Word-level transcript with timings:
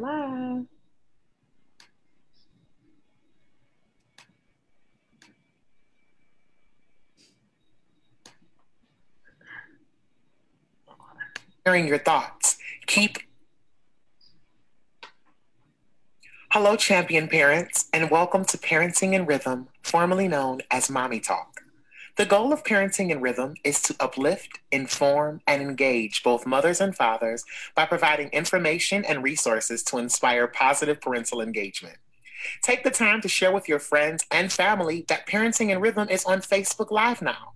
live. 0.00 0.66
Sharing 11.66 11.86
your 11.86 11.98
thoughts. 11.98 12.56
Keep 12.86 13.18
Hello, 16.52 16.74
champion 16.74 17.28
parents, 17.28 17.88
and 17.92 18.10
welcome 18.10 18.44
to 18.46 18.58
Parenting 18.58 19.12
in 19.12 19.24
Rhythm, 19.24 19.68
formerly 19.82 20.26
known 20.26 20.62
as 20.68 20.90
Mommy 20.90 21.20
Talk. 21.20 21.60
The 22.16 22.26
goal 22.26 22.52
of 22.52 22.64
Parenting 22.64 23.10
in 23.10 23.20
Rhythm 23.20 23.54
is 23.64 23.80
to 23.82 23.94
uplift, 24.00 24.58
inform, 24.72 25.40
and 25.46 25.62
engage 25.62 26.22
both 26.22 26.46
mothers 26.46 26.80
and 26.80 26.94
fathers 26.94 27.44
by 27.74 27.86
providing 27.86 28.28
information 28.30 29.04
and 29.04 29.22
resources 29.22 29.82
to 29.84 29.98
inspire 29.98 30.46
positive 30.48 31.00
parental 31.00 31.40
engagement. 31.40 31.96
Take 32.62 32.82
the 32.82 32.90
time 32.90 33.20
to 33.20 33.28
share 33.28 33.52
with 33.52 33.68
your 33.68 33.78
friends 33.78 34.24
and 34.30 34.52
family 34.52 35.04
that 35.08 35.26
Parenting 35.26 35.70
in 35.70 35.80
Rhythm 35.80 36.08
is 36.08 36.24
on 36.24 36.40
Facebook 36.40 36.90
Live 36.90 37.22
now. 37.22 37.52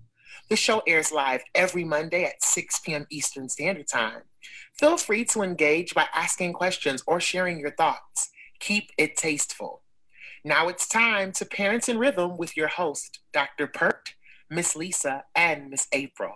The 0.48 0.56
show 0.56 0.82
airs 0.86 1.10
live 1.10 1.42
every 1.54 1.84
Monday 1.84 2.24
at 2.24 2.42
6 2.42 2.80
p.m. 2.80 3.06
Eastern 3.10 3.48
Standard 3.48 3.88
Time. 3.88 4.22
Feel 4.78 4.98
free 4.98 5.24
to 5.26 5.42
engage 5.42 5.94
by 5.94 6.06
asking 6.14 6.52
questions 6.52 7.02
or 7.06 7.18
sharing 7.18 7.58
your 7.58 7.70
thoughts. 7.72 8.30
Keep 8.60 8.90
it 8.98 9.16
tasteful. 9.16 9.82
Now 10.44 10.68
it's 10.68 10.86
time 10.86 11.32
to 11.32 11.46
Parents 11.46 11.88
in 11.88 11.98
Rhythm 11.98 12.36
with 12.36 12.56
your 12.56 12.68
host, 12.68 13.20
Dr. 13.32 13.66
Pert, 13.66 14.14
Miss 14.54 14.76
Lisa, 14.76 15.24
and 15.34 15.70
Miss 15.70 15.86
April. 15.92 16.32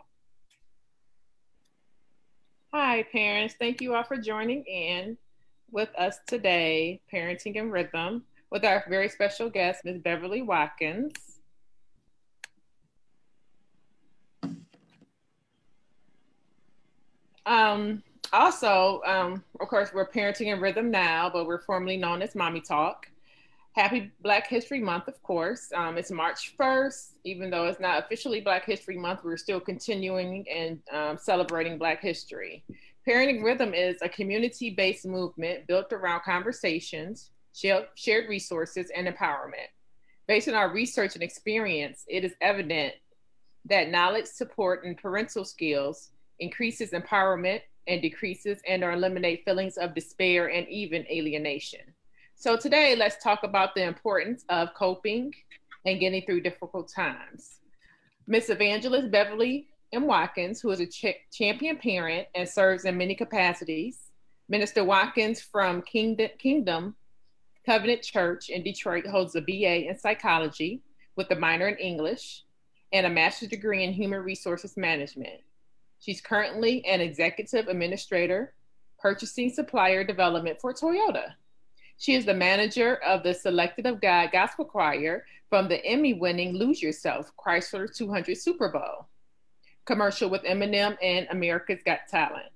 Hi, 2.72 3.04
parents. 3.12 3.54
Thank 3.58 3.80
you 3.80 3.94
all 3.94 4.04
for 4.04 4.16
joining 4.16 4.62
in 4.64 5.16
with 5.70 5.90
us 5.96 6.18
today, 6.26 7.00
Parenting 7.12 7.56
in 7.56 7.70
Rhythm, 7.70 8.24
with 8.50 8.64
our 8.64 8.84
very 8.88 9.08
special 9.08 9.48
guest, 9.48 9.84
Ms. 9.84 9.98
Beverly 10.02 10.42
Watkins. 10.42 11.12
Um, 17.46 18.02
also, 18.32 19.00
um, 19.06 19.42
of 19.60 19.68
course, 19.68 19.90
we're 19.94 20.08
parenting 20.08 20.52
in 20.52 20.60
rhythm 20.60 20.90
now, 20.90 21.30
but 21.30 21.46
we're 21.46 21.60
formerly 21.60 21.96
known 21.96 22.20
as 22.20 22.34
Mommy 22.34 22.60
Talk. 22.60 23.08
Happy 23.78 24.10
Black 24.22 24.48
History 24.48 24.80
Month, 24.80 25.06
of 25.06 25.22
course. 25.22 25.70
Um, 25.72 25.98
it's 25.98 26.10
March 26.10 26.56
1st, 26.58 27.10
even 27.22 27.48
though 27.48 27.66
it's 27.66 27.78
not 27.78 28.02
officially 28.04 28.40
Black 28.40 28.64
History 28.64 28.98
Month, 28.98 29.20
we're 29.22 29.36
still 29.36 29.60
continuing 29.60 30.44
and 30.52 30.80
um, 30.92 31.16
celebrating 31.16 31.78
Black 31.78 32.02
history. 32.02 32.64
Parenting 33.08 33.40
Rhythm 33.40 33.74
is 33.74 34.02
a 34.02 34.08
community 34.08 34.70
based 34.70 35.06
movement 35.06 35.68
built 35.68 35.92
around 35.92 36.22
conversations, 36.24 37.30
shared 37.52 38.28
resources, 38.28 38.90
and 38.96 39.06
empowerment. 39.06 39.70
Based 40.26 40.48
on 40.48 40.54
our 40.54 40.72
research 40.72 41.14
and 41.14 41.22
experience, 41.22 42.02
it 42.08 42.24
is 42.24 42.34
evident 42.40 42.94
that 43.66 43.90
knowledge, 43.90 44.26
support, 44.26 44.82
and 44.84 44.96
parental 44.98 45.44
skills 45.44 46.10
increases 46.40 46.90
empowerment, 46.90 47.60
and 47.86 48.02
decreases 48.02 48.60
and 48.68 48.82
or 48.82 48.90
eliminate 48.90 49.44
feelings 49.44 49.78
of 49.78 49.94
despair 49.94 50.50
and 50.50 50.68
even 50.68 51.06
alienation. 51.10 51.80
So 52.40 52.56
today, 52.56 52.94
let's 52.94 53.20
talk 53.20 53.42
about 53.42 53.74
the 53.74 53.82
importance 53.82 54.44
of 54.48 54.72
coping 54.74 55.34
and 55.84 55.98
getting 55.98 56.22
through 56.22 56.42
difficult 56.42 56.88
times. 56.88 57.58
Miss 58.28 58.48
Evangelist 58.48 59.10
Beverly 59.10 59.66
M. 59.92 60.06
Watkins, 60.06 60.60
who 60.60 60.70
is 60.70 60.78
a 60.78 60.86
ch- 60.86 61.16
champion 61.32 61.78
parent 61.78 62.28
and 62.36 62.48
serves 62.48 62.84
in 62.84 62.96
many 62.96 63.16
capacities. 63.16 64.12
Minister 64.48 64.84
Watkins 64.84 65.40
from 65.40 65.82
Kingdom, 65.82 66.28
Kingdom 66.38 66.94
Covenant 67.66 68.02
Church 68.02 68.50
in 68.50 68.62
Detroit 68.62 69.04
holds 69.04 69.34
a 69.34 69.40
BA 69.40 69.88
in 69.88 69.98
psychology 69.98 70.80
with 71.16 71.28
a 71.32 71.36
minor 71.36 71.66
in 71.66 71.76
English 71.78 72.44
and 72.92 73.04
a 73.04 73.10
master's 73.10 73.48
degree 73.48 73.82
in 73.82 73.92
human 73.92 74.20
resources 74.20 74.76
management. 74.76 75.40
She's 75.98 76.20
currently 76.20 76.86
an 76.86 77.00
executive 77.00 77.66
administrator, 77.66 78.54
purchasing 79.00 79.50
supplier 79.50 80.04
development 80.04 80.60
for 80.60 80.72
Toyota. 80.72 81.32
She 81.98 82.14
is 82.14 82.24
the 82.24 82.34
manager 82.34 82.96
of 83.06 83.24
the 83.24 83.34
Selected 83.34 83.84
of 83.84 84.00
God 84.00 84.30
Gospel 84.32 84.64
Choir 84.64 85.24
from 85.50 85.68
the 85.68 85.84
Emmy 85.84 86.14
winning 86.14 86.54
Lose 86.54 86.80
Yourself 86.80 87.32
Chrysler 87.36 87.92
200 87.92 88.36
Super 88.36 88.68
Bowl 88.68 89.08
commercial 89.84 90.28
with 90.28 90.42
Eminem 90.42 90.98
and 91.02 91.26
America's 91.30 91.82
Got 91.82 92.00
Talent. 92.10 92.50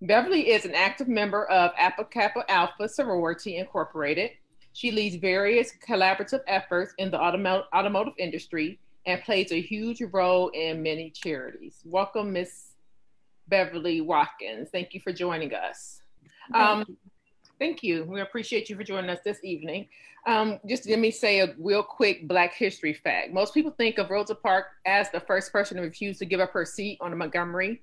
Beverly 0.00 0.50
is 0.50 0.64
an 0.64 0.72
active 0.74 1.08
member 1.08 1.44
of 1.46 1.72
Alpha 1.76 2.04
Kappa 2.04 2.48
Alpha 2.48 2.88
Sorority 2.88 3.56
Incorporated. 3.56 4.30
She 4.72 4.92
leads 4.92 5.16
various 5.16 5.72
collaborative 5.86 6.40
efforts 6.46 6.94
in 6.98 7.10
the 7.10 7.20
automotive 7.20 8.14
industry 8.16 8.78
and 9.06 9.20
plays 9.22 9.50
a 9.50 9.60
huge 9.60 10.02
role 10.12 10.48
in 10.50 10.82
many 10.82 11.10
charities. 11.10 11.80
Welcome, 11.84 12.32
Miss 12.32 12.74
Beverly 13.48 14.00
Watkins. 14.00 14.68
Thank 14.70 14.94
you 14.94 15.00
for 15.00 15.12
joining 15.12 15.52
us. 15.52 16.00
Um, 16.52 16.84
thank 17.58 17.82
you. 17.82 18.04
We 18.04 18.20
appreciate 18.20 18.68
you 18.68 18.76
for 18.76 18.84
joining 18.84 19.10
us 19.10 19.20
this 19.24 19.38
evening. 19.42 19.88
Um, 20.26 20.58
just 20.66 20.88
let 20.88 20.98
me 20.98 21.10
say 21.10 21.40
a 21.40 21.54
real 21.58 21.82
quick 21.82 22.26
Black 22.26 22.54
history 22.54 22.94
fact. 22.94 23.32
Most 23.32 23.52
people 23.52 23.72
think 23.72 23.98
of 23.98 24.10
Rosa 24.10 24.34
Parks 24.34 24.70
as 24.86 25.10
the 25.10 25.20
first 25.20 25.52
person 25.52 25.76
to 25.76 25.82
refuse 25.82 26.18
to 26.18 26.24
give 26.24 26.40
up 26.40 26.52
her 26.52 26.64
seat 26.64 26.98
on 27.00 27.10
the 27.10 27.16
Montgomery, 27.16 27.82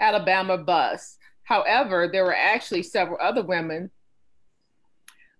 Alabama 0.00 0.56
bus. 0.56 1.18
However, 1.44 2.08
there 2.10 2.24
were 2.24 2.34
actually 2.34 2.82
several 2.82 3.18
other 3.20 3.42
women 3.42 3.90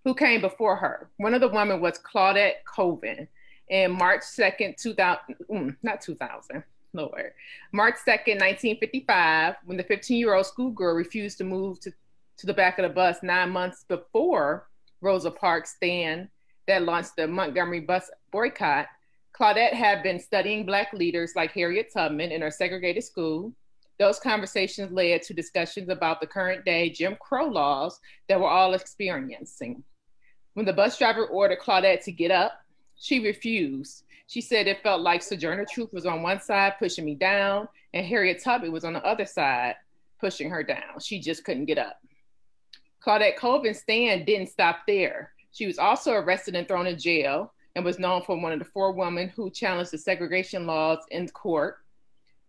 who 0.03 0.13
came 0.13 0.41
before 0.41 0.75
her. 0.75 1.09
One 1.17 1.33
of 1.33 1.41
the 1.41 1.47
women 1.47 1.81
was 1.81 1.99
Claudette 1.99 2.63
Colvin 2.65 3.27
and 3.69 3.93
March 3.93 4.21
2nd, 4.21 4.77
2000, 4.77 5.35
mm, 5.49 5.75
not 5.81 6.01
2000, 6.01 6.63
Lord, 6.93 7.33
March 7.71 7.95
2nd, 8.05 8.39
1955, 8.39 9.55
when 9.65 9.77
the 9.77 9.83
15 9.83 10.17
year 10.17 10.35
old 10.35 10.45
schoolgirl 10.45 10.95
refused 10.95 11.37
to 11.39 11.43
move 11.43 11.79
to, 11.79 11.91
to 12.37 12.45
the 12.45 12.53
back 12.53 12.79
of 12.79 12.83
the 12.83 12.93
bus 12.93 13.23
nine 13.23 13.49
months 13.49 13.85
before 13.87 14.67
Rosa 15.01 15.31
Parks' 15.31 15.75
stand 15.75 16.29
that 16.67 16.83
launched 16.83 17.15
the 17.15 17.27
Montgomery 17.27 17.81
bus 17.81 18.09
boycott, 18.31 18.87
Claudette 19.37 19.73
had 19.73 20.03
been 20.03 20.19
studying 20.19 20.65
Black 20.65 20.93
leaders 20.93 21.33
like 21.35 21.51
Harriet 21.51 21.91
Tubman 21.91 22.31
in 22.31 22.41
her 22.41 22.51
segregated 22.51 23.03
school. 23.03 23.51
Those 23.99 24.19
conversations 24.19 24.91
led 24.91 25.23
to 25.23 25.33
discussions 25.33 25.89
about 25.89 26.21
the 26.21 26.27
current 26.27 26.65
day 26.65 26.89
Jim 26.89 27.17
Crow 27.19 27.47
laws 27.47 27.99
that 28.29 28.39
we're 28.39 28.47
all 28.47 28.73
experiencing. 28.73 29.83
When 30.53 30.65
the 30.65 30.73
bus 30.73 30.97
driver 30.97 31.25
ordered 31.25 31.59
Claudette 31.59 32.03
to 32.03 32.11
get 32.11 32.31
up, 32.31 32.63
she 32.95 33.19
refused. 33.19 34.03
She 34.27 34.39
said 34.39 34.67
it 34.67 34.83
felt 34.83 35.01
like 35.01 35.21
Sojourner 35.21 35.65
Truth 35.65 35.93
was 35.93 36.05
on 36.05 36.21
one 36.21 36.39
side 36.39 36.73
pushing 36.79 37.05
me 37.05 37.15
down, 37.15 37.67
and 37.93 38.05
Harriet 38.05 38.41
Tubman 38.43 38.71
was 38.71 38.85
on 38.85 38.93
the 38.93 39.03
other 39.03 39.25
side 39.25 39.75
pushing 40.19 40.49
her 40.49 40.63
down. 40.63 40.99
She 41.01 41.19
just 41.19 41.43
couldn't 41.43 41.65
get 41.65 41.77
up. 41.77 41.97
Claudette 43.05 43.35
Colvin's 43.37 43.79
stand 43.79 44.25
didn't 44.25 44.47
stop 44.47 44.81
there. 44.87 45.33
She 45.51 45.65
was 45.65 45.77
also 45.77 46.13
arrested 46.13 46.55
and 46.55 46.67
thrown 46.67 46.87
in 46.87 46.97
jail 46.97 47.53
and 47.75 47.83
was 47.83 47.99
known 47.99 48.21
for 48.21 48.39
one 48.39 48.53
of 48.53 48.59
the 48.59 48.65
four 48.65 48.91
women 48.91 49.29
who 49.29 49.49
challenged 49.49 49.91
the 49.91 49.97
segregation 49.97 50.65
laws 50.65 50.99
in 51.11 51.27
court 51.29 51.77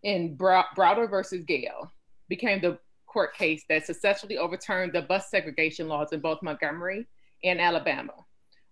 in 0.03 0.37
Browder 0.37 1.09
versus 1.09 1.45
Gayle, 1.45 1.91
became 2.29 2.61
the 2.61 2.79
court 3.07 3.35
case 3.35 3.65
that 3.69 3.87
successfully 3.87 4.37
overturned 4.37 4.93
the 4.93 5.03
bus 5.03 5.31
segregation 5.31 5.89
laws 5.89 6.13
in 6.13 6.21
both 6.21 6.43
Montgomery 6.43 7.07
and 7.43 7.61
Alabama. 7.61 8.13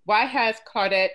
Why 0.04 0.26
has 0.26 0.56
Claudette 0.70 1.10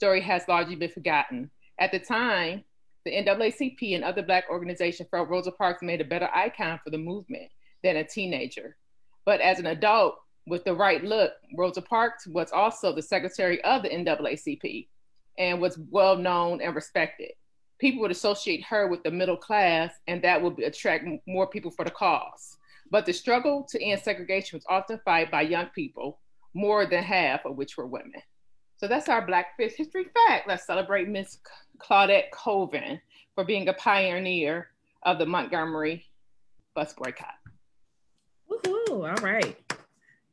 story 0.00 0.22
has 0.22 0.48
largely 0.48 0.76
been 0.76 0.90
forgotten. 0.90 1.50
At 1.78 1.92
the 1.92 1.98
time, 1.98 2.64
the 3.04 3.12
NAACP 3.12 3.94
and 3.94 4.02
other 4.02 4.22
Black 4.22 4.44
organizations 4.50 5.10
felt 5.10 5.28
Rosa 5.28 5.52
Parks 5.52 5.82
made 5.82 6.00
a 6.00 6.06
better 6.06 6.30
icon 6.34 6.80
for 6.82 6.88
the 6.88 6.96
movement 6.96 7.50
than 7.82 7.96
a 7.96 8.04
teenager. 8.04 8.78
But 9.24 9.40
as 9.40 9.58
an 9.58 9.66
adult 9.66 10.16
with 10.46 10.64
the 10.64 10.74
right 10.74 11.02
look, 11.04 11.32
Rosa 11.56 11.82
Parks 11.82 12.26
was 12.26 12.52
also 12.52 12.92
the 12.94 13.02
secretary 13.02 13.62
of 13.62 13.82
the 13.82 13.90
NAACP 13.90 14.88
and 15.38 15.60
was 15.60 15.78
well 15.90 16.16
known 16.16 16.60
and 16.60 16.74
respected. 16.74 17.32
People 17.78 18.02
would 18.02 18.10
associate 18.10 18.64
her 18.64 18.88
with 18.88 19.02
the 19.02 19.10
middle 19.10 19.36
class, 19.36 19.94
and 20.06 20.22
that 20.22 20.42
would 20.42 20.58
attract 20.58 21.06
more 21.26 21.46
people 21.46 21.70
for 21.70 21.84
the 21.84 21.90
cause. 21.90 22.58
But 22.90 23.06
the 23.06 23.12
struggle 23.12 23.66
to 23.70 23.82
end 23.82 24.02
segregation 24.02 24.56
was 24.58 24.66
often 24.68 25.00
fought 25.04 25.30
by 25.30 25.42
young 25.42 25.66
people, 25.74 26.18
more 26.52 26.84
than 26.84 27.02
half 27.02 27.46
of 27.46 27.56
which 27.56 27.76
were 27.76 27.86
women. 27.86 28.20
So 28.76 28.88
that's 28.88 29.08
our 29.08 29.24
Black 29.24 29.48
History 29.58 30.06
Fact. 30.26 30.48
Let's 30.48 30.66
celebrate 30.66 31.08
Miss 31.08 31.38
Claudette 31.78 32.30
Colvin 32.32 33.00
for 33.34 33.44
being 33.44 33.68
a 33.68 33.74
pioneer 33.74 34.68
of 35.02 35.18
the 35.18 35.26
Montgomery 35.26 36.06
bus 36.74 36.92
boycott. 36.94 37.39
Woohoo! 38.50 39.08
All 39.08 39.24
right. 39.24 39.56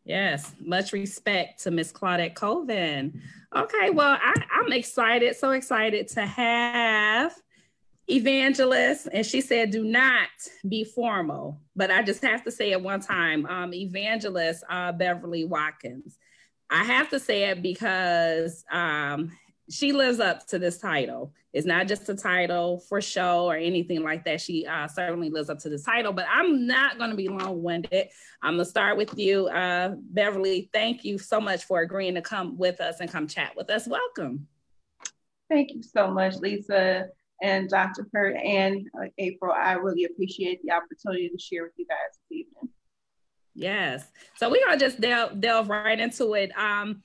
Yes, 0.05 0.53
much 0.59 0.93
respect 0.93 1.63
to 1.63 1.71
Miss 1.71 1.91
Claudette 1.91 2.33
Colvin. 2.33 3.21
Okay, 3.55 3.89
well, 3.89 4.17
I, 4.21 4.33
I'm 4.53 4.71
excited, 4.71 5.35
so 5.35 5.51
excited 5.51 6.07
to 6.09 6.25
have 6.25 7.35
evangelist 8.09 9.09
and 9.11 9.25
she 9.25 9.41
said 9.41 9.69
do 9.69 9.83
not 9.83 10.29
be 10.69 10.83
formal 10.83 11.59
but 11.75 11.91
i 11.91 12.01
just 12.01 12.23
have 12.23 12.41
to 12.41 12.49
say 12.49 12.71
it 12.71 12.81
one 12.81 13.01
time 13.01 13.45
um, 13.47 13.73
evangelist 13.73 14.63
uh, 14.69 14.93
beverly 14.93 15.43
watkins 15.43 16.17
i 16.69 16.83
have 16.83 17.09
to 17.09 17.19
say 17.19 17.49
it 17.49 17.61
because 17.61 18.63
um, 18.71 19.29
she 19.69 19.91
lives 19.91 20.19
up 20.19 20.45
to 20.47 20.57
this 20.57 20.77
title 20.77 21.33
it's 21.53 21.65
not 21.65 21.87
just 21.87 22.07
a 22.09 22.15
title 22.15 22.79
for 22.87 23.01
show 23.01 23.45
or 23.45 23.55
anything 23.55 24.01
like 24.01 24.23
that 24.23 24.39
she 24.39 24.65
uh, 24.65 24.87
certainly 24.87 25.29
lives 25.29 25.49
up 25.49 25.59
to 25.59 25.69
the 25.69 25.79
title 25.79 26.13
but 26.13 26.25
i'm 26.31 26.65
not 26.65 26.97
going 26.97 27.09
to 27.09 27.15
be 27.15 27.27
long-winded 27.27 28.07
i'm 28.41 28.55
going 28.55 28.63
to 28.63 28.69
start 28.69 28.97
with 28.97 29.17
you 29.17 29.47
uh, 29.47 29.93
beverly 30.11 30.69
thank 30.73 31.03
you 31.03 31.17
so 31.17 31.41
much 31.41 31.65
for 31.65 31.81
agreeing 31.81 32.15
to 32.15 32.21
come 32.21 32.57
with 32.57 32.79
us 32.79 33.01
and 33.01 33.11
come 33.11 33.27
chat 33.27 33.53
with 33.55 33.69
us 33.69 33.87
welcome 33.87 34.47
Thank 35.49 35.73
you 35.73 35.81
so 35.81 36.11
much, 36.11 36.35
Lisa 36.35 37.07
and 37.41 37.69
Dr. 37.69 38.07
Pert 38.11 38.35
and 38.35 38.87
uh, 39.01 39.07
April. 39.17 39.53
I 39.53 39.73
really 39.73 40.05
appreciate 40.05 40.61
the 40.63 40.71
opportunity 40.71 41.29
to 41.29 41.39
share 41.39 41.63
with 41.63 41.73
you 41.77 41.85
guys 41.85 42.17
this 42.29 42.39
evening. 42.39 42.69
Yes. 43.53 44.11
So 44.35 44.49
we're 44.49 44.63
gonna 44.65 44.77
just 44.77 44.99
delve, 44.99 45.39
delve 45.39 45.69
right 45.69 45.99
into 45.99 46.33
it. 46.33 46.51
Um, 46.57 47.03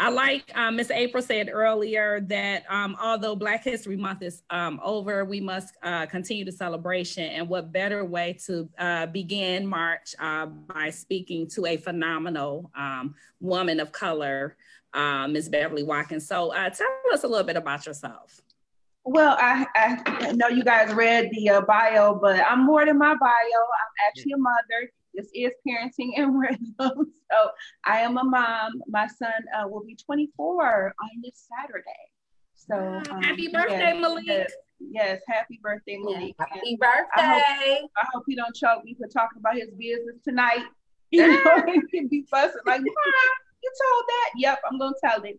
I 0.00 0.10
like 0.10 0.56
um, 0.56 0.76
Ms. 0.76 0.92
April 0.92 1.20
said 1.22 1.50
earlier 1.52 2.20
that 2.20 2.64
um, 2.70 2.96
although 3.02 3.34
Black 3.34 3.64
History 3.64 3.96
Month 3.96 4.22
is 4.22 4.42
um, 4.48 4.78
over, 4.80 5.24
we 5.24 5.40
must 5.40 5.76
uh, 5.82 6.06
continue 6.06 6.44
the 6.44 6.52
celebration. 6.52 7.24
And 7.24 7.48
what 7.48 7.72
better 7.72 8.04
way 8.04 8.38
to 8.46 8.68
uh, 8.78 9.06
begin 9.06 9.66
March 9.66 10.14
uh, 10.20 10.46
by 10.46 10.90
speaking 10.90 11.48
to 11.48 11.66
a 11.66 11.76
phenomenal 11.76 12.70
um, 12.76 13.16
woman 13.40 13.80
of 13.80 13.90
color, 13.90 14.56
uh, 14.94 15.26
Ms. 15.26 15.48
Beverly 15.48 15.82
Watkins. 15.82 16.28
So 16.28 16.52
uh, 16.54 16.70
tell 16.70 16.86
us 17.12 17.24
a 17.24 17.28
little 17.28 17.46
bit 17.46 17.56
about 17.56 17.84
yourself. 17.84 18.40
Well, 19.04 19.36
I, 19.40 19.66
I 19.74 20.32
know 20.32 20.48
you 20.48 20.62
guys 20.62 20.94
read 20.94 21.30
the 21.32 21.50
uh, 21.50 21.60
bio, 21.62 22.14
but 22.14 22.40
I'm 22.40 22.64
more 22.64 22.86
than 22.86 22.98
my 22.98 23.14
bio. 23.16 23.28
I'm 23.30 24.06
actually 24.06 24.32
a 24.32 24.38
mother. 24.38 24.92
This 25.14 25.28
is 25.34 25.52
parenting 25.66 26.10
and 26.16 26.38
rhythm. 26.40 26.66
So 26.78 27.50
I 27.84 28.00
am 28.00 28.16
a 28.18 28.24
mom. 28.24 28.72
My 28.88 29.06
son 29.06 29.32
uh, 29.56 29.68
will 29.68 29.84
be 29.84 29.96
24 29.96 30.94
on 31.00 31.08
this 31.22 31.48
Saturday. 31.48 31.84
So 32.54 32.76
um, 33.14 33.22
happy 33.22 33.48
birthday, 33.48 33.92
yes, 33.94 34.00
Malik. 34.00 34.24
Yes, 34.26 34.50
yes, 34.80 35.20
happy 35.28 35.60
birthday, 35.62 35.96
Malik. 35.96 36.34
Yeah, 36.38 36.46
happy 36.50 36.70
and 36.70 36.78
birthday. 36.78 37.06
I 37.16 37.22
hope, 37.22 37.90
I 37.96 38.06
hope 38.12 38.24
he 38.26 38.36
don't 38.36 38.54
choke 38.54 38.84
me 38.84 38.96
for 38.98 39.06
talking 39.08 39.38
about 39.38 39.54
his 39.54 39.70
business 39.78 40.16
tonight. 40.24 40.64
You 41.10 41.26
know, 41.26 41.64
he'd 41.90 42.10
be 42.10 42.26
fussing 42.30 42.60
like, 42.66 42.82
Mom, 42.82 42.84
you 43.62 43.72
told 43.82 44.04
that? 44.08 44.30
Yep, 44.36 44.60
I'm 44.70 44.78
gonna 44.78 44.94
tell 45.02 45.22
him. 45.22 45.38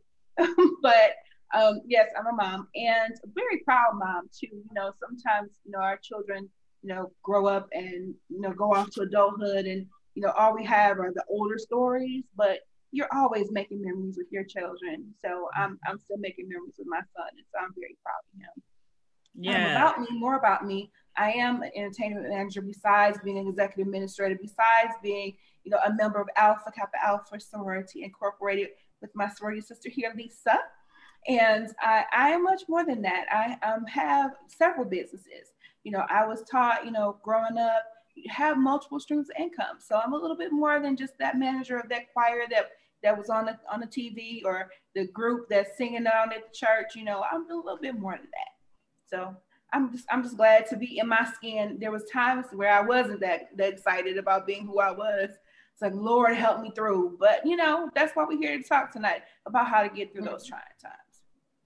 but 0.81 1.11
um, 1.53 1.81
yes, 1.85 2.07
I'm 2.17 2.27
a 2.27 2.33
mom 2.33 2.67
and 2.75 3.13
a 3.23 3.27
very 3.35 3.61
proud 3.65 3.93
mom 3.93 4.29
too. 4.35 4.47
You 4.51 4.73
know, 4.73 4.91
sometimes 4.99 5.51
you 5.63 5.71
know 5.71 5.79
our 5.79 5.97
children, 5.97 6.49
you 6.81 6.89
know, 6.89 7.11
grow 7.23 7.47
up 7.47 7.67
and 7.73 8.13
you 8.29 8.41
know 8.41 8.53
go 8.53 8.73
off 8.73 8.89
to 8.91 9.01
adulthood, 9.01 9.65
and 9.65 9.85
you 10.15 10.21
know 10.21 10.31
all 10.37 10.55
we 10.55 10.65
have 10.65 10.99
are 10.99 11.11
the 11.13 11.23
older 11.29 11.57
stories, 11.57 12.23
but 12.35 12.59
you're 12.91 13.13
always 13.13 13.51
making 13.51 13.81
memories 13.81 14.15
with 14.17 14.27
your 14.31 14.43
children. 14.43 15.13
So 15.23 15.49
I'm 15.55 15.79
I'm 15.87 15.99
still 15.99 16.17
making 16.17 16.49
memories 16.49 16.75
with 16.77 16.87
my 16.87 16.99
son, 16.99 17.29
and 17.31 17.45
so 17.51 17.59
I'm 17.61 17.73
very 17.75 17.97
proud 18.03 18.21
of 18.33 18.39
him. 18.39 18.63
Yeah. 19.41 19.65
Um, 19.65 19.71
about 19.71 19.99
me, 20.01 20.19
more 20.19 20.37
about 20.37 20.65
me. 20.65 20.91
I 21.17 21.31
am 21.31 21.61
an 21.61 21.71
entertainment 21.75 22.29
manager. 22.29 22.61
Besides 22.61 23.19
being 23.23 23.37
an 23.37 23.47
executive 23.47 23.87
administrator, 23.87 24.37
besides 24.41 24.93
being 25.03 25.35
you 25.63 25.71
know 25.71 25.79
a 25.85 25.93
member 25.93 26.19
of 26.19 26.27
Alpha 26.35 26.71
Kappa 26.75 27.03
Alpha 27.03 27.39
Sorority 27.39 28.03
Incorporated 28.03 28.69
with 29.01 29.11
my 29.15 29.29
sorority 29.29 29.61
sister 29.61 29.89
here, 29.89 30.13
Lisa. 30.15 30.59
And 31.27 31.69
I, 31.81 32.05
I 32.13 32.29
am 32.29 32.43
much 32.43 32.63
more 32.69 32.85
than 32.85 33.01
that. 33.01 33.25
I 33.29 33.69
um, 33.69 33.85
have 33.85 34.31
several 34.47 34.85
businesses. 34.85 35.51
You 35.83 35.91
know, 35.91 36.05
I 36.09 36.25
was 36.25 36.43
taught, 36.49 36.85
you 36.85 36.91
know, 36.91 37.17
growing 37.23 37.57
up, 37.57 37.83
have 38.27 38.57
multiple 38.57 38.99
streams 38.99 39.29
of 39.29 39.41
income. 39.41 39.77
So 39.79 39.99
I'm 40.03 40.13
a 40.13 40.17
little 40.17 40.37
bit 40.37 40.51
more 40.51 40.79
than 40.79 40.97
just 40.97 41.17
that 41.19 41.37
manager 41.37 41.77
of 41.77 41.89
that 41.89 42.11
choir 42.13 42.43
that 42.49 42.71
that 43.01 43.17
was 43.17 43.29
on 43.29 43.45
the 43.45 43.57
on 43.71 43.79
the 43.79 43.87
TV 43.87 44.41
or 44.43 44.69
the 44.95 45.07
group 45.07 45.47
that's 45.49 45.77
singing 45.77 46.03
down 46.03 46.33
at 46.33 46.51
the 46.51 46.53
church. 46.53 46.95
You 46.95 47.05
know, 47.05 47.23
I'm 47.31 47.49
a 47.49 47.55
little 47.55 47.79
bit 47.81 47.97
more 47.97 48.13
than 48.13 48.27
that. 48.31 49.09
So 49.09 49.35
I'm 49.73 49.91
just 49.91 50.05
I'm 50.11 50.23
just 50.23 50.37
glad 50.37 50.67
to 50.67 50.77
be 50.77 50.99
in 50.99 51.07
my 51.07 51.27
skin. 51.35 51.77
There 51.79 51.91
was 51.91 52.03
times 52.11 52.47
where 52.51 52.71
I 52.71 52.81
wasn't 52.81 53.21
that, 53.21 53.55
that 53.57 53.73
excited 53.73 54.17
about 54.17 54.47
being 54.47 54.65
who 54.65 54.79
I 54.79 54.91
was. 54.91 55.29
It's 55.29 55.81
like 55.81 55.93
Lord 55.93 56.35
help 56.35 56.61
me 56.61 56.71
through. 56.75 57.17
But 57.19 57.45
you 57.45 57.55
know, 57.55 57.89
that's 57.95 58.15
why 58.15 58.25
we're 58.25 58.39
here 58.39 58.57
to 58.57 58.63
talk 58.63 58.91
tonight 58.91 59.21
about 59.45 59.67
how 59.67 59.81
to 59.83 59.89
get 59.89 60.11
through 60.11 60.23
mm-hmm. 60.23 60.31
those 60.31 60.47
trying 60.47 60.61
times. 60.81 61.08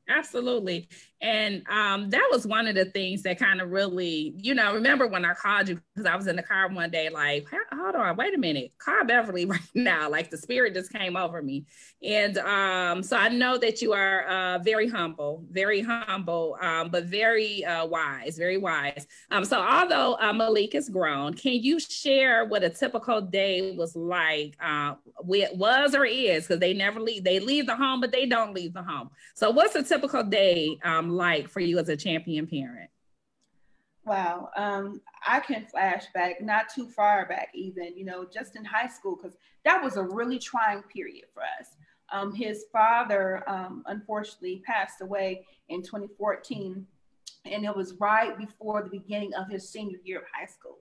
Absolutely. 0.10 0.90
And 1.22 1.64
um, 1.70 2.10
that 2.10 2.28
was 2.30 2.46
one 2.46 2.68
of 2.68 2.76
the 2.76 2.84
things 2.84 3.24
that 3.24 3.40
kind 3.40 3.62
of 3.62 3.72
really, 3.72 4.34
you 4.38 4.54
know, 4.54 4.74
remember 4.74 5.08
when 5.08 5.24
I 5.24 5.34
called 5.34 5.70
you 5.70 5.80
because 5.96 6.06
I 6.06 6.18
was 6.18 6.28
in 6.28 6.36
the 6.36 6.44
car 6.44 6.68
one 6.68 6.92
day, 6.92 7.08
like, 7.08 7.48
hold 7.72 7.96
on, 7.96 8.18
wait 8.18 8.36
a 8.36 8.38
minute, 8.38 8.74
call 8.78 9.06
Beverly 9.06 9.46
right 9.46 9.62
now. 9.74 10.10
Like 10.10 10.30
the 10.30 10.38
spirit 10.38 10.74
just 10.74 10.92
came 10.92 11.16
over 11.16 11.42
me. 11.42 11.66
And 12.04 12.38
um, 12.40 13.02
so 13.02 13.16
I 13.16 13.30
know 13.30 13.58
that 13.58 13.82
you 13.82 13.94
are 13.94 14.26
uh, 14.28 14.60
very 14.60 14.90
humble, 14.90 15.46
very 15.50 15.80
humble, 15.80 16.58
um, 16.60 16.90
but 16.90 17.06
very 17.06 17.64
uh, 17.64 17.86
wise, 17.86 18.38
very 18.38 18.58
wise. 18.58 19.08
Um, 19.32 19.46
so 19.46 19.62
although 19.62 20.18
uh, 20.20 20.34
Malik 20.34 20.76
is 20.76 20.90
grown, 20.90 21.34
can 21.36 21.54
you 21.54 21.80
share 21.80 22.44
what 22.44 22.66
a 22.66 22.70
typical 22.70 23.22
day 23.22 23.74
was 23.78 23.96
like? 23.96 24.58
Uh, 24.62 24.96
was 25.20 25.96
or 25.96 26.04
is, 26.04 26.44
because 26.44 26.60
they 26.60 26.74
never 26.74 27.00
leave, 27.00 27.24
they 27.24 27.40
leave 27.40 27.66
the 27.66 27.76
home, 27.78 28.02
but 28.02 28.12
they 28.12 28.26
don't 28.26 28.54
leave 28.54 28.74
the 28.74 28.84
home. 28.84 29.10
So 29.36 29.50
what's 29.50 29.76
a 29.76 29.84
typical 29.94 30.24
day 30.24 30.80
um, 30.84 31.10
like 31.10 31.48
for 31.48 31.60
you 31.60 31.80
as 31.80 31.90
a 31.90 31.98
champion 31.98 32.48
parent? 32.48 32.90
Wow, 34.06 34.50
um, 34.58 35.00
I 35.26 35.40
can 35.40 35.66
flash 35.66 36.06
back 36.14 36.42
not 36.42 36.68
too 36.74 36.90
far 36.90 37.26
back, 37.26 37.50
even 37.54 37.96
you 37.96 38.04
know, 38.04 38.26
just 38.26 38.56
in 38.56 38.66
high 38.66 38.88
school, 38.88 39.16
because 39.16 39.38
that 39.64 39.82
was 39.82 39.96
a 39.96 40.04
really 40.04 40.40
trying 40.40 40.82
period 40.84 41.26
for 41.34 41.42
us. 41.42 41.78
Um, 42.12 42.34
his 42.34 42.66
father, 42.72 43.50
um, 43.50 43.84
unfortunately, 43.88 44.62
passed 44.66 45.02
away 45.02 45.46
in 45.70 45.82
2014, 45.82 46.86
and 47.46 47.66
it 47.66 47.76
was 47.76 47.94
right 47.94 48.38
before 48.38 48.84
the 48.84 48.90
beginning 48.90 49.34
of 49.36 49.50
his 49.50 49.70
senior 49.70 50.00
year 50.04 50.20
of 50.20 50.26
high 50.34 50.48
school. 50.48 50.80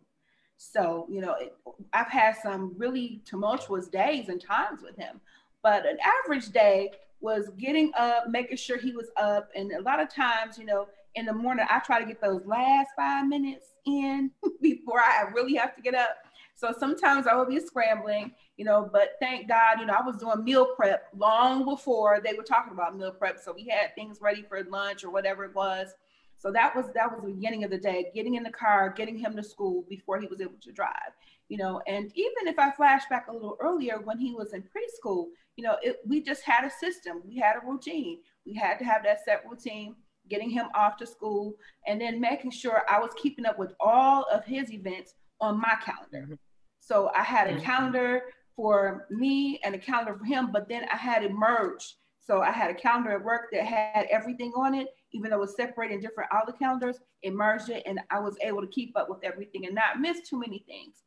So, 0.57 1.07
you 1.09 1.21
know, 1.21 1.35
it, 1.35 1.57
I've 1.93 2.11
had 2.11 2.37
some 2.43 2.75
really 2.77 3.21
tumultuous 3.25 3.87
days 3.89 4.29
and 4.29 4.41
times 4.41 4.83
with 4.83 4.97
him, 4.97 5.21
but 5.63 5.87
an 5.87 5.99
average 6.25 6.51
day 6.51 6.91
was 7.23 7.49
getting 7.57 7.93
up, 7.97 8.29
making 8.29 8.57
sure 8.57 8.77
he 8.77 8.93
was 8.93 9.09
up. 9.17 9.49
And 9.55 9.73
a 9.73 9.81
lot 9.81 10.01
of 10.01 10.13
times, 10.13 10.59
you 10.59 10.67
know, 10.67 10.89
in 11.15 11.27
the 11.27 11.33
morning, 11.33 11.65
I 11.71 11.79
try 11.79 12.01
to 12.01 12.07
get 12.07 12.21
those 12.21 12.45
last 12.45 12.91
five 12.97 13.27
minutes 13.27 13.69
in 13.87 14.31
before 14.61 15.01
I 15.01 15.31
really 15.33 15.55
have 15.55 15.75
to 15.77 15.83
get 15.83 15.95
up. 15.95 16.17
So 16.55 16.75
sometimes 16.79 17.27
I 17.27 17.35
would 17.35 17.49
be 17.49 17.59
scrambling, 17.61 18.33
you 18.57 18.65
know, 18.65 18.89
but 18.93 19.13
thank 19.21 19.49
God, 19.49 19.81
you 19.81 19.87
know, 19.87 19.95
I 19.95 20.05
was 20.05 20.17
doing 20.17 20.45
meal 20.45 20.75
prep 20.77 21.09
long 21.17 21.65
before 21.65 22.21
they 22.23 22.35
were 22.35 22.43
talking 22.43 22.73
about 22.73 22.97
meal 22.97 23.13
prep. 23.13 23.39
So 23.39 23.53
we 23.53 23.67
had 23.67 23.95
things 23.95 24.19
ready 24.21 24.43
for 24.43 24.63
lunch 24.65 25.03
or 25.03 25.11
whatever 25.11 25.45
it 25.45 25.55
was. 25.55 25.95
So 26.39 26.51
that 26.53 26.75
was 26.75 26.87
that 26.95 27.11
was 27.11 27.21
the 27.23 27.33
beginning 27.33 27.63
of 27.63 27.71
the 27.71 27.79
day, 27.79 28.11
getting 28.15 28.35
in 28.35 28.43
the 28.43 28.51
car, 28.51 28.93
getting 28.97 29.17
him 29.17 29.37
to 29.37 29.45
school 29.45 29.85
before 29.89 30.21
he 30.21 30.27
was 30.27 30.41
able 30.41 30.59
to 30.61 30.73
drive 30.73 31.13
you 31.53 31.59
know, 31.59 31.83
and 31.87 32.11
even 32.15 32.47
if 32.47 32.59
I 32.59 32.71
flash 32.71 33.03
back 33.11 33.27
a 33.29 33.33
little 33.33 33.59
earlier 33.61 34.01
when 34.03 34.19
he 34.19 34.33
was 34.33 34.55
in 34.55 34.63
preschool, 34.63 35.27
you 35.57 35.63
know, 35.63 35.77
it, 35.83 35.99
we 36.07 36.23
just 36.23 36.43
had 36.45 36.65
a 36.65 36.71
system, 36.71 37.21
we 37.27 37.37
had 37.37 37.57
a 37.57 37.71
routine. 37.71 38.21
We 38.47 38.55
had 38.55 38.79
to 38.79 38.87
have 38.87 39.05
that 39.05 39.19
set 39.27 39.45
routine, 39.47 39.95
getting 40.31 40.49
him 40.49 40.69
off 40.75 40.97
to 40.97 41.07
school, 41.07 41.53
and 41.87 42.01
then 42.01 42.23
making 42.23 42.53
sure 42.53 42.85
I 42.89 42.99
was 42.99 43.11
keeping 43.23 43.45
up 43.45 43.59
with 43.59 43.75
all 43.81 44.25
of 44.33 44.47
his 44.47 44.73
events 44.73 45.13
on 45.43 45.61
my 45.61 45.77
calendar. 45.85 46.23
Mm-hmm. 46.23 46.35
So 46.81 47.11
I 47.15 47.23
had 47.23 47.49
a 47.49 47.53
mm-hmm. 47.53 47.65
calendar 47.65 48.23
for 48.57 49.07
me 49.11 49.61
and 49.63 49.75
a 49.75 49.79
calendar 49.79 50.17
for 50.17 50.25
him, 50.25 50.53
but 50.53 50.71
then 50.71 50.87
I 50.91 50.97
had 50.97 51.23
it 51.23 51.33
merged. 51.33 51.97
So 52.19 52.41
I 52.41 52.51
had 52.51 52.71
a 52.71 52.75
calendar 52.75 53.11
at 53.11 53.23
work 53.23 53.49
that 53.53 53.67
had 53.67 54.07
everything 54.11 54.55
on 54.57 54.75
it, 54.75 54.87
even 55.13 55.29
though 55.29 55.37
it 55.37 55.41
was 55.41 55.55
separated 55.55 55.97
in 55.97 56.01
different 56.01 56.31
other 56.33 56.53
calendars, 56.53 56.97
it 57.21 57.35
merged 57.35 57.69
it, 57.69 57.83
and 57.85 58.01
I 58.11 58.21
was 58.21 58.39
able 58.41 58.63
to 58.63 58.69
keep 58.69 58.97
up 58.97 59.11
with 59.11 59.23
everything 59.23 59.67
and 59.67 59.75
not 59.75 60.01
miss 60.01 60.27
too 60.27 60.41
many 60.41 60.65
things. 60.67 61.03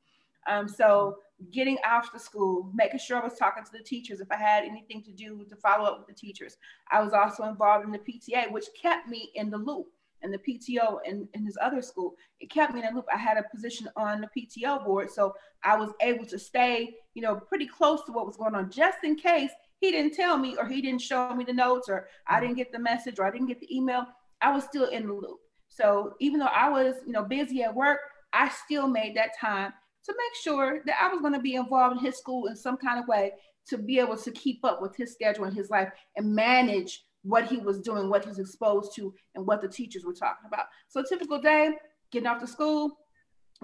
Um, 0.48 0.68
so 0.68 1.18
getting 1.52 1.78
after 1.80 2.18
school, 2.18 2.72
making 2.74 3.00
sure 3.00 3.18
I 3.18 3.24
was 3.24 3.38
talking 3.38 3.64
to 3.64 3.72
the 3.72 3.84
teachers 3.84 4.20
if 4.20 4.32
I 4.32 4.38
had 4.38 4.64
anything 4.64 5.04
to 5.04 5.12
do 5.12 5.46
to 5.50 5.56
follow 5.56 5.86
up 5.86 6.00
with 6.00 6.08
the 6.08 6.14
teachers. 6.14 6.58
I 6.92 7.02
was 7.02 7.14
also 7.14 7.44
involved 7.44 7.86
in 7.86 7.92
the 7.92 8.00
PTA, 8.00 8.52
which 8.52 8.66
kept 8.80 9.08
me 9.08 9.32
in 9.36 9.50
the 9.50 9.58
loop. 9.58 9.88
And 10.22 10.34
the 10.34 10.40
PTO 10.40 11.00
in, 11.06 11.28
in 11.34 11.46
his 11.46 11.58
other 11.62 11.84
school, 11.84 12.16
it 12.40 12.50
kept 12.50 12.74
me 12.74 12.80
in 12.80 12.88
the 12.88 12.94
loop. 12.94 13.06
I 13.14 13.18
had 13.18 13.38
a 13.38 13.44
position 13.54 13.88
on 13.96 14.22
the 14.22 14.30
PTO 14.36 14.84
board, 14.84 15.12
so 15.12 15.36
I 15.64 15.78
was 15.78 15.92
able 16.02 16.25
to 16.28 16.40
stay, 16.40 16.96
you 17.14 17.22
know, 17.22 17.36
pretty 17.36 17.68
close 17.68 18.02
to 18.06 18.12
what 18.12 18.25
was 18.25 18.38
going 18.38 18.56
on, 18.56 18.72
just 18.72 19.04
in 19.04 19.18
case 19.18 19.52
he 19.82 19.92
didn't 19.92 20.16
tell 20.16 20.38
me 20.38 20.56
or 20.58 20.66
he 20.66 20.82
didn't 20.82 21.02
show 21.02 21.36
me 21.36 21.44
the 21.44 21.54
notes 21.54 21.90
or 21.90 22.08
I 22.28 22.40
didn't 22.40 22.56
get 22.56 22.72
the 22.72 22.80
message 22.80 23.20
or 23.20 23.25
I 23.25 23.30
didn't 23.30 23.48
get 23.48 23.60
the 23.60 23.75
email. 23.75 24.06
I 24.42 24.52
was 24.52 24.64
still 24.64 24.86
in 24.86 25.06
the 25.06 25.14
loop. 25.14 25.40
So 25.70 26.14
even 26.20 26.40
though 26.40 26.46
I 26.46 26.70
was, 26.70 26.96
you 27.06 27.12
know, 27.12 27.24
busy 27.24 27.62
at 27.62 27.75
work, 27.75 28.00
I 28.34 28.50
still 28.50 28.88
made 28.88 29.16
that 29.18 29.38
time 29.40 29.74
to 30.06 30.14
make 30.14 30.44
sure 30.44 30.82
that 30.86 30.96
I 31.02 31.08
was 31.10 31.22
going 31.22 31.34
to 31.34 31.40
be 31.40 31.56
involved 31.56 31.98
in 31.98 32.06
his 32.06 32.18
school 32.18 32.48
in 32.48 32.56
some 32.56 32.78
kind 32.78 33.00
of 33.00 33.08
way 33.08 33.34
to 33.68 33.78
be 33.78 34.00
able 34.00 34.18
to 34.18 34.32
keep 34.32 34.64
up 34.64 34.82
with 34.82 34.96
his 34.96 35.12
schedule 35.12 35.46
and 35.46 35.56
his 35.56 35.70
life 35.70 35.90
and 36.16 36.36
manage 36.36 37.04
what 37.24 37.46
he 37.46 37.58
was 37.58 37.80
doing, 37.80 38.10
what 38.10 38.24
he 38.24 38.30
was 38.30 38.40
exposed 38.40 38.96
to, 38.96 39.14
and 39.34 39.46
what 39.46 39.62
the 39.62 39.68
teachers 39.68 40.06
were 40.06 40.14
talking 40.14 40.46
about. 40.48 40.68
So 40.88 41.04
typical 41.04 41.40
day, 41.40 41.74
getting 42.12 42.28
off 42.28 42.40
to 42.42 42.48
school, 42.48 43.00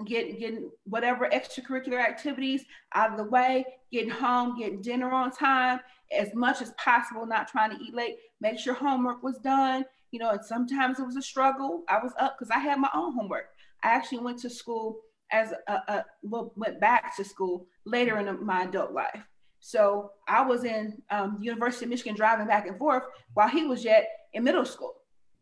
getting 0.04 0.38
getting 0.38 0.70
whatever 0.84 1.28
extracurricular 1.28 2.00
activities 2.00 2.64
out 2.94 3.12
of 3.12 3.18
the 3.18 3.24
way, 3.24 3.64
getting 3.92 4.10
home, 4.10 4.58
getting 4.58 4.82
dinner 4.82 5.12
on 5.12 5.30
time, 5.30 5.78
as 6.10 6.34
much 6.34 6.60
as 6.60 6.72
possible, 6.72 7.24
not 7.24 7.46
trying 7.46 7.70
to 7.70 7.82
eat 7.82 7.94
late, 7.94 8.16
make 8.40 8.58
sure 8.58 8.74
homework 8.74 9.22
was 9.22 9.38
done. 9.38 9.84
You 10.10 10.18
know, 10.18 10.30
and 10.30 10.44
sometimes 10.44 10.98
it 10.98 11.06
was 11.06 11.16
a 11.16 11.22
struggle. 11.22 11.84
I 11.88 11.98
was 12.02 12.12
up 12.20 12.36
because 12.36 12.50
I 12.50 12.58
had 12.58 12.78
my 12.78 12.90
own 12.92 13.14
homework. 13.14 13.46
I 13.82 13.88
actually 13.88 14.18
went 14.18 14.38
to 14.40 14.50
school 14.50 14.98
as 15.32 15.52
a, 15.68 15.72
a 15.72 16.04
well, 16.22 16.52
went 16.56 16.80
back 16.80 17.16
to 17.16 17.24
school 17.24 17.66
later 17.84 18.18
in 18.18 18.44
my 18.44 18.64
adult 18.64 18.92
life. 18.92 19.26
So 19.60 20.10
I 20.28 20.42
was 20.42 20.64
in 20.64 21.00
um, 21.10 21.38
University 21.40 21.84
of 21.84 21.90
Michigan 21.90 22.16
driving 22.16 22.46
back 22.46 22.66
and 22.66 22.78
forth 22.78 23.04
while 23.34 23.48
he 23.48 23.64
was 23.64 23.84
yet 23.84 24.08
in 24.32 24.44
middle 24.44 24.64
school. 24.64 24.94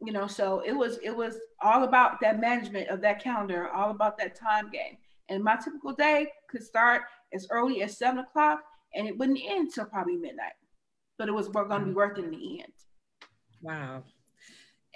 You 0.03 0.13
know, 0.13 0.27
so 0.27 0.63
it 0.65 0.73
was 0.73 0.99
it 1.03 1.15
was 1.15 1.39
all 1.63 1.85
about 1.85 2.21
that 2.23 2.41
management 2.41 2.89
of 2.89 3.03
that 3.03 3.23
calendar, 3.23 3.69
all 3.69 3.91
about 3.91 4.19
that 4.19 4.35
time 4.35 4.71
game. 4.71 4.97
And 5.29 5.45
my 5.45 5.57
typical 5.57 5.93
day 5.93 6.29
could 6.51 6.63
start 6.63 7.03
as 7.33 7.47
early 7.51 7.83
as 7.83 7.99
seven 7.99 8.19
o'clock, 8.21 8.61
and 8.95 9.07
it 9.07 9.17
wouldn't 9.19 9.39
end 9.47 9.73
till 9.75 9.85
probably 9.85 10.17
midnight. 10.17 10.53
But 11.19 11.29
it 11.29 11.33
was 11.33 11.49
going 11.49 11.69
to 11.69 11.87
be 11.87 11.93
worth 11.93 12.19
it 12.19 12.25
in 12.25 12.31
the 12.31 12.61
end. 12.61 12.73
Wow, 13.63 14.05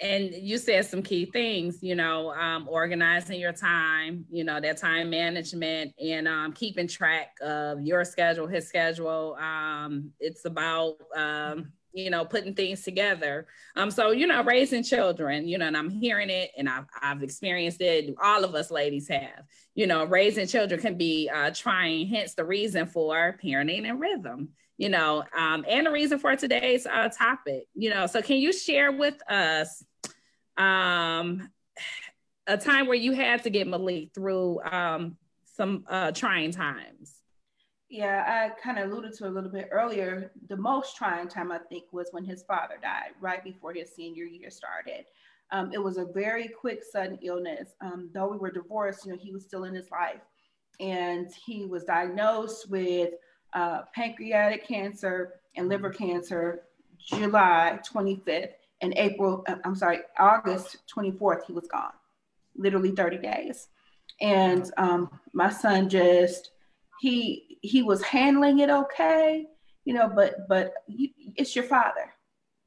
and 0.01 0.33
you 0.33 0.57
said 0.57 0.85
some 0.85 1.01
key 1.01 1.25
things 1.25 1.79
you 1.81 1.95
know 1.95 2.31
um, 2.33 2.67
organizing 2.69 3.39
your 3.39 3.53
time 3.53 4.25
you 4.29 4.43
know 4.43 4.59
that 4.59 4.77
time 4.77 5.09
management 5.09 5.93
and 6.03 6.27
um, 6.27 6.51
keeping 6.51 6.87
track 6.87 7.35
of 7.41 7.81
your 7.81 8.03
schedule 8.03 8.47
his 8.47 8.67
schedule. 8.67 9.35
Um, 9.39 10.11
it's 10.19 10.45
about 10.45 10.95
um, 11.15 11.71
you 11.93 12.09
know 12.09 12.25
putting 12.25 12.53
things 12.53 12.81
together. 12.81 13.47
Um, 13.75 13.89
so 13.89 14.11
you 14.11 14.27
know 14.27 14.43
raising 14.43 14.83
children 14.83 15.47
you 15.47 15.57
know 15.57 15.67
and 15.67 15.77
i'm 15.77 15.89
hearing 15.89 16.29
it 16.29 16.51
and 16.57 16.67
I've, 16.67 16.85
I've 17.01 17.23
experienced 17.23 17.81
it. 17.81 18.13
All 18.21 18.43
of 18.43 18.53
us 18.55 18.71
ladies 18.71 19.07
have. 19.07 19.45
You 19.75 19.87
know 19.87 20.03
raising 20.05 20.47
children 20.47 20.79
can 20.79 20.97
be 20.97 21.29
uh, 21.33 21.51
trying 21.53 22.07
hence 22.07 22.33
the 22.33 22.45
reason 22.45 22.85
for 22.87 23.37
parenting 23.43 23.89
and 23.89 23.99
rhythm 23.99 24.49
you 24.77 24.89
know, 24.89 25.23
um, 25.37 25.65
and 25.67 25.85
the 25.85 25.91
reason 25.91 26.19
for 26.19 26.35
today's 26.35 26.85
uh, 26.85 27.09
topic, 27.09 27.67
you 27.73 27.89
know. 27.89 28.07
So, 28.07 28.21
can 28.21 28.37
you 28.37 28.51
share 28.51 28.91
with 28.91 29.15
us 29.29 29.83
um, 30.57 31.49
a 32.47 32.57
time 32.57 32.87
where 32.87 32.95
you 32.95 33.13
had 33.13 33.43
to 33.43 33.49
get 33.49 33.67
Malik 33.67 34.13
through 34.13 34.61
um, 34.63 35.17
some 35.55 35.85
uh, 35.87 36.11
trying 36.11 36.51
times? 36.51 37.13
Yeah, 37.89 38.25
I 38.27 38.59
kind 38.59 38.79
of 38.79 38.91
alluded 38.91 39.13
to 39.13 39.27
a 39.27 39.29
little 39.29 39.49
bit 39.49 39.69
earlier. 39.71 40.31
The 40.49 40.57
most 40.57 40.97
trying 40.97 41.27
time, 41.27 41.51
I 41.51 41.59
think, 41.59 41.85
was 41.91 42.09
when 42.11 42.25
his 42.25 42.43
father 42.43 42.75
died, 42.81 43.11
right 43.21 43.43
before 43.43 43.73
his 43.73 43.93
senior 43.93 44.25
year 44.25 44.49
started. 44.49 45.05
Um, 45.51 45.71
it 45.71 45.81
was 45.81 45.97
a 45.97 46.05
very 46.05 46.47
quick, 46.47 46.81
sudden 46.83 47.19
illness. 47.21 47.75
Um, 47.81 48.09
though 48.13 48.27
we 48.27 48.37
were 48.37 48.51
divorced, 48.51 49.05
you 49.05 49.13
know, 49.13 49.19
he 49.21 49.31
was 49.31 49.45
still 49.45 49.65
in 49.65 49.75
his 49.75 49.91
life, 49.91 50.21
and 50.79 51.31
he 51.45 51.65
was 51.65 51.83
diagnosed 51.83 52.69
with 52.69 53.11
uh, 53.55 53.83
pancreatic 53.95 54.67
cancer 54.67 55.35
and 55.55 55.69
liver 55.69 55.89
cancer 55.89 56.63
July 56.99 57.79
25th 57.89 58.51
and 58.81 58.93
April, 58.97 59.43
uh, 59.47 59.55
I'm 59.63 59.75
sorry, 59.75 59.99
August 60.19 60.77
24th, 60.93 61.45
he 61.47 61.53
was 61.53 61.67
gone, 61.67 61.93
literally 62.55 62.91
30 62.91 63.17
days. 63.17 63.69
And 64.21 64.69
um, 64.77 65.09
my 65.33 65.49
son 65.49 65.89
just, 65.89 66.51
he, 66.99 67.57
he 67.61 67.81
was 67.81 68.01
handling 68.01 68.59
it 68.59 68.69
okay, 68.69 69.45
you 69.85 69.93
know, 69.93 70.11
but, 70.13 70.47
but 70.47 70.73
you, 70.87 71.09
it's 71.35 71.55
your 71.55 71.65
father. 71.65 72.13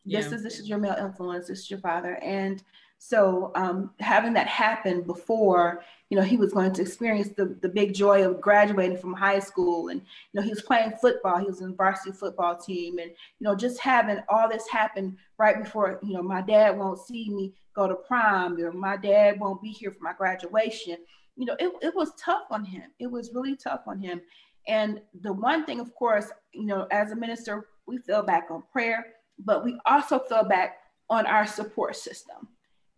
Yeah. 0.04 0.21
This 0.21 0.33
is, 0.33 0.42
this 0.42 0.59
is 0.59 0.68
your 0.68 0.78
male 0.78 0.97
influence. 0.99 1.49
This 1.49 1.61
is 1.61 1.71
your 1.71 1.80
father. 1.80 2.16
And 2.23 2.62
so 2.98 3.52
um, 3.54 3.90
having 4.00 4.32
that 4.34 4.48
happen 4.48 5.02
before, 5.02 5.84
you 6.10 6.16
know, 6.16 6.24
he 6.24 6.36
was 6.36 6.52
going 6.52 6.72
to 6.72 6.82
experience 6.82 7.28
the, 7.36 7.56
the 7.62 7.68
big 7.68 7.94
joy 7.94 8.26
of 8.26 8.40
graduating 8.40 8.98
from 8.98 9.14
high 9.14 9.38
school 9.38 9.88
and, 9.88 10.00
you 10.00 10.40
know, 10.40 10.42
he 10.42 10.50
was 10.50 10.62
playing 10.62 10.92
football. 11.00 11.38
He 11.38 11.46
was 11.46 11.60
in 11.60 11.70
the 11.70 11.76
varsity 11.76 12.10
football 12.10 12.56
team 12.56 12.98
and, 12.98 13.10
you 13.10 13.44
know, 13.44 13.54
just 13.54 13.78
having 13.78 14.18
all 14.28 14.48
this 14.48 14.66
happen 14.68 15.16
right 15.38 15.62
before, 15.62 16.00
you 16.02 16.12
know, 16.12 16.22
my 16.22 16.42
dad 16.42 16.76
won't 16.76 16.98
see 16.98 17.30
me 17.30 17.54
go 17.72 17.86
to 17.86 17.94
prom 17.94 18.58
or 18.58 18.72
my 18.72 18.96
dad 18.96 19.38
won't 19.38 19.62
be 19.62 19.70
here 19.70 19.92
for 19.92 20.02
my 20.02 20.12
graduation. 20.12 20.96
You 21.36 21.46
know, 21.46 21.56
it, 21.60 21.72
it 21.80 21.94
was 21.94 22.10
tough 22.18 22.46
on 22.50 22.64
him. 22.64 22.90
It 22.98 23.06
was 23.06 23.32
really 23.32 23.54
tough 23.54 23.82
on 23.86 24.00
him. 24.00 24.20
And 24.66 25.00
the 25.22 25.32
one 25.32 25.64
thing, 25.64 25.78
of 25.78 25.94
course, 25.94 26.32
you 26.52 26.66
know, 26.66 26.88
as 26.90 27.12
a 27.12 27.16
minister, 27.16 27.68
we 27.86 27.98
fell 27.98 28.24
back 28.24 28.48
on 28.50 28.64
prayer, 28.72 29.06
but 29.38 29.64
we 29.64 29.78
also 29.86 30.18
fell 30.18 30.44
back 30.44 30.78
on 31.08 31.26
our 31.26 31.46
support 31.46 31.94
system 31.94 32.48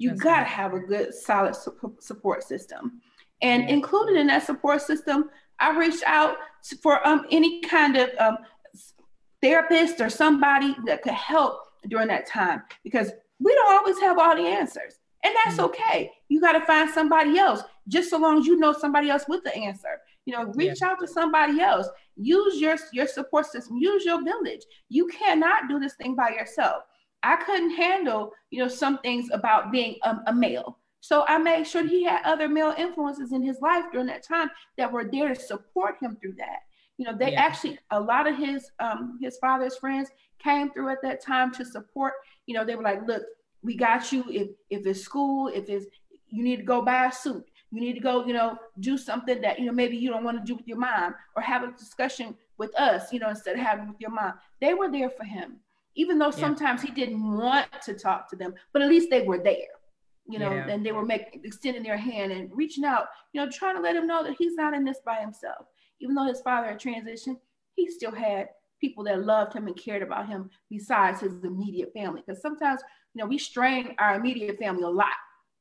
you 0.01 0.17
got 0.17 0.39
to 0.39 0.45
have 0.47 0.73
a 0.73 0.81
good, 0.81 1.13
solid 1.13 1.55
support 2.01 2.43
system. 2.43 3.03
And 3.43 3.65
yeah. 3.65 3.69
included 3.69 4.17
in 4.17 4.29
that 4.29 4.47
support 4.47 4.81
system, 4.81 5.29
I 5.61 5.77
reached 5.77 6.03
out 6.07 6.37
for 6.83 7.07
um, 7.07 7.27
any 7.31 7.61
kind 7.61 7.99
of 7.99 8.09
um, 8.19 8.39
therapist 9.43 10.01
or 10.01 10.09
somebody 10.09 10.75
that 10.87 11.03
could 11.03 11.13
help 11.13 11.61
during 11.89 12.09
that 12.09 12.27
time 12.27 12.63
because 12.83 13.13
we 13.41 13.55
don't 13.55 13.75
always 13.75 14.01
have 14.01 14.19
all 14.19 14.35
the 14.35 14.47
answers. 14.47 14.95
And 15.23 15.35
that's 15.45 15.59
mm-hmm. 15.59 15.67
okay. 15.67 16.11
You 16.31 16.41
got 16.41 16.53
to 16.53 16.65
find 16.65 16.89
somebody 16.89 17.39
else, 17.39 17.63
just 17.87 18.09
so 18.09 18.17
long 18.17 18.39
as 18.39 18.47
you 18.47 18.59
know 18.59 18.73
somebody 18.73 19.11
else 19.11 19.25
with 19.29 19.45
the 19.45 19.55
answer. 19.55 20.01
You 20.25 20.33
know, 20.33 20.47
reach 20.55 20.79
yeah. 20.81 20.89
out 20.89 21.01
to 21.01 21.07
somebody 21.07 21.61
else. 21.61 21.87
Use 22.17 22.59
your 22.59 22.77
your 22.95 23.07
support 23.07 23.47
system. 23.47 23.77
Use 23.77 24.05
your 24.07 24.25
village. 24.25 24.63
You 24.89 25.09
cannot 25.09 25.69
do 25.69 25.79
this 25.79 25.95
thing 25.95 26.15
by 26.15 26.31
yourself. 26.31 26.85
I 27.23 27.37
couldn't 27.37 27.77
handle, 27.77 28.33
you 28.51 28.61
know, 28.61 28.69
some 28.69 28.99
things 28.99 29.29
about 29.33 29.73
being 29.73 29.97
a, 30.03 30.17
a 30.27 30.33
male. 30.33 30.79
So 31.01 31.25
I 31.27 31.39
made 31.39 31.67
sure 31.67 31.87
he 31.87 32.05
had 32.05 32.21
other 32.25 32.49
male 32.49 32.75
influences 32.77 33.33
in 33.33 33.43
his 33.43 33.61
life 33.61 33.85
during 33.91 34.07
that 34.09 34.23
time 34.23 34.51
that 34.77 34.93
were 34.93 35.05
there 35.05 35.29
to 35.29 35.35
support 35.35 35.97
him 36.01 36.17
through 36.21 36.35
that. 36.35 36.61
You 36.99 37.07
know, 37.07 37.17
they 37.17 37.33
yeah. 37.33 37.43
actually 37.43 37.79
a 37.91 37.99
lot 37.99 38.27
of 38.27 38.37
his 38.37 38.71
um 38.79 39.19
his 39.23 39.39
father's 39.39 39.77
friends 39.77 40.11
came 40.39 40.71
through 40.71 40.91
at 40.91 41.03
that 41.03 41.23
time 41.23 41.53
to 41.55 41.65
support. 41.65 42.13
You 42.47 42.55
know, 42.55 42.65
they 42.65 42.77
were 42.77 42.83
like, 42.83 43.07
look, 43.07 43.23
we 43.63 43.77
got 43.77 44.13
you. 44.13 44.25
If 44.29 44.49
if 44.69 44.87
it's 44.87 45.01
school, 45.01 45.49
if 45.49 45.69
it's 45.71 45.87
you 46.29 46.45
need 46.45 46.57
to 46.57 46.63
go 46.63 46.83
buy 46.83 47.07
a 47.07 47.13
suit, 47.13 47.45
you 47.71 47.81
need 47.81 47.95
to 47.95 48.01
go, 48.01 48.27
you 48.27 48.35
know, 48.35 48.59
do 48.81 48.99
something 48.99 49.41
that 49.41 49.59
you 49.59 49.67
know 49.67 49.73
maybe 49.73 49.97
you 49.97 50.11
don't 50.11 50.25
want 50.25 50.39
to 50.39 50.45
do 50.45 50.55
with 50.55 50.69
your 50.69 50.77
mom, 50.79 51.15
or 51.35 51.43
have 51.43 51.63
a 51.63 51.73
discussion 51.73 52.37
with 52.59 52.79
us, 52.79 53.11
you 53.11 53.19
know, 53.19 53.31
instead 53.31 53.55
of 53.57 53.63
having 53.63 53.89
with 53.89 54.01
your 54.01 54.11
mom. 54.11 54.35
They 54.61 54.75
were 54.75 54.93
there 54.93 55.09
for 55.09 55.25
him 55.25 55.61
even 55.97 56.19
though 56.19 56.31
sometimes 56.31 56.83
yeah. 56.83 56.91
he 56.91 56.95
didn't 56.95 57.37
want 57.37 57.67
to 57.85 57.95
talk 57.95 58.29
to 58.31 58.37
them, 58.37 58.55
but 58.73 58.83
at 58.83 58.89
least 58.89 59.11
they 59.11 59.23
were 59.23 59.39
there, 59.39 59.69
you 60.29 60.39
know, 60.39 60.53
yeah. 60.53 60.69
and 60.69 60.85
they 60.85 60.93
were 60.93 61.05
making 61.05 61.43
extending 61.45 61.83
their 61.83 61.97
hand 61.97 62.33
and 62.33 62.51
reaching 62.53 62.85
out, 62.85 63.07
you 63.33 63.41
know, 63.41 63.51
trying 63.51 63.77
to 63.77 63.83
let 63.83 63.97
him 63.97 64.07
know 64.07 64.23
that 64.23 64.37
he's 64.39 64.55
not 64.55 64.75
in 64.75 64.85
this 64.85 65.01
by 65.05 65.17
himself. 65.17 65.67
Even 66.01 66.15
though 66.15 66.27
his 66.27 66.41
father 66.43 66.69
had 66.69 66.81
transitioned, 66.81 67.37
he 67.75 67.91
still 67.91 68.15
had 68.15 68.49
people 68.81 69.05
that 69.05 69.25
loved 69.25 69.53
him 69.53 69.67
and 69.67 69.77
cared 69.77 70.03
about 70.03 70.27
him 70.27 70.49
besides 70.71 71.21
his 71.21 71.33
immediate 71.45 71.93
family. 71.93 72.23
Because 72.27 72.41
sometimes, 72.41 72.81
you 73.15 73.23
know, 73.23 73.29
we 73.29 73.37
strain 73.37 73.95
our 73.99 74.15
immediate 74.15 74.59
family 74.59 74.85
a 74.85 74.89
lot 74.89 75.09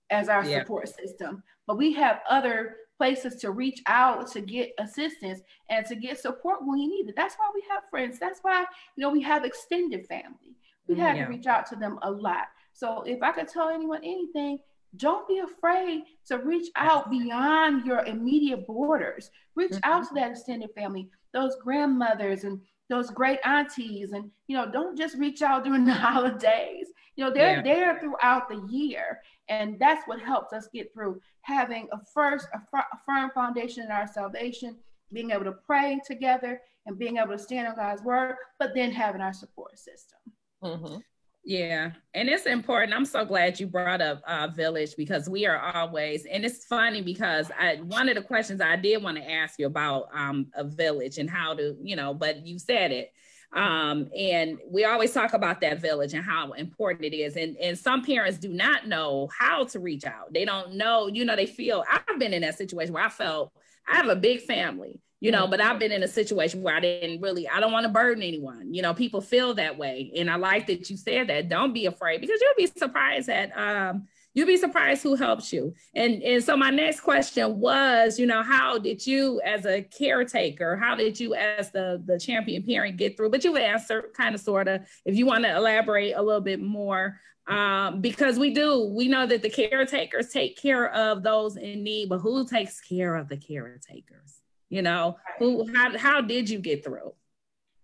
as 0.10 0.30
our 0.30 0.46
yeah. 0.46 0.60
support 0.60 0.88
system, 0.88 1.44
but 1.68 1.78
we 1.78 1.94
have 1.94 2.20
other 2.30 2.78
places 3.00 3.38
to 3.38 3.52
reach 3.52 3.82
out 3.88 4.30
to 4.30 4.42
get 4.42 4.74
assistance 4.78 5.40
and 5.70 5.86
to 5.86 5.96
get 5.96 6.20
support 6.20 6.60
when 6.66 6.80
you 6.80 6.90
need 6.90 7.08
it. 7.08 7.16
That's 7.16 7.36
why 7.36 7.50
we 7.56 7.64
have 7.70 7.84
friends. 7.90 8.20
That's 8.20 8.42
why, 8.42 8.66
you 8.98 9.02
know, 9.02 9.10
we 9.10 9.22
have 9.22 9.46
extended 9.46 10.06
family. 10.06 10.58
We 10.86 10.98
have 10.98 11.16
yeah. 11.16 11.24
to 11.24 11.30
reach 11.30 11.48
out 11.48 11.66
to 11.68 11.78
them 11.78 11.98
a 12.02 12.12
lot. 12.12 12.48
So 12.74 13.04
if 13.04 13.24
I 13.24 13.32
could 13.32 13.48
tell 13.48 13.70
anyone 13.70 14.02
anything, 14.04 14.60
don't 14.98 15.26
be 15.30 15.40
afraid 15.40 16.04
to 16.28 16.40
reach 16.40 16.70
out 16.76 17.10
beyond 17.10 17.86
your 17.86 18.04
immediate 18.06 18.68
borders. 18.68 19.32
Reach 19.56 19.72
mm-hmm. 19.72 19.90
out 19.90 20.06
to 20.10 20.14
that 20.16 20.32
extended 20.32 20.72
family, 20.76 21.08
those 21.32 21.56
grandmothers 21.64 22.44
and 22.44 22.60
those 22.90 23.12
great 23.12 23.40
aunties. 23.46 24.12
And, 24.12 24.30
you 24.48 24.58
know, 24.58 24.70
don't 24.70 24.98
just 24.98 25.18
reach 25.18 25.42
out 25.42 25.64
during 25.64 25.86
the 25.86 25.94
holidays. 25.94 26.88
You 27.20 27.26
know, 27.26 27.34
they're 27.34 27.58
yeah. 27.58 27.62
there 27.62 28.00
throughout 28.00 28.48
the 28.48 28.66
year. 28.74 29.20
And 29.50 29.78
that's 29.78 30.08
what 30.08 30.22
helps 30.22 30.54
us 30.54 30.70
get 30.74 30.94
through 30.94 31.20
having 31.42 31.90
a 31.92 32.00
first, 32.14 32.48
a, 32.54 32.78
a 32.78 32.98
firm 33.06 33.30
foundation 33.32 33.84
in 33.84 33.92
our 33.92 34.08
salvation, 34.08 34.78
being 35.12 35.32
able 35.32 35.44
to 35.44 35.52
pray 35.52 36.00
together 36.08 36.62
and 36.86 36.98
being 36.98 37.18
able 37.18 37.34
to 37.34 37.38
stand 37.38 37.68
on 37.68 37.76
God's 37.76 38.04
word, 38.04 38.38
but 38.58 38.74
then 38.74 38.94
having 38.94 39.20
our 39.20 39.34
support 39.34 39.78
system. 39.78 40.20
Mm-hmm. 40.64 41.00
Yeah, 41.44 41.92
and 42.14 42.30
it's 42.30 42.46
important. 42.46 42.94
I'm 42.94 43.04
so 43.04 43.26
glad 43.26 43.60
you 43.60 43.68
brought 43.68 44.00
up 44.00 44.22
uh, 44.26 44.48
village 44.56 44.96
because 44.96 45.28
we 45.28 45.46
are 45.46 45.60
always, 45.74 46.26
and 46.26 46.46
it's 46.46 46.64
funny 46.64 47.02
because 47.02 47.52
I 47.60 47.82
one 47.84 48.08
of 48.08 48.16
the 48.16 48.22
questions 48.22 48.62
I 48.62 48.78
did 48.78 49.04
want 49.04 49.18
to 49.18 49.30
ask 49.30 49.60
you 49.60 49.66
about 49.66 50.08
um, 50.14 50.48
a 50.54 50.64
village 50.64 51.18
and 51.18 51.30
how 51.30 51.54
to, 51.56 51.76
you 51.82 51.98
know, 51.98 52.14
but 52.14 52.46
you 52.48 52.60
said 52.60 52.94
it. 52.94 53.12
Um, 53.52 54.10
and 54.16 54.60
we 54.68 54.86
always 54.86 55.12
talk 55.12 55.34
about 55.34 55.62
that 55.62 55.82
village 55.82 56.14
and 56.14 56.24
how 56.24 56.52
important 56.52 57.06
it 57.06 57.16
is. 57.16 57.36
And, 57.36 57.58
and 57.58 57.78
some 57.78 58.04
parents 58.04 58.38
do 58.38 58.50
not 58.50 58.88
know 58.88 59.30
how 59.38 59.64
to 59.66 59.80
reach 59.80 60.06
out. 60.06 60.32
They 60.34 60.46
don't 60.46 60.76
know, 60.76 61.08
you 61.08 61.26
know, 61.26 61.36
they 61.36 61.48
feel 61.48 61.84
I've 61.92 62.20
been 62.20 62.34
in 62.34 62.44
that 62.44 62.58
situation 62.58 62.94
where 62.94 63.04
I 63.04 63.10
felt 63.10 63.52
I 63.88 63.96
have 63.96 64.08
a 64.08 64.16
big 64.16 64.42
family, 64.42 65.02
you 65.20 65.32
know, 65.32 65.48
but 65.48 65.60
I've 65.60 65.80
been 65.80 65.92
in 65.92 66.04
a 66.04 66.08
situation 66.08 66.62
where 66.62 66.76
I 66.76 66.80
didn't 66.80 67.22
really, 67.22 67.48
I 67.48 67.60
don't 67.60 67.72
want 67.72 67.86
to 67.86 67.92
burden 67.92 68.22
anyone. 68.22 68.72
You 68.74 68.84
know, 68.84 68.94
people 68.94 69.20
feel 69.20 69.56
that 69.56 69.80
way. 69.80 70.12
And 70.16 70.30
I 70.30 70.36
like 70.36 70.68
that 70.68 70.90
you 70.90 70.96
said 70.96 71.28
that. 71.30 71.50
Don't 71.50 71.74
be 71.74 71.88
afraid 71.88 72.22
because 72.22 72.40
you'll 72.40 72.68
be 72.68 72.80
surprised 72.80 73.30
at 73.30 73.52
um 73.58 74.08
you'll 74.40 74.48
be 74.48 74.58
surprised 74.58 75.04
who 75.04 75.16
helps 75.16 75.52
you. 75.52 75.74
And 75.94 76.24
and 76.24 76.44
so 76.44 76.56
my 76.56 76.70
next 76.70 77.02
question 77.02 77.60
was, 77.60 78.18
you 78.18 78.26
know, 78.26 78.42
how 78.42 78.80
did 78.80 79.06
you 79.06 79.42
as 79.42 79.66
a 79.66 79.82
caretaker, 79.82 80.78
how 80.78 80.96
did 80.96 81.20
you 81.20 81.36
as 81.36 81.72
the 81.72 82.02
the 82.06 82.18
champion 82.18 82.64
parent 82.64 82.98
get 82.98 83.18
through? 83.18 83.30
But 83.30 83.44
you 83.44 83.52
would 83.52 83.62
answer 83.62 84.10
kind 84.16 84.34
of 84.34 84.42
sort 84.42 84.68
of 84.68 84.82
if 85.06 85.16
you 85.16 85.26
want 85.26 85.44
to 85.44 85.56
elaborate 85.56 86.14
a 86.14 86.22
little 86.22 86.42
bit 86.42 86.62
more 86.62 87.20
um, 87.48 88.00
because 88.00 88.40
we 88.40 88.54
do 88.54 88.86
we 88.96 89.08
know 89.08 89.26
that 89.26 89.42
the 89.42 89.50
caretakers 89.50 90.30
take 90.30 90.58
care 90.58 90.94
of 90.94 91.24
those 91.24 91.58
in 91.58 91.84
need 91.84 92.08
but 92.08 92.20
who 92.20 92.48
takes 92.48 92.80
care 92.80 93.16
of 93.16 93.28
the 93.28 93.38
caretakers 93.38 94.42
you 94.70 94.84
know 94.84 95.18
who 95.40 95.68
how, 95.74 95.98
how 95.98 96.22
did 96.22 96.48
you 96.48 96.60
get 96.60 96.84
through 96.84 97.12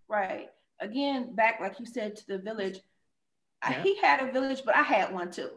right 0.07 0.49
again 0.79 1.33
back 1.33 1.59
like 1.59 1.79
you 1.79 1.85
said 1.85 2.15
to 2.15 2.27
the 2.27 2.37
village 2.37 2.79
yeah. 3.67 3.79
I, 3.79 3.81
he 3.81 3.99
had 3.99 4.21
a 4.21 4.31
village 4.31 4.61
but 4.63 4.75
i 4.75 4.83
had 4.83 5.11
one 5.11 5.31
too 5.31 5.49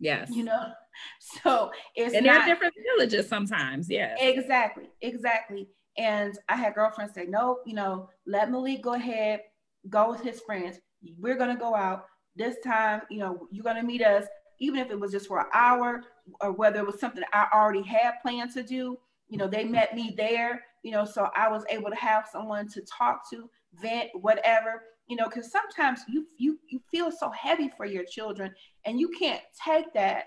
yes. 0.00 0.30
You 0.30 0.44
know? 0.44 0.66
So 1.20 1.70
it's 1.94 2.12
and 2.12 2.26
there 2.26 2.40
are 2.40 2.44
different 2.44 2.74
villages 2.96 3.28
sometimes 3.28 3.88
yeah 3.88 4.16
exactly 4.18 4.90
exactly. 5.00 5.68
And 5.96 6.36
i 6.48 6.56
had 6.56 6.74
girlfriends 6.74 7.14
say 7.14 7.24
no 7.28 7.58
you 7.64 7.74
know 7.74 8.08
let 8.26 8.50
malik 8.50 8.82
go 8.82 8.94
ahead 8.94 9.42
go 9.88 10.10
with 10.10 10.20
his 10.20 10.40
friends. 10.40 10.78
We're 11.18 11.36
going 11.36 11.54
to 11.54 11.60
go 11.60 11.74
out. 11.74 12.06
This 12.36 12.56
time, 12.64 13.02
you 13.10 13.18
know, 13.18 13.48
you're 13.50 13.64
going 13.64 13.76
to 13.76 13.82
meet 13.82 14.02
us, 14.02 14.24
even 14.60 14.80
if 14.80 14.90
it 14.90 14.98
was 14.98 15.12
just 15.12 15.26
for 15.26 15.40
an 15.40 15.46
hour 15.54 16.02
or 16.40 16.52
whether 16.52 16.80
it 16.80 16.86
was 16.86 17.00
something 17.00 17.22
I 17.32 17.46
already 17.52 17.82
had 17.82 18.14
planned 18.22 18.52
to 18.52 18.62
do. 18.62 18.96
You 19.28 19.38
know, 19.38 19.48
they 19.48 19.64
met 19.64 19.94
me 19.94 20.14
there, 20.16 20.62
you 20.82 20.92
know, 20.92 21.04
so 21.04 21.28
I 21.36 21.48
was 21.48 21.64
able 21.68 21.90
to 21.90 21.96
have 21.96 22.26
someone 22.30 22.68
to 22.68 22.82
talk 22.82 23.28
to, 23.30 23.50
vent, 23.74 24.10
whatever, 24.14 24.82
you 25.08 25.16
know, 25.16 25.24
because 25.24 25.50
sometimes 25.50 26.00
you 26.08 26.26
you 26.36 26.58
you 26.68 26.80
feel 26.90 27.10
so 27.10 27.30
heavy 27.30 27.70
for 27.76 27.86
your 27.86 28.04
children 28.04 28.54
and 28.84 29.00
you 29.00 29.08
can't 29.08 29.42
take 29.64 29.92
that 29.94 30.24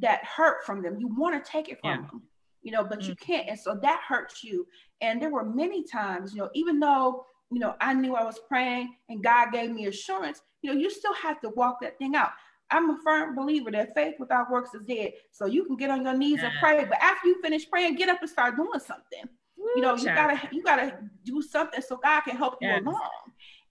that 0.00 0.24
hurt 0.24 0.64
from 0.64 0.82
them. 0.82 0.98
You 0.98 1.08
want 1.08 1.42
to 1.42 1.50
take 1.50 1.68
it 1.68 1.78
from 1.80 1.90
yeah. 1.90 2.08
them, 2.08 2.22
you 2.62 2.72
know, 2.72 2.84
but 2.84 3.00
mm-hmm. 3.00 3.10
you 3.10 3.16
can't. 3.16 3.48
And 3.48 3.58
so 3.58 3.78
that 3.82 4.00
hurts 4.06 4.42
you. 4.42 4.66
And 5.00 5.22
there 5.22 5.30
were 5.30 5.44
many 5.44 5.84
times, 5.84 6.34
you 6.34 6.40
know, 6.40 6.50
even 6.54 6.80
though, 6.80 7.26
you 7.50 7.60
know, 7.60 7.74
I 7.80 7.94
knew 7.94 8.16
I 8.16 8.24
was 8.24 8.40
praying 8.48 8.94
and 9.08 9.22
God 9.22 9.52
gave 9.52 9.70
me 9.70 9.86
assurance, 9.86 10.40
you 10.62 10.72
know, 10.72 10.78
you 10.78 10.90
still 10.90 11.14
have 11.14 11.40
to 11.42 11.50
walk 11.50 11.80
that 11.82 11.98
thing 11.98 12.16
out. 12.16 12.30
I'm 12.70 12.90
a 12.90 12.98
firm 13.04 13.36
believer 13.36 13.70
that 13.70 13.94
faith 13.94 14.14
without 14.18 14.50
works 14.50 14.70
is 14.74 14.82
dead. 14.88 15.12
So 15.30 15.46
you 15.46 15.64
can 15.64 15.76
get 15.76 15.90
on 15.90 16.02
your 16.02 16.16
knees 16.16 16.42
and 16.42 16.52
pray, 16.60 16.84
but 16.84 17.00
after 17.00 17.28
you 17.28 17.40
finish 17.40 17.68
praying, 17.68 17.96
get 17.96 18.08
up 18.08 18.20
and 18.20 18.30
start 18.30 18.56
doing 18.56 18.80
something. 18.80 19.28
you 19.76 19.82
know, 19.82 19.94
you 19.94 20.06
gotta 20.06 20.48
you 20.50 20.62
gotta 20.62 20.98
do 21.24 21.40
something 21.42 21.80
so 21.80 21.98
God 22.02 22.22
can 22.22 22.36
help 22.36 22.56
yes. 22.60 22.80
you 22.82 22.90
along. 22.90 23.23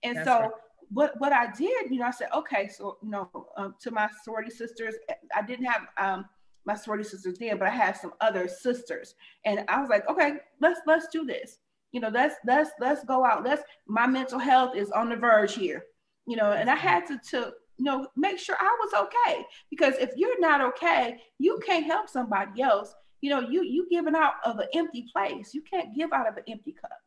And 0.04 0.16
That's 0.16 0.28
so 0.28 0.40
right. 0.40 0.50
what 0.90 1.14
what 1.18 1.32
I 1.32 1.50
did, 1.50 1.90
you 1.90 1.98
know, 1.98 2.06
I 2.06 2.10
said, 2.10 2.28
okay, 2.34 2.68
so 2.68 2.98
you 3.02 3.10
know, 3.10 3.28
um, 3.56 3.74
to 3.80 3.90
my 3.90 4.08
sorority 4.22 4.50
sisters, 4.50 4.94
I 5.34 5.42
didn't 5.42 5.66
have 5.66 5.86
um, 5.98 6.26
my 6.66 6.74
sorority 6.74 7.08
sisters 7.08 7.38
then, 7.38 7.58
but 7.58 7.68
I 7.68 7.72
had 7.72 7.96
some 7.96 8.12
other 8.20 8.46
sisters, 8.48 9.14
and 9.44 9.64
I 9.68 9.80
was 9.80 9.90
like, 9.90 10.08
okay, 10.08 10.34
let's 10.60 10.80
let's 10.86 11.08
do 11.08 11.24
this. 11.24 11.58
You 11.92 12.00
know, 12.00 12.08
let's 12.08 12.36
let's 12.46 12.70
let's 12.80 13.04
go 13.04 13.24
out. 13.24 13.44
Let's 13.44 13.62
my 13.88 14.06
mental 14.06 14.38
health 14.38 14.76
is 14.76 14.90
on 14.90 15.08
the 15.08 15.16
verge 15.16 15.54
here 15.54 15.84
you 16.26 16.36
know, 16.36 16.52
and 16.52 16.70
I 16.70 16.76
had 16.76 17.06
to, 17.06 17.18
to 17.30 17.52
you 17.76 17.84
know, 17.84 18.06
make 18.16 18.38
sure 18.38 18.56
I 18.58 18.76
was 18.80 19.06
okay. 19.06 19.44
Because 19.70 19.94
if 19.98 20.10
you're 20.16 20.40
not 20.40 20.60
okay, 20.60 21.20
you 21.38 21.60
can't 21.64 21.84
help 21.84 22.08
somebody 22.08 22.62
else. 22.62 22.94
You 23.20 23.30
know, 23.30 23.40
you 23.40 23.62
you 23.62 23.86
giving 23.90 24.14
out 24.14 24.34
of 24.44 24.58
an 24.58 24.68
empty 24.74 25.06
place. 25.12 25.54
You 25.54 25.62
can't 25.62 25.94
give 25.94 26.12
out 26.12 26.28
of 26.28 26.36
an 26.36 26.44
empty 26.48 26.72
cup. 26.72 26.98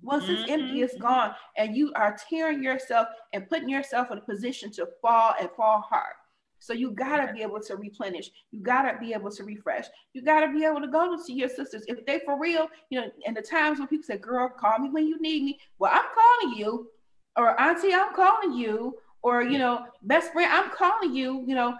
Once 0.00 0.24
it's 0.28 0.48
empty, 0.50 0.82
it's 0.82 0.94
mm-hmm. 0.94 1.02
gone, 1.02 1.34
and 1.56 1.76
you 1.76 1.92
are 1.96 2.16
tearing 2.28 2.62
yourself 2.62 3.08
and 3.32 3.48
putting 3.48 3.68
yourself 3.68 4.10
in 4.10 4.18
a 4.18 4.20
position 4.20 4.70
to 4.70 4.86
fall 5.00 5.34
and 5.40 5.50
fall 5.56 5.80
hard. 5.80 6.14
So 6.60 6.72
you 6.72 6.92
gotta 6.92 7.32
be 7.32 7.42
able 7.42 7.60
to 7.60 7.76
replenish. 7.76 8.30
You 8.52 8.60
gotta 8.60 8.96
be 9.00 9.12
able 9.12 9.32
to 9.32 9.42
refresh. 9.42 9.86
You 10.12 10.22
gotta 10.22 10.52
be 10.52 10.64
able 10.64 10.80
to 10.80 10.86
go 10.86 11.16
to 11.16 11.32
your 11.32 11.48
sisters 11.48 11.84
if 11.88 12.06
they 12.06 12.20
for 12.24 12.38
real. 12.38 12.68
You 12.90 13.00
know, 13.00 13.06
and 13.26 13.36
the 13.36 13.42
times 13.42 13.80
when 13.80 13.88
people 13.88 14.04
say, 14.04 14.18
"Girl, 14.18 14.48
call 14.48 14.78
me 14.78 14.88
when 14.90 15.08
you 15.08 15.20
need 15.20 15.42
me." 15.42 15.58
Well, 15.80 15.90
I'm 15.92 16.04
calling 16.14 16.56
you 16.56 16.88
or 17.36 17.60
auntie, 17.60 17.94
I'm 17.94 18.14
calling 18.14 18.52
you, 18.52 18.98
or 19.22 19.42
you 19.42 19.58
know, 19.58 19.86
best 20.02 20.32
friend, 20.32 20.50
I'm 20.52 20.70
calling 20.70 21.14
you. 21.14 21.44
You 21.46 21.54
know, 21.54 21.76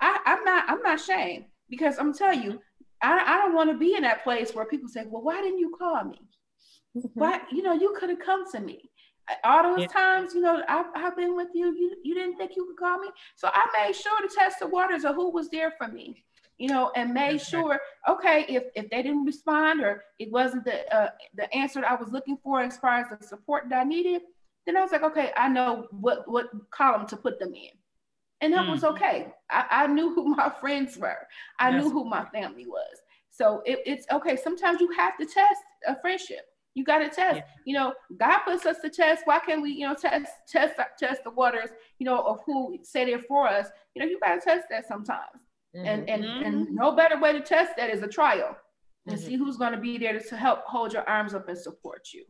I, 0.00 0.18
I, 0.26 0.32
am 0.32 0.44
not, 0.44 0.68
I'm 0.68 0.82
not 0.82 1.00
ashamed 1.00 1.44
because 1.68 1.98
I'm 1.98 2.14
telling 2.14 2.42
you, 2.42 2.60
I, 3.02 3.34
I 3.34 3.38
don't 3.38 3.54
want 3.54 3.70
to 3.70 3.78
be 3.78 3.94
in 3.94 4.02
that 4.02 4.24
place 4.24 4.54
where 4.54 4.64
people 4.64 4.88
say, 4.88 5.04
well, 5.06 5.22
why 5.22 5.40
didn't 5.40 5.58
you 5.58 5.74
call 5.78 6.04
me? 6.04 6.20
Mm-hmm. 7.04 7.20
Why, 7.20 7.40
you 7.50 7.62
know, 7.62 7.72
you 7.72 7.94
could 7.98 8.10
have 8.10 8.20
come 8.20 8.50
to 8.52 8.60
me. 8.60 8.90
All 9.44 9.62
those 9.62 9.80
yeah. 9.80 9.86
times, 9.88 10.34
you 10.34 10.40
know, 10.40 10.62
I've, 10.68 10.86
I've 10.94 11.16
been 11.16 11.36
with 11.36 11.48
you, 11.52 11.74
you, 11.74 11.96
you 12.02 12.14
didn't 12.14 12.38
think 12.38 12.52
you 12.56 12.64
could 12.66 12.78
call 12.78 12.98
me. 12.98 13.08
So 13.36 13.50
I 13.52 13.66
made 13.74 13.94
sure 13.94 14.26
to 14.26 14.34
test 14.34 14.60
the 14.60 14.66
waters 14.66 15.04
of 15.04 15.16
who 15.16 15.30
was 15.30 15.50
there 15.50 15.74
for 15.76 15.88
me 15.88 16.24
you 16.58 16.68
know, 16.68 16.90
and 16.96 17.14
made 17.14 17.40
sure, 17.40 17.80
okay, 18.08 18.44
if 18.48 18.64
if 18.74 18.90
they 18.90 19.02
didn't 19.02 19.24
respond 19.24 19.80
or 19.80 20.02
it 20.18 20.30
wasn't 20.30 20.64
the 20.64 20.92
uh, 20.94 21.10
the 21.34 21.52
answer 21.54 21.80
that 21.80 21.90
I 21.90 21.94
was 21.94 22.10
looking 22.10 22.36
for 22.42 22.60
as 22.60 22.76
far 22.76 22.98
as 22.98 23.06
the 23.08 23.24
support 23.24 23.68
that 23.70 23.78
I 23.78 23.84
needed, 23.84 24.22
then 24.66 24.76
I 24.76 24.82
was 24.82 24.90
like, 24.90 25.04
okay, 25.04 25.30
I 25.36 25.48
know 25.48 25.86
what 25.92 26.28
what 26.28 26.50
column 26.70 27.06
to 27.06 27.16
put 27.16 27.38
them 27.38 27.54
in. 27.54 27.70
And 28.40 28.52
that 28.52 28.66
mm 28.66 28.70
was 28.70 28.84
okay. 28.84 29.28
I, 29.50 29.66
I, 29.70 29.86
knew 29.88 30.14
who 30.14 30.34
my 30.36 30.52
friends 30.60 30.96
were. 30.96 31.26
I 31.58 31.72
knew 31.72 31.90
who 31.90 32.04
my 32.04 32.24
family 32.26 32.66
was. 32.66 33.02
So 33.30 33.62
it, 33.64 33.80
it's 33.84 34.06
okay. 34.12 34.36
Sometimes 34.36 34.80
you 34.80 34.90
have 34.92 35.16
to 35.18 35.26
test 35.26 35.60
a 35.86 36.00
friendship. 36.00 36.44
You 36.74 36.84
got 36.84 36.98
to 36.98 37.08
test. 37.08 37.36
Yeah. 37.36 37.42
You 37.64 37.74
know, 37.74 37.94
God 38.16 38.38
puts 38.44 38.64
us 38.66 38.76
to 38.82 38.90
test. 38.90 39.22
Why 39.24 39.40
can't 39.40 39.62
we, 39.62 39.72
you 39.72 39.86
know, 39.86 39.94
test 39.94 40.30
test 40.48 40.74
test 40.98 41.24
the 41.24 41.30
waters, 41.30 41.70
you 41.98 42.04
know, 42.04 42.20
of 42.20 42.40
who 42.46 42.78
say 42.82 43.04
they're 43.04 43.22
for 43.22 43.48
us? 43.48 43.68
You 43.94 44.02
know, 44.02 44.08
you 44.08 44.18
got 44.20 44.34
to 44.34 44.40
test 44.40 44.66
that 44.70 44.86
sometimes. 44.86 45.42
Mm-hmm. 45.76 45.86
And 45.86 46.08
and 46.08 46.24
and 46.24 46.66
mm-hmm. 46.66 46.74
no 46.74 46.94
better 46.94 47.18
way 47.20 47.32
to 47.32 47.40
test 47.40 47.72
that 47.76 47.90
is 47.90 48.02
a 48.02 48.08
trial 48.08 48.56
and 49.06 49.16
mm-hmm. 49.16 49.26
see 49.26 49.36
who's 49.36 49.56
going 49.56 49.72
to 49.72 49.78
be 49.78 49.98
there 49.98 50.18
to, 50.18 50.20
to 50.28 50.36
help 50.36 50.60
hold 50.66 50.92
your 50.92 51.08
arms 51.08 51.34
up 51.34 51.48
and 51.48 51.58
support 51.58 52.08
you. 52.12 52.24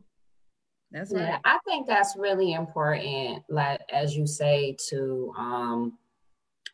That's 0.91 1.13
yeah, 1.13 1.31
right. 1.31 1.41
I 1.45 1.59
think 1.67 1.87
that's 1.87 2.15
really 2.17 2.53
important, 2.53 3.43
like 3.49 3.79
as 3.93 4.15
you 4.15 4.25
say, 4.25 4.75
to 4.89 5.33
um, 5.37 5.97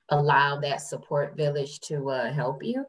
allow 0.10 0.60
that 0.62 0.82
support 0.82 1.36
village 1.36 1.80
to 1.82 2.10
uh, 2.10 2.34
help 2.34 2.64
you. 2.64 2.86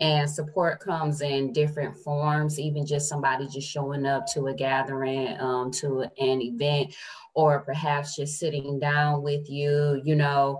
And 0.00 0.30
support 0.30 0.80
comes 0.80 1.20
in 1.20 1.52
different 1.52 1.96
forms, 1.98 2.58
even 2.58 2.86
just 2.86 3.08
somebody 3.08 3.46
just 3.48 3.68
showing 3.68 4.06
up 4.06 4.26
to 4.32 4.46
a 4.46 4.54
gathering, 4.54 5.38
um, 5.38 5.70
to 5.72 6.02
an 6.18 6.40
event, 6.40 6.94
or 7.34 7.60
perhaps 7.60 8.16
just 8.16 8.38
sitting 8.38 8.78
down 8.78 9.22
with 9.22 9.48
you, 9.50 10.00
you 10.04 10.16
know. 10.16 10.58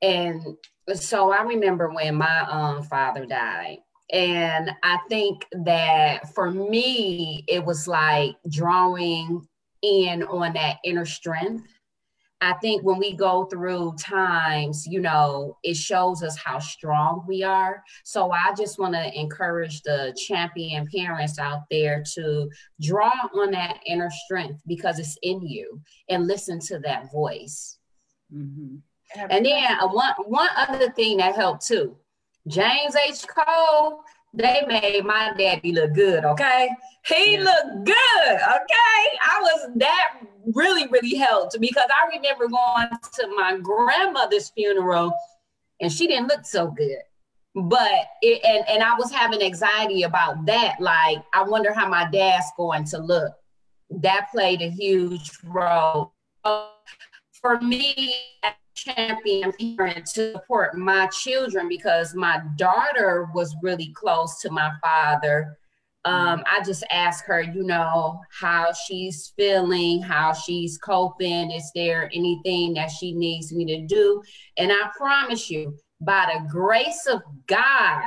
And 0.00 0.56
so 0.94 1.32
I 1.32 1.42
remember 1.42 1.90
when 1.90 2.14
my 2.14 2.46
um, 2.48 2.82
father 2.84 3.26
died, 3.26 3.78
and 4.12 4.70
I 4.82 4.98
think 5.08 5.44
that 5.64 6.32
for 6.34 6.50
me, 6.50 7.44
it 7.48 7.64
was 7.64 7.86
like 7.86 8.36
drawing 8.48 9.46
in 9.82 10.22
on 10.22 10.52
that 10.54 10.78
inner 10.84 11.04
strength. 11.04 11.64
I 12.40 12.52
think 12.54 12.82
when 12.82 12.98
we 12.98 13.14
go 13.14 13.46
through 13.46 13.94
times, 13.98 14.86
you 14.86 15.00
know, 15.00 15.56
it 15.62 15.76
shows 15.76 16.22
us 16.22 16.36
how 16.36 16.58
strong 16.58 17.24
we 17.26 17.42
are. 17.42 17.82
So 18.04 18.30
I 18.30 18.52
just 18.54 18.78
want 18.78 18.94
to 18.94 19.18
encourage 19.18 19.80
the 19.82 20.14
champion 20.26 20.86
parents 20.94 21.38
out 21.38 21.62
there 21.70 22.04
to 22.14 22.50
draw 22.80 23.12
on 23.34 23.52
that 23.52 23.78
inner 23.86 24.10
strength 24.10 24.60
because 24.66 24.98
it's 24.98 25.16
in 25.22 25.40
you 25.40 25.80
and 26.10 26.26
listen 26.26 26.60
to 26.60 26.78
that 26.80 27.10
voice. 27.10 27.78
Mm-hmm. 28.32 28.76
And 29.30 29.46
then 29.46 29.64
uh, 29.80 29.88
one 29.88 30.12
one 30.26 30.48
other 30.56 30.90
thing 30.90 31.18
that 31.18 31.36
helped 31.36 31.66
too 31.66 31.96
James 32.48 32.94
H. 32.94 33.26
Cole, 33.26 34.04
they 34.36 34.62
made 34.68 35.04
my 35.04 35.32
daddy 35.36 35.72
look 35.72 35.94
good, 35.94 36.24
okay? 36.24 36.68
He 37.06 37.34
yeah. 37.34 37.40
looked 37.40 37.86
good, 37.86 38.34
okay? 38.34 39.18
I 39.24 39.40
was 39.40 39.70
that 39.76 40.20
really, 40.54 40.86
really 40.88 41.14
helped 41.14 41.58
because 41.60 41.88
I 41.90 42.16
remember 42.16 42.48
going 42.48 42.88
to 43.14 43.34
my 43.36 43.58
grandmother's 43.58 44.50
funeral 44.50 45.12
and 45.80 45.90
she 45.90 46.06
didn't 46.06 46.28
look 46.28 46.44
so 46.44 46.70
good. 46.70 46.98
But 47.54 47.90
it, 48.20 48.44
and 48.44 48.68
and 48.68 48.82
I 48.82 48.94
was 48.96 49.10
having 49.10 49.40
anxiety 49.40 50.02
about 50.02 50.44
that. 50.44 50.76
Like, 50.78 51.24
I 51.32 51.42
wonder 51.42 51.72
how 51.72 51.88
my 51.88 52.06
dad's 52.10 52.44
going 52.54 52.84
to 52.86 52.98
look. 52.98 53.32
That 53.88 54.26
played 54.30 54.60
a 54.60 54.68
huge 54.68 55.30
role. 55.42 56.12
For 57.32 57.58
me, 57.62 58.14
champion 58.76 59.52
parent 59.76 60.06
to 60.06 60.32
support 60.32 60.76
my 60.76 61.06
children 61.08 61.68
because 61.68 62.14
my 62.14 62.40
daughter 62.56 63.28
was 63.34 63.56
really 63.62 63.92
close 63.94 64.40
to 64.40 64.50
my 64.50 64.70
father. 64.82 65.58
Um, 66.04 66.44
I 66.46 66.62
just 66.64 66.84
asked 66.92 67.24
her, 67.26 67.42
you 67.42 67.64
know, 67.64 68.20
how 68.30 68.72
she's 68.72 69.32
feeling, 69.36 70.00
how 70.02 70.32
she's 70.32 70.78
coping. 70.78 71.50
Is 71.50 71.72
there 71.74 72.08
anything 72.14 72.74
that 72.74 72.92
she 72.92 73.12
needs 73.12 73.52
me 73.52 73.64
to 73.64 73.86
do? 73.86 74.22
And 74.56 74.70
I 74.70 74.88
promise 74.96 75.50
you, 75.50 75.76
by 76.00 76.32
the 76.32 76.48
grace 76.48 77.06
of 77.06 77.22
God, 77.48 78.04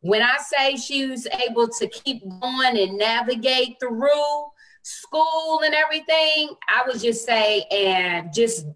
when 0.00 0.20
I 0.20 0.36
say 0.38 0.76
she 0.76 1.06
was 1.06 1.26
able 1.48 1.68
to 1.68 1.88
keep 1.88 2.22
going 2.40 2.76
and 2.76 2.98
navigate 2.98 3.76
through 3.80 4.44
school 4.82 5.60
and 5.64 5.74
everything, 5.74 6.50
I 6.68 6.82
would 6.86 7.00
just 7.00 7.24
say 7.24 7.62
and 7.70 8.32
just 8.34 8.66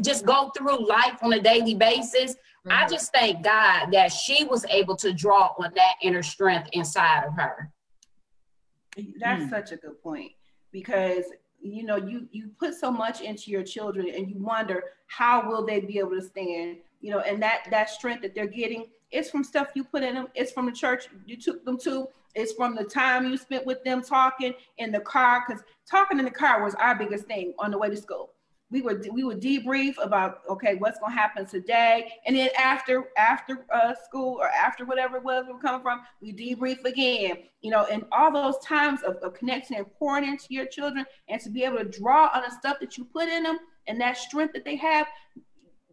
just 0.00 0.24
go 0.26 0.50
through 0.56 0.86
life 0.86 1.18
on 1.22 1.32
a 1.32 1.40
daily 1.40 1.74
basis. 1.74 2.32
Mm-hmm. 2.32 2.72
I 2.72 2.88
just 2.88 3.12
thank 3.12 3.42
God 3.42 3.90
that 3.92 4.08
she 4.12 4.44
was 4.44 4.64
able 4.66 4.96
to 4.96 5.12
draw 5.12 5.54
on 5.58 5.72
that 5.74 5.94
inner 6.02 6.22
strength 6.22 6.68
inside 6.72 7.24
of 7.24 7.34
her. 7.34 7.70
That's 9.18 9.44
mm. 9.44 9.50
such 9.50 9.72
a 9.72 9.76
good 9.76 10.02
point 10.02 10.32
because 10.72 11.24
you 11.60 11.84
know 11.84 11.96
you 11.96 12.28
you 12.32 12.50
put 12.58 12.74
so 12.74 12.90
much 12.90 13.20
into 13.20 13.50
your 13.50 13.62
children 13.62 14.08
and 14.14 14.28
you 14.28 14.38
wonder 14.38 14.82
how 15.06 15.48
will 15.48 15.64
they 15.64 15.80
be 15.80 15.98
able 15.98 16.12
to 16.12 16.22
stand 16.22 16.78
you 17.00 17.10
know 17.10 17.20
and 17.20 17.42
that 17.42 17.66
that 17.70 17.90
strength 17.90 18.22
that 18.22 18.34
they're 18.34 18.46
getting 18.46 18.86
it's 19.10 19.30
from 19.30 19.44
stuff 19.44 19.68
you 19.74 19.84
put 19.84 20.02
in 20.02 20.14
them 20.14 20.26
it's 20.34 20.52
from 20.52 20.66
the 20.66 20.72
church 20.72 21.08
you 21.26 21.36
took 21.36 21.64
them 21.64 21.78
to 21.78 22.08
it's 22.34 22.52
from 22.54 22.74
the 22.74 22.84
time 22.84 23.28
you 23.28 23.36
spent 23.36 23.66
with 23.66 23.82
them 23.84 24.02
talking 24.02 24.54
in 24.78 24.90
the 24.90 25.00
car 25.00 25.44
because 25.46 25.62
talking 25.88 26.18
in 26.18 26.24
the 26.24 26.30
car 26.30 26.64
was 26.64 26.74
our 26.76 26.94
biggest 26.94 27.26
thing 27.26 27.52
on 27.58 27.70
the 27.70 27.78
way 27.78 27.90
to 27.90 27.96
school 27.96 28.30
we 28.70 28.82
would 28.82 29.08
we 29.12 29.24
would 29.24 29.40
debrief 29.40 29.94
about 30.02 30.40
okay 30.48 30.76
what's 30.76 30.98
going 30.98 31.12
to 31.12 31.18
happen 31.18 31.44
today 31.46 32.12
and 32.26 32.36
then 32.36 32.48
after 32.58 33.08
after 33.16 33.66
uh, 33.72 33.94
school 34.04 34.36
or 34.40 34.48
after 34.48 34.84
whatever 34.84 35.16
it 35.16 35.24
was 35.24 35.44
we 35.46 35.52
were 35.52 35.60
coming 35.60 35.82
from 35.82 36.00
we 36.20 36.32
debrief 36.32 36.82
again 36.84 37.38
you 37.60 37.70
know 37.70 37.84
and 37.90 38.04
all 38.12 38.32
those 38.32 38.58
times 38.64 39.02
of, 39.02 39.16
of 39.16 39.34
connecting 39.34 39.76
and 39.76 39.92
pouring 39.98 40.24
into 40.24 40.46
your 40.50 40.66
children 40.66 41.04
and 41.28 41.40
to 41.40 41.50
be 41.50 41.64
able 41.64 41.78
to 41.78 41.84
draw 41.84 42.30
on 42.34 42.42
the 42.42 42.50
stuff 42.50 42.78
that 42.80 42.96
you 42.96 43.04
put 43.04 43.28
in 43.28 43.42
them 43.42 43.58
and 43.86 44.00
that 44.00 44.16
strength 44.16 44.52
that 44.52 44.64
they 44.64 44.76
have 44.76 45.06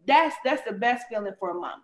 that's 0.06 0.36
that's 0.44 0.62
the 0.62 0.72
best 0.72 1.06
feeling 1.08 1.34
for 1.38 1.50
a 1.50 1.54
mama 1.54 1.82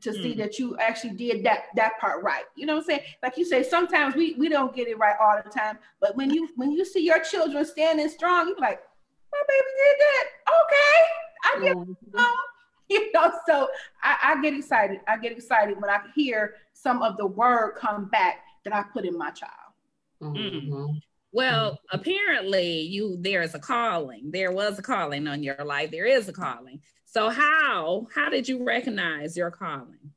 to 0.00 0.12
see 0.12 0.34
mm. 0.34 0.38
that 0.38 0.58
you 0.58 0.76
actually 0.78 1.14
did 1.14 1.44
that 1.44 1.64
that 1.76 1.98
part 2.00 2.22
right. 2.22 2.44
You 2.54 2.66
know 2.66 2.74
what 2.74 2.82
I'm 2.82 2.86
saying? 2.86 3.00
Like 3.22 3.36
you 3.36 3.44
say, 3.44 3.62
sometimes 3.62 4.14
we 4.14 4.34
we 4.34 4.48
don't 4.48 4.74
get 4.74 4.88
it 4.88 4.98
right 4.98 5.16
all 5.20 5.38
the 5.42 5.50
time, 5.50 5.78
but 6.00 6.16
when 6.16 6.30
you 6.30 6.48
when 6.56 6.70
you 6.70 6.84
see 6.84 7.04
your 7.04 7.20
children 7.20 7.64
standing 7.64 8.08
strong, 8.08 8.48
you're 8.48 8.58
like, 8.58 8.80
my 9.40 9.54
baby 9.54 9.70
did 9.78 9.96
that. 10.06 10.24
Okay, 10.62 11.00
I 11.44 11.64
get 11.64 11.76
mm-hmm. 11.76 12.22
you 12.88 13.12
know. 13.12 13.32
So 13.46 13.68
I, 14.02 14.16
I 14.24 14.42
get 14.42 14.54
excited. 14.54 15.00
I 15.08 15.18
get 15.18 15.32
excited 15.32 15.80
when 15.80 15.90
I 15.90 16.00
hear 16.14 16.54
some 16.72 17.02
of 17.02 17.16
the 17.16 17.26
word 17.26 17.74
come 17.76 18.06
back 18.06 18.40
that 18.64 18.74
I 18.74 18.84
put 18.92 19.04
in 19.04 19.16
my 19.16 19.30
child. 19.30 19.52
Mm-hmm. 20.22 20.98
Well, 21.32 21.78
apparently 21.92 22.80
you 22.82 23.16
there 23.20 23.42
is 23.42 23.54
a 23.54 23.60
calling. 23.60 24.30
There 24.30 24.52
was 24.52 24.78
a 24.78 24.82
calling 24.82 25.28
on 25.28 25.42
your 25.42 25.64
life. 25.64 25.90
There 25.90 26.06
is 26.06 26.28
a 26.28 26.32
calling. 26.32 26.80
So 27.04 27.28
how 27.28 28.06
how 28.14 28.28
did 28.28 28.48
you 28.48 28.64
recognize 28.64 29.36
your 29.36 29.50
calling? 29.50 30.12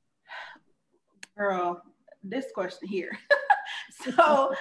Girl, 1.37 1.81
this 2.23 2.45
question 2.53 2.87
here. 2.87 3.17
so 4.15 4.53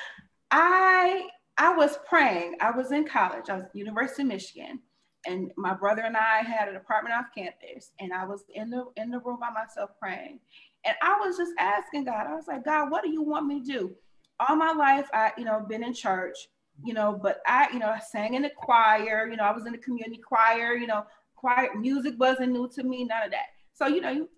I 0.50 1.28
I 1.58 1.74
was 1.74 1.98
praying. 2.08 2.56
I 2.60 2.70
was 2.70 2.92
in 2.92 3.04
college. 3.06 3.48
I 3.48 3.56
was 3.56 3.64
at 3.66 3.76
University 3.76 4.22
of 4.22 4.28
Michigan, 4.28 4.80
and 5.26 5.50
my 5.56 5.74
brother 5.74 6.02
and 6.02 6.16
I 6.16 6.38
had 6.38 6.68
an 6.68 6.76
apartment 6.76 7.14
off 7.14 7.26
campus, 7.36 7.92
and 8.00 8.12
I 8.12 8.24
was 8.24 8.44
in 8.54 8.70
the 8.70 8.86
in 8.96 9.10
the 9.10 9.18
room 9.20 9.38
by 9.40 9.50
myself 9.50 9.90
praying, 10.00 10.40
and 10.84 10.94
I 11.02 11.18
was 11.20 11.36
just 11.36 11.52
asking 11.58 12.04
God. 12.04 12.26
I 12.26 12.34
was 12.34 12.46
like, 12.48 12.64
God, 12.64 12.90
what 12.90 13.04
do 13.04 13.10
you 13.10 13.22
want 13.22 13.46
me 13.46 13.60
to 13.60 13.66
do? 13.66 13.96
All 14.40 14.56
my 14.56 14.72
life, 14.72 15.08
I 15.12 15.32
you 15.36 15.44
know 15.44 15.64
been 15.68 15.84
in 15.84 15.92
church, 15.92 16.36
you 16.82 16.94
know, 16.94 17.18
but 17.22 17.40
I 17.46 17.68
you 17.72 17.78
know 17.78 17.88
I 17.88 18.00
sang 18.00 18.34
in 18.34 18.42
the 18.42 18.50
choir. 18.56 19.28
You 19.28 19.36
know, 19.36 19.44
I 19.44 19.52
was 19.52 19.66
in 19.66 19.72
the 19.72 19.78
community 19.78 20.20
choir. 20.26 20.74
You 20.74 20.86
know, 20.86 21.04
choir 21.36 21.68
music 21.78 22.14
wasn't 22.18 22.52
new 22.52 22.68
to 22.74 22.82
me. 22.82 23.04
None 23.04 23.24
of 23.24 23.30
that. 23.32 23.46
So 23.74 23.86
you 23.86 24.00
know, 24.00 24.10
you 24.10 24.28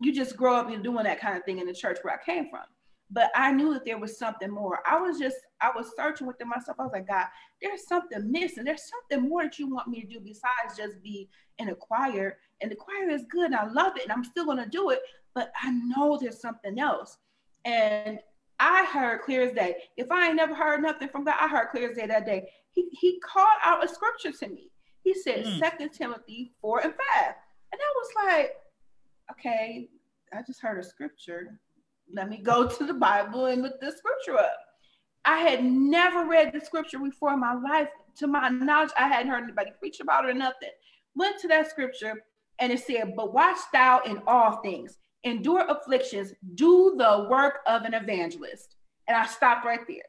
you 0.00 0.12
just 0.12 0.36
grow 0.36 0.56
up 0.56 0.70
and 0.70 0.82
doing 0.82 1.04
that 1.04 1.20
kind 1.20 1.36
of 1.36 1.44
thing 1.44 1.58
in 1.58 1.66
the 1.66 1.74
church 1.74 1.98
where 2.02 2.14
I 2.14 2.24
came 2.24 2.48
from 2.50 2.64
but 3.10 3.30
I 3.34 3.52
knew 3.52 3.72
that 3.74 3.84
there 3.84 3.98
was 3.98 4.18
something 4.18 4.50
more. 4.50 4.80
I 4.88 4.98
was 5.00 5.18
just, 5.18 5.36
I 5.60 5.70
was 5.74 5.92
searching 5.96 6.26
within 6.26 6.48
myself. 6.48 6.78
I 6.80 6.84
was 6.84 6.92
like, 6.92 7.06
God, 7.06 7.26
there's 7.60 7.86
something 7.86 8.30
missing. 8.30 8.64
There's 8.64 8.90
something 8.90 9.28
more 9.28 9.44
that 9.44 9.58
you 9.58 9.72
want 9.72 9.88
me 9.88 10.00
to 10.02 10.06
do 10.06 10.20
besides 10.20 10.76
just 10.76 11.02
be 11.02 11.28
in 11.58 11.68
a 11.68 11.74
choir. 11.74 12.38
And 12.60 12.70
the 12.70 12.76
choir 12.76 13.10
is 13.10 13.24
good 13.30 13.46
and 13.46 13.56
I 13.56 13.66
love 13.66 13.96
it 13.96 14.04
and 14.04 14.12
I'm 14.12 14.24
still 14.24 14.46
going 14.46 14.58
to 14.58 14.68
do 14.68 14.90
it, 14.90 15.00
but 15.34 15.52
I 15.62 15.70
know 15.70 16.18
there's 16.20 16.40
something 16.40 16.78
else. 16.78 17.18
And 17.64 18.18
I 18.58 18.84
heard 18.86 19.22
clear 19.22 19.42
as 19.42 19.52
day. 19.52 19.76
If 19.96 20.10
I 20.10 20.28
ain't 20.28 20.36
never 20.36 20.54
heard 20.54 20.82
nothing 20.82 21.08
from 21.08 21.24
God, 21.24 21.36
I 21.38 21.48
heard 21.48 21.70
clear 21.70 21.90
as 21.90 21.96
day 21.96 22.06
that 22.06 22.26
day. 22.26 22.48
He, 22.70 22.88
he 22.92 23.20
called 23.20 23.58
out 23.64 23.84
a 23.84 23.88
scripture 23.88 24.32
to 24.32 24.48
me. 24.48 24.70
He 25.02 25.14
said, 25.14 25.44
mm. 25.44 25.58
Second 25.58 25.90
Timothy 25.90 26.52
4 26.60 26.80
and 26.80 26.94
5. 26.94 27.34
And 27.72 27.80
I 27.80 27.94
was 27.96 28.08
like, 28.24 28.52
okay, 29.32 29.88
I 30.32 30.42
just 30.46 30.60
heard 30.60 30.78
a 30.78 30.82
scripture 30.82 31.58
let 32.12 32.28
me 32.28 32.38
go 32.38 32.68
to 32.68 32.86
the 32.86 32.94
Bible 32.94 33.46
and 33.46 33.62
look 33.62 33.80
the 33.80 33.92
scripture 33.92 34.38
up. 34.38 34.56
I 35.24 35.38
had 35.38 35.64
never 35.64 36.24
read 36.26 36.52
the 36.52 36.60
scripture 36.60 36.98
before 36.98 37.32
in 37.32 37.40
my 37.40 37.54
life. 37.54 37.88
To 38.18 38.26
my 38.26 38.48
knowledge, 38.48 38.90
I 38.96 39.08
hadn't 39.08 39.32
heard 39.32 39.42
anybody 39.42 39.72
preach 39.78 40.00
about 40.00 40.24
it 40.24 40.30
or 40.30 40.34
nothing. 40.34 40.68
Went 41.16 41.40
to 41.40 41.48
that 41.48 41.70
scripture 41.70 42.22
and 42.58 42.72
it 42.72 42.80
said, 42.80 43.14
But 43.16 43.32
watch 43.32 43.58
thou 43.72 44.00
in 44.06 44.20
all 44.26 44.60
things, 44.62 44.98
endure 45.24 45.66
afflictions, 45.68 46.32
do 46.54 46.94
the 46.96 47.26
work 47.28 47.60
of 47.66 47.82
an 47.82 47.94
evangelist. 47.94 48.76
And 49.08 49.16
I 49.16 49.26
stopped 49.26 49.64
right 49.66 49.80
there. 49.88 50.02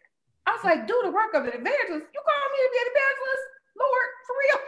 I 0.45 0.51
was 0.51 0.63
like, 0.63 0.87
Do 0.87 1.01
the 1.03 1.11
work 1.11 1.33
of 1.33 1.43
an 1.43 1.49
evangelist? 1.49 2.07
You 2.13 2.21
call 2.21 2.45
me 2.51 2.59
to 2.61 2.71
be 2.71 2.79
an 2.79 2.91
evangelist? 2.91 3.45
Lord, 3.79 4.09
for 4.27 4.35
real? 4.43 4.59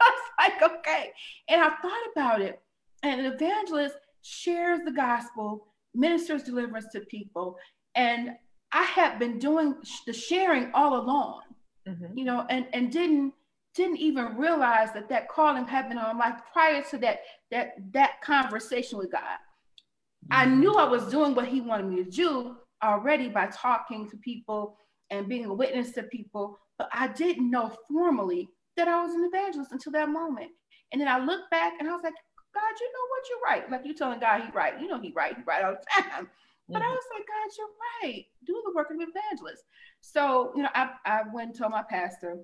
I 0.00 0.10
was 0.10 0.50
like, 0.62 0.72
Okay. 0.78 1.12
And 1.48 1.60
I 1.60 1.68
thought 1.68 2.12
about 2.12 2.40
it. 2.40 2.62
And 3.02 3.20
an 3.20 3.32
evangelist 3.32 3.96
shares 4.22 4.80
the 4.84 4.92
gospel 4.92 5.66
ministers 5.98 6.42
deliverance 6.44 6.86
to 6.92 7.00
people. 7.00 7.56
And 7.94 8.30
I 8.72 8.84
had 8.84 9.18
been 9.18 9.38
doing 9.38 9.74
the 10.06 10.12
sharing 10.12 10.70
all 10.72 11.00
along, 11.00 11.42
mm-hmm. 11.86 12.16
you 12.16 12.24
know, 12.24 12.46
and, 12.48 12.66
and 12.72 12.90
didn't 12.90 13.34
didn't 13.74 13.98
even 13.98 14.36
realize 14.36 14.92
that 14.92 15.08
that 15.08 15.28
calling 15.28 15.64
had 15.64 15.88
been 15.88 15.98
on 15.98 16.16
my 16.16 16.30
life 16.30 16.40
prior 16.52 16.82
to 16.82 16.98
that 16.98 17.20
that 17.50 17.74
that 17.92 18.20
conversation 18.22 18.98
with 18.98 19.12
God. 19.12 19.20
Mm-hmm. 19.22 20.32
I 20.32 20.44
knew 20.46 20.74
I 20.74 20.88
was 20.88 21.10
doing 21.10 21.34
what 21.34 21.48
He 21.48 21.60
wanted 21.60 21.86
me 21.86 22.02
to 22.02 22.10
do 22.10 22.56
already 22.82 23.28
by 23.28 23.46
talking 23.46 24.08
to 24.10 24.16
people 24.18 24.76
and 25.10 25.28
being 25.28 25.46
a 25.46 25.54
witness 25.54 25.92
to 25.92 26.02
people, 26.04 26.58
but 26.78 26.88
I 26.92 27.08
didn't 27.08 27.50
know 27.50 27.72
formally 27.90 28.48
that 28.76 28.88
I 28.88 29.02
was 29.02 29.14
an 29.14 29.28
evangelist 29.32 29.72
until 29.72 29.92
that 29.92 30.08
moment. 30.08 30.50
And 30.92 31.00
then 31.00 31.08
I 31.08 31.18
looked 31.18 31.50
back 31.50 31.74
and 31.78 31.88
I 31.88 31.92
was 31.92 32.02
like, 32.02 32.14
God, 32.54 32.80
you 32.80 32.92
know 32.92 33.06
what? 33.08 33.28
You're 33.28 33.40
right. 33.40 33.70
Like 33.70 33.82
you're 33.84 33.94
telling 33.94 34.20
God 34.20 34.42
he 34.42 34.50
right. 34.52 34.80
You 34.80 34.88
know 34.88 35.00
he 35.00 35.12
right. 35.14 35.36
He 35.36 35.42
right 35.46 35.64
all 35.64 35.72
the 35.72 36.02
time. 36.02 36.28
But 36.68 36.82
mm-hmm. 36.82 36.90
I 36.90 36.94
was 36.94 37.04
like, 37.14 37.26
God, 37.26 37.50
you're 37.56 38.12
right. 38.14 38.24
Do 38.44 38.62
the 38.66 38.72
work 38.74 38.90
of 38.90 38.96
evangelist. 38.96 39.62
So, 40.00 40.52
you 40.54 40.62
know, 40.62 40.68
I, 40.74 40.90
I 41.06 41.20
went 41.32 41.50
and 41.50 41.58
told 41.58 41.72
my 41.72 41.84
pastor. 41.88 42.38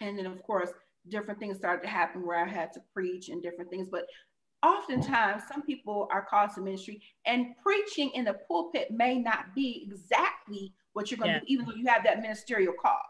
And 0.00 0.18
then, 0.18 0.26
of 0.26 0.42
course, 0.42 0.70
different 1.08 1.38
things 1.38 1.58
started 1.58 1.82
to 1.82 1.88
happen 1.88 2.26
where 2.26 2.44
I 2.44 2.48
had 2.48 2.72
to 2.72 2.80
preach 2.92 3.28
and 3.28 3.42
different 3.42 3.70
things. 3.70 3.88
But 3.90 4.06
oftentimes, 4.62 5.42
some 5.50 5.62
people 5.62 6.08
are 6.12 6.26
called 6.28 6.50
to 6.54 6.60
ministry, 6.60 7.02
and 7.26 7.54
preaching 7.62 8.10
in 8.14 8.24
the 8.24 8.34
pulpit 8.48 8.90
may 8.90 9.18
not 9.18 9.54
be 9.54 9.86
exactly 9.88 10.72
what 10.92 11.10
you're 11.10 11.18
going 11.18 11.30
to 11.30 11.34
yeah. 11.34 11.40
do, 11.40 11.46
even 11.48 11.66
though 11.66 11.74
you 11.74 11.86
have 11.86 12.04
that 12.04 12.20
ministerial 12.20 12.74
call. 12.80 13.00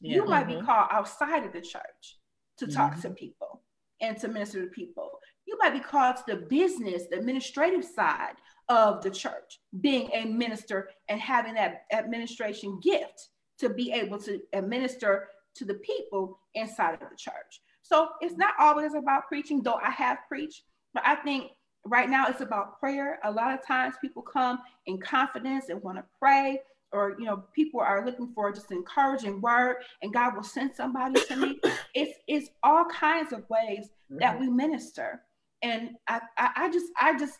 Yeah. 0.00 0.16
You 0.16 0.26
might 0.26 0.46
mm-hmm. 0.46 0.60
be 0.60 0.66
called 0.66 0.88
outside 0.90 1.44
of 1.44 1.52
the 1.52 1.60
church 1.60 2.18
to 2.58 2.66
talk 2.66 2.92
mm-hmm. 2.92 3.02
to 3.02 3.10
people 3.10 3.62
and 4.00 4.16
to 4.18 4.28
minister 4.28 4.64
to 4.64 4.70
people. 4.70 5.10
You 5.48 5.56
might 5.58 5.72
be 5.72 5.80
called 5.80 6.16
to 6.18 6.24
the 6.26 6.36
business, 6.36 7.04
the 7.10 7.18
administrative 7.18 7.82
side 7.82 8.34
of 8.68 9.02
the 9.02 9.10
church, 9.10 9.60
being 9.80 10.10
a 10.12 10.26
minister 10.26 10.90
and 11.08 11.18
having 11.18 11.54
that 11.54 11.84
administration 11.90 12.78
gift 12.82 13.30
to 13.58 13.70
be 13.70 13.90
able 13.90 14.18
to 14.18 14.40
administer 14.52 15.28
to 15.54 15.64
the 15.64 15.74
people 15.74 16.38
inside 16.54 16.92
of 16.92 17.00
the 17.00 17.16
church. 17.16 17.62
So 17.80 18.10
it's 18.20 18.36
not 18.36 18.52
always 18.60 18.92
about 18.92 19.26
preaching, 19.26 19.62
though 19.62 19.80
I 19.82 19.90
have 19.90 20.18
preached, 20.28 20.64
but 20.92 21.02
I 21.06 21.14
think 21.14 21.52
right 21.86 22.10
now 22.10 22.26
it's 22.28 22.42
about 22.42 22.78
prayer. 22.78 23.18
A 23.24 23.30
lot 23.30 23.54
of 23.54 23.66
times 23.66 23.94
people 24.02 24.20
come 24.20 24.58
in 24.84 25.00
confidence 25.00 25.70
and 25.70 25.82
want 25.82 25.96
to 25.96 26.04
pray 26.18 26.60
or 26.92 27.16
you 27.18 27.24
know 27.24 27.44
people 27.54 27.80
are 27.80 28.04
looking 28.04 28.32
for 28.34 28.50
just 28.52 28.70
encouraging 28.70 29.42
word 29.42 29.76
and 30.02 30.10
god 30.14 30.34
will 30.34 30.42
send 30.42 30.74
somebody 30.74 31.20
to 31.26 31.36
me 31.36 31.60
it's 31.94 32.18
it's 32.26 32.48
all 32.62 32.86
kinds 32.86 33.30
of 33.32 33.44
ways 33.50 33.90
that 34.08 34.36
mm-hmm. 34.36 34.40
we 34.40 34.48
minister 34.48 35.20
and 35.62 35.90
I, 36.08 36.20
I, 36.36 36.50
I 36.56 36.70
just 36.70 36.86
i 37.00 37.18
just 37.18 37.38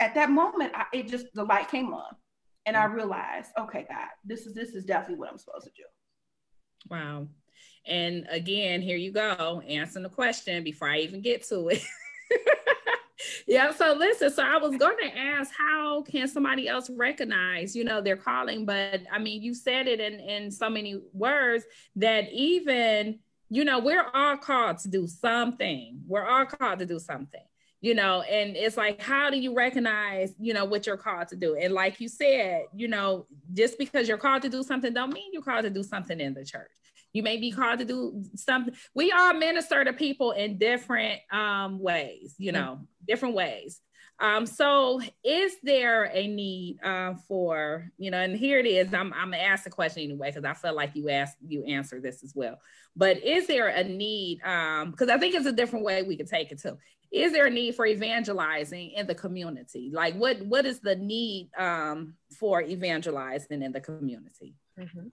at 0.00 0.14
that 0.14 0.30
moment 0.30 0.72
I, 0.74 0.84
it 0.92 1.08
just 1.08 1.26
the 1.34 1.44
light 1.44 1.68
came 1.68 1.92
on. 1.92 2.14
And 2.64 2.76
i 2.76 2.84
mm-hmm. 2.84 2.96
realized 2.96 3.50
okay 3.58 3.86
god 3.88 4.08
this 4.24 4.46
is 4.46 4.54
this 4.54 4.70
is 4.70 4.84
definitely 4.84 5.16
what 5.16 5.30
i'm 5.30 5.38
supposed 5.38 5.64
to 5.64 5.70
do. 5.76 5.84
Wow. 6.90 7.28
And 7.86 8.26
again 8.30 8.82
here 8.82 8.96
you 8.96 9.12
go 9.12 9.62
answering 9.66 10.02
the 10.02 10.08
question 10.08 10.64
before 10.64 10.88
i 10.88 10.98
even 10.98 11.20
get 11.22 11.44
to 11.48 11.68
it. 11.68 11.82
Yeah 13.46 13.72
so 13.72 13.94
listen 13.96 14.30
so 14.30 14.42
i 14.42 14.56
was 14.56 14.76
going 14.76 14.96
to 14.98 15.16
ask 15.16 15.52
how 15.56 16.02
can 16.02 16.26
somebody 16.28 16.68
else 16.68 16.90
recognize 16.90 17.74
you 17.74 17.84
know 17.84 18.00
their 18.00 18.16
calling? 18.16 18.66
But 18.66 19.02
i 19.12 19.18
mean 19.18 19.42
you 19.42 19.54
said 19.54 19.86
it 19.86 20.00
in 20.00 20.20
in 20.20 20.50
so 20.50 20.68
many 20.68 21.00
words 21.12 21.64
that 21.96 22.30
even 22.32 23.20
you 23.48 23.64
know 23.64 23.78
we're 23.78 24.06
all 24.12 24.36
called 24.36 24.78
to 24.78 24.88
do 24.88 25.06
something. 25.06 26.02
We're 26.06 26.26
all 26.26 26.44
called 26.44 26.80
to 26.80 26.86
do 26.86 26.98
something 26.98 27.42
you 27.86 27.94
know 27.94 28.22
and 28.22 28.56
it's 28.56 28.76
like 28.76 29.00
how 29.00 29.30
do 29.30 29.38
you 29.38 29.54
recognize 29.54 30.34
you 30.40 30.52
know 30.52 30.64
what 30.64 30.88
you're 30.88 30.96
called 30.96 31.28
to 31.28 31.36
do 31.36 31.54
and 31.54 31.72
like 31.72 32.00
you 32.00 32.08
said 32.08 32.62
you 32.74 32.88
know 32.88 33.26
just 33.52 33.78
because 33.78 34.08
you're 34.08 34.18
called 34.18 34.42
to 34.42 34.48
do 34.48 34.64
something 34.64 34.92
don't 34.92 35.12
mean 35.12 35.30
you're 35.32 35.40
called 35.40 35.62
to 35.62 35.70
do 35.70 35.84
something 35.84 36.18
in 36.18 36.34
the 36.34 36.44
church 36.44 36.72
you 37.12 37.22
may 37.22 37.36
be 37.36 37.52
called 37.52 37.78
to 37.78 37.84
do 37.84 38.24
something 38.34 38.74
we 38.96 39.12
all 39.12 39.34
minister 39.34 39.84
to 39.84 39.92
people 39.92 40.32
in 40.32 40.58
different 40.58 41.20
um, 41.30 41.78
ways 41.78 42.34
you 42.38 42.50
know 42.50 42.80
different 43.06 43.36
ways 43.36 43.80
um, 44.18 44.46
so 44.46 45.00
is 45.22 45.56
there 45.62 46.04
a 46.04 46.26
need 46.26 46.78
uh, 46.82 47.14
for, 47.28 47.90
you 47.98 48.10
know, 48.10 48.18
and 48.18 48.34
here 48.34 48.58
it 48.58 48.66
is, 48.66 48.94
I'm, 48.94 49.12
I'm 49.12 49.30
gonna 49.30 49.42
ask 49.42 49.64
the 49.64 49.70
question 49.70 50.04
anyway, 50.04 50.30
because 50.30 50.44
I 50.44 50.54
feel 50.54 50.74
like 50.74 50.92
you 50.94 51.10
asked, 51.10 51.36
you 51.46 51.64
answer 51.64 52.00
this 52.00 52.24
as 52.24 52.32
well. 52.34 52.58
But 52.96 53.22
is 53.22 53.46
there 53.46 53.68
a 53.68 53.84
need, 53.84 54.40
um, 54.42 54.90
because 54.90 55.10
I 55.10 55.18
think 55.18 55.34
it's 55.34 55.44
a 55.44 55.52
different 55.52 55.84
way 55.84 56.02
we 56.02 56.16
could 56.16 56.28
take 56.28 56.50
it 56.50 56.62
too. 56.62 56.78
Is 57.12 57.32
there 57.32 57.46
a 57.46 57.50
need 57.50 57.74
for 57.74 57.86
evangelizing 57.86 58.90
in 58.92 59.06
the 59.06 59.14
community? 59.14 59.90
Like 59.92 60.14
what, 60.16 60.40
what 60.42 60.66
is 60.66 60.80
the 60.80 60.96
need 60.96 61.50
um, 61.56 62.14
for 62.38 62.62
evangelizing 62.62 63.62
in 63.62 63.72
the 63.72 63.80
community? 63.80 64.54
Mm-hmm. 64.78 65.08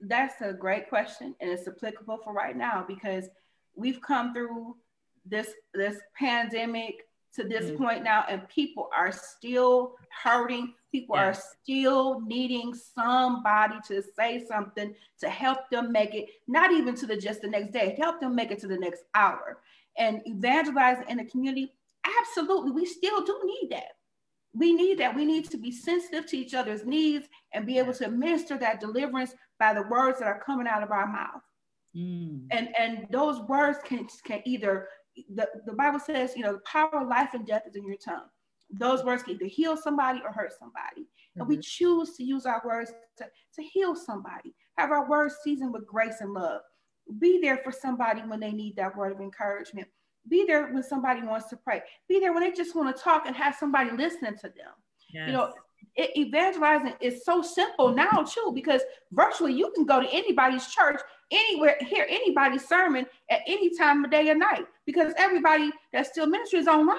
That's 0.00 0.40
a 0.40 0.52
great 0.52 0.88
question. 0.88 1.34
And 1.40 1.50
it's 1.50 1.68
applicable 1.68 2.18
for 2.24 2.32
right 2.32 2.56
now 2.56 2.84
because 2.86 3.28
we've 3.74 4.00
come 4.00 4.32
through 4.34 4.76
this, 5.24 5.50
this 5.74 5.96
pandemic 6.18 7.06
to 7.36 7.44
this 7.44 7.66
mm-hmm. 7.66 7.84
point 7.84 8.02
now, 8.02 8.24
and 8.28 8.48
people 8.48 8.88
are 8.96 9.12
still 9.12 9.94
hurting. 10.22 10.72
People 10.90 11.16
are 11.16 11.34
still 11.34 12.20
needing 12.20 12.74
somebody 12.74 13.74
to 13.88 14.02
say 14.18 14.44
something 14.48 14.94
to 15.20 15.28
help 15.28 15.68
them 15.70 15.92
make 15.92 16.14
it, 16.14 16.28
not 16.48 16.72
even 16.72 16.94
to 16.94 17.06
the 17.06 17.16
just 17.16 17.42
the 17.42 17.48
next 17.48 17.72
day, 17.72 17.94
help 17.98 18.20
them 18.20 18.34
make 18.34 18.50
it 18.50 18.58
to 18.60 18.66
the 18.66 18.78
next 18.78 19.02
hour. 19.14 19.58
And 19.98 20.20
evangelizing 20.26 21.08
in 21.08 21.18
the 21.18 21.24
community, 21.24 21.72
absolutely, 22.20 22.72
we 22.72 22.84
still 22.86 23.24
do 23.24 23.40
need 23.44 23.70
that. 23.70 23.92
We 24.54 24.72
need 24.72 24.98
that. 24.98 25.14
We 25.14 25.24
need 25.24 25.50
to 25.50 25.58
be 25.58 25.70
sensitive 25.70 26.26
to 26.26 26.36
each 26.36 26.54
other's 26.54 26.84
needs 26.84 27.28
and 27.52 27.66
be 27.66 27.78
able 27.78 27.92
to 27.94 28.06
administer 28.06 28.56
that 28.58 28.80
deliverance 28.80 29.34
by 29.58 29.74
the 29.74 29.82
words 29.82 30.18
that 30.18 30.28
are 30.28 30.42
coming 30.44 30.66
out 30.66 30.82
of 30.82 30.90
our 30.90 31.06
mouth. 31.06 31.42
Mm. 31.94 32.46
And 32.50 32.68
and 32.78 33.06
those 33.10 33.40
words 33.48 33.78
can 33.84 34.06
can 34.24 34.42
either 34.44 34.88
the, 35.34 35.48
the 35.64 35.72
Bible 35.72 35.98
says, 35.98 36.34
you 36.36 36.42
know, 36.42 36.52
the 36.52 36.60
power 36.60 36.90
of 37.00 37.08
life 37.08 37.30
and 37.32 37.46
death 37.46 37.62
is 37.66 37.76
in 37.76 37.86
your 37.86 37.96
tongue. 37.96 38.28
Those 38.70 39.04
words 39.04 39.22
can 39.22 39.34
either 39.34 39.46
heal 39.46 39.76
somebody 39.76 40.20
or 40.24 40.32
hurt 40.32 40.52
somebody. 40.58 41.02
Mm-hmm. 41.02 41.40
And 41.40 41.48
we 41.48 41.56
mm-hmm. 41.56 41.62
choose 41.62 42.16
to 42.16 42.24
use 42.24 42.46
our 42.46 42.62
words 42.64 42.92
to, 43.18 43.24
to 43.24 43.62
heal 43.62 43.94
somebody, 43.94 44.54
have 44.76 44.90
our 44.90 45.08
words 45.08 45.36
seasoned 45.42 45.72
with 45.72 45.86
grace 45.86 46.20
and 46.20 46.32
love. 46.32 46.60
Be 47.18 47.40
there 47.40 47.58
for 47.58 47.72
somebody 47.72 48.22
when 48.22 48.40
they 48.40 48.52
need 48.52 48.76
that 48.76 48.96
word 48.96 49.12
of 49.12 49.20
encouragement. 49.20 49.88
Be 50.28 50.44
there 50.44 50.72
when 50.72 50.82
somebody 50.82 51.22
wants 51.22 51.48
to 51.50 51.56
pray. 51.56 51.82
Be 52.08 52.18
there 52.18 52.32
when 52.32 52.42
they 52.42 52.50
just 52.50 52.74
want 52.74 52.94
to 52.94 53.02
talk 53.02 53.26
and 53.26 53.36
have 53.36 53.54
somebody 53.54 53.90
listening 53.90 54.34
to 54.36 54.48
them. 54.48 54.72
Yes. 55.12 55.28
You 55.28 55.32
know, 55.32 55.52
it, 55.94 56.16
evangelizing 56.16 56.94
is 57.00 57.24
so 57.24 57.42
simple 57.42 57.94
now 57.94 58.22
too 58.22 58.52
because 58.54 58.82
virtually 59.12 59.52
you 59.52 59.70
can 59.74 59.84
go 59.84 60.00
to 60.00 60.08
anybody's 60.12 60.66
church 60.66 61.00
anywhere 61.30 61.76
hear 61.80 62.06
anybody's 62.08 62.66
sermon 62.66 63.06
at 63.30 63.40
any 63.46 63.76
time 63.76 64.04
of 64.04 64.10
day 64.10 64.28
or 64.30 64.34
night 64.34 64.66
because 64.84 65.12
everybody 65.16 65.70
that 65.92 66.06
still 66.06 66.26
ministry 66.26 66.58
is 66.58 66.68
online 66.68 66.96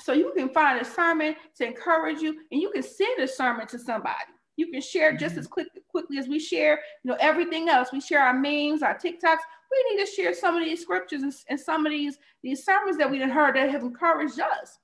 so 0.00 0.12
you 0.12 0.32
can 0.36 0.48
find 0.50 0.80
a 0.80 0.84
sermon 0.84 1.34
to 1.56 1.66
encourage 1.66 2.20
you 2.20 2.36
and 2.50 2.60
you 2.60 2.70
can 2.70 2.82
send 2.82 3.20
a 3.20 3.26
sermon 3.28 3.66
to 3.66 3.78
somebody 3.78 4.14
you 4.60 4.70
can 4.70 4.80
share 4.80 5.16
just 5.16 5.36
as 5.36 5.46
quick, 5.46 5.68
quickly 5.88 6.18
as 6.18 6.28
we 6.28 6.38
share 6.38 6.80
you 7.02 7.10
know 7.10 7.16
everything 7.20 7.68
else 7.68 7.88
we 7.92 8.00
share 8.00 8.22
our 8.22 8.34
memes 8.34 8.82
our 8.82 8.94
tiktoks 8.94 9.44
we 9.70 9.96
need 9.96 10.04
to 10.04 10.10
share 10.10 10.34
some 10.34 10.56
of 10.56 10.64
these 10.64 10.82
scriptures 10.82 11.22
and, 11.22 11.32
and 11.48 11.58
some 11.58 11.86
of 11.86 11.90
these 11.90 12.18
these 12.42 12.64
sermons 12.64 12.96
that 12.96 13.10
we 13.10 13.18
have 13.18 13.30
heard 13.30 13.56
that 13.56 13.70
have 13.70 13.82
encouraged 13.82 14.40
us 14.40 14.78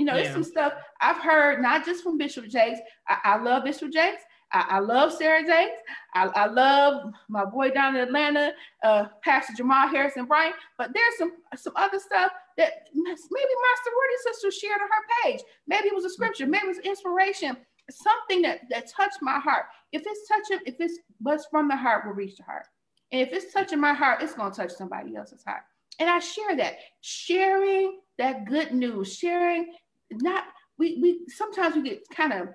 you 0.00 0.06
know, 0.06 0.14
yeah. 0.14 0.22
there's 0.22 0.32
some 0.32 0.44
stuff 0.44 0.72
I've 1.02 1.18
heard 1.18 1.60
not 1.60 1.84
just 1.84 2.02
from 2.02 2.16
Bishop 2.16 2.48
Jakes. 2.48 2.80
I, 3.06 3.18
I 3.22 3.36
love 3.36 3.64
Bishop 3.64 3.92
Jakes. 3.92 4.22
I, 4.50 4.64
I, 4.70 4.78
love 4.78 5.12
Sarah 5.12 5.42
Jakes. 5.42 5.78
I, 6.14 6.26
I, 6.28 6.46
love 6.46 7.12
my 7.28 7.44
boy 7.44 7.68
down 7.68 7.94
in 7.94 8.00
Atlanta, 8.00 8.52
uh, 8.82 9.04
Pastor 9.22 9.52
Jamal 9.54 9.88
Harrison 9.88 10.24
Bryant. 10.24 10.56
But 10.78 10.92
there's 10.94 11.18
some 11.18 11.32
some 11.54 11.74
other 11.76 11.98
stuff 11.98 12.32
that 12.56 12.88
maybe 12.94 13.10
my 13.12 13.74
sorority 13.84 14.14
sister 14.22 14.50
shared 14.50 14.80
on 14.80 14.88
her 14.88 15.22
page. 15.22 15.40
Maybe 15.68 15.88
it 15.88 15.94
was 15.94 16.06
a 16.06 16.10
scripture. 16.10 16.46
Maybe 16.46 16.64
it 16.64 16.76
was 16.76 16.78
inspiration. 16.78 17.58
Something 17.90 18.42
that 18.42 18.60
that 18.70 18.90
touched 18.90 19.18
my 19.20 19.38
heart. 19.38 19.66
If 19.92 20.02
it's 20.06 20.28
touching, 20.28 20.64
if 20.66 20.76
it's 20.78 20.98
what's 21.18 21.46
from 21.46 21.68
the 21.68 21.76
heart, 21.76 22.06
will 22.06 22.14
reach 22.14 22.36
the 22.36 22.44
heart. 22.44 22.66
And 23.12 23.20
if 23.20 23.32
it's 23.32 23.52
touching 23.52 23.80
my 23.80 23.92
heart, 23.92 24.22
it's 24.22 24.34
gonna 24.34 24.54
touch 24.54 24.70
somebody 24.70 25.16
else's 25.16 25.44
heart. 25.44 25.62
And 25.98 26.08
I 26.08 26.18
share 26.18 26.56
that, 26.56 26.76
sharing 27.00 28.00
that 28.18 28.46
good 28.46 28.72
news, 28.72 29.14
sharing 29.16 29.72
not 30.10 30.44
we 30.78 30.98
we 31.00 31.20
sometimes 31.28 31.74
we 31.74 31.82
get 31.82 32.02
kind 32.14 32.32
of 32.32 32.48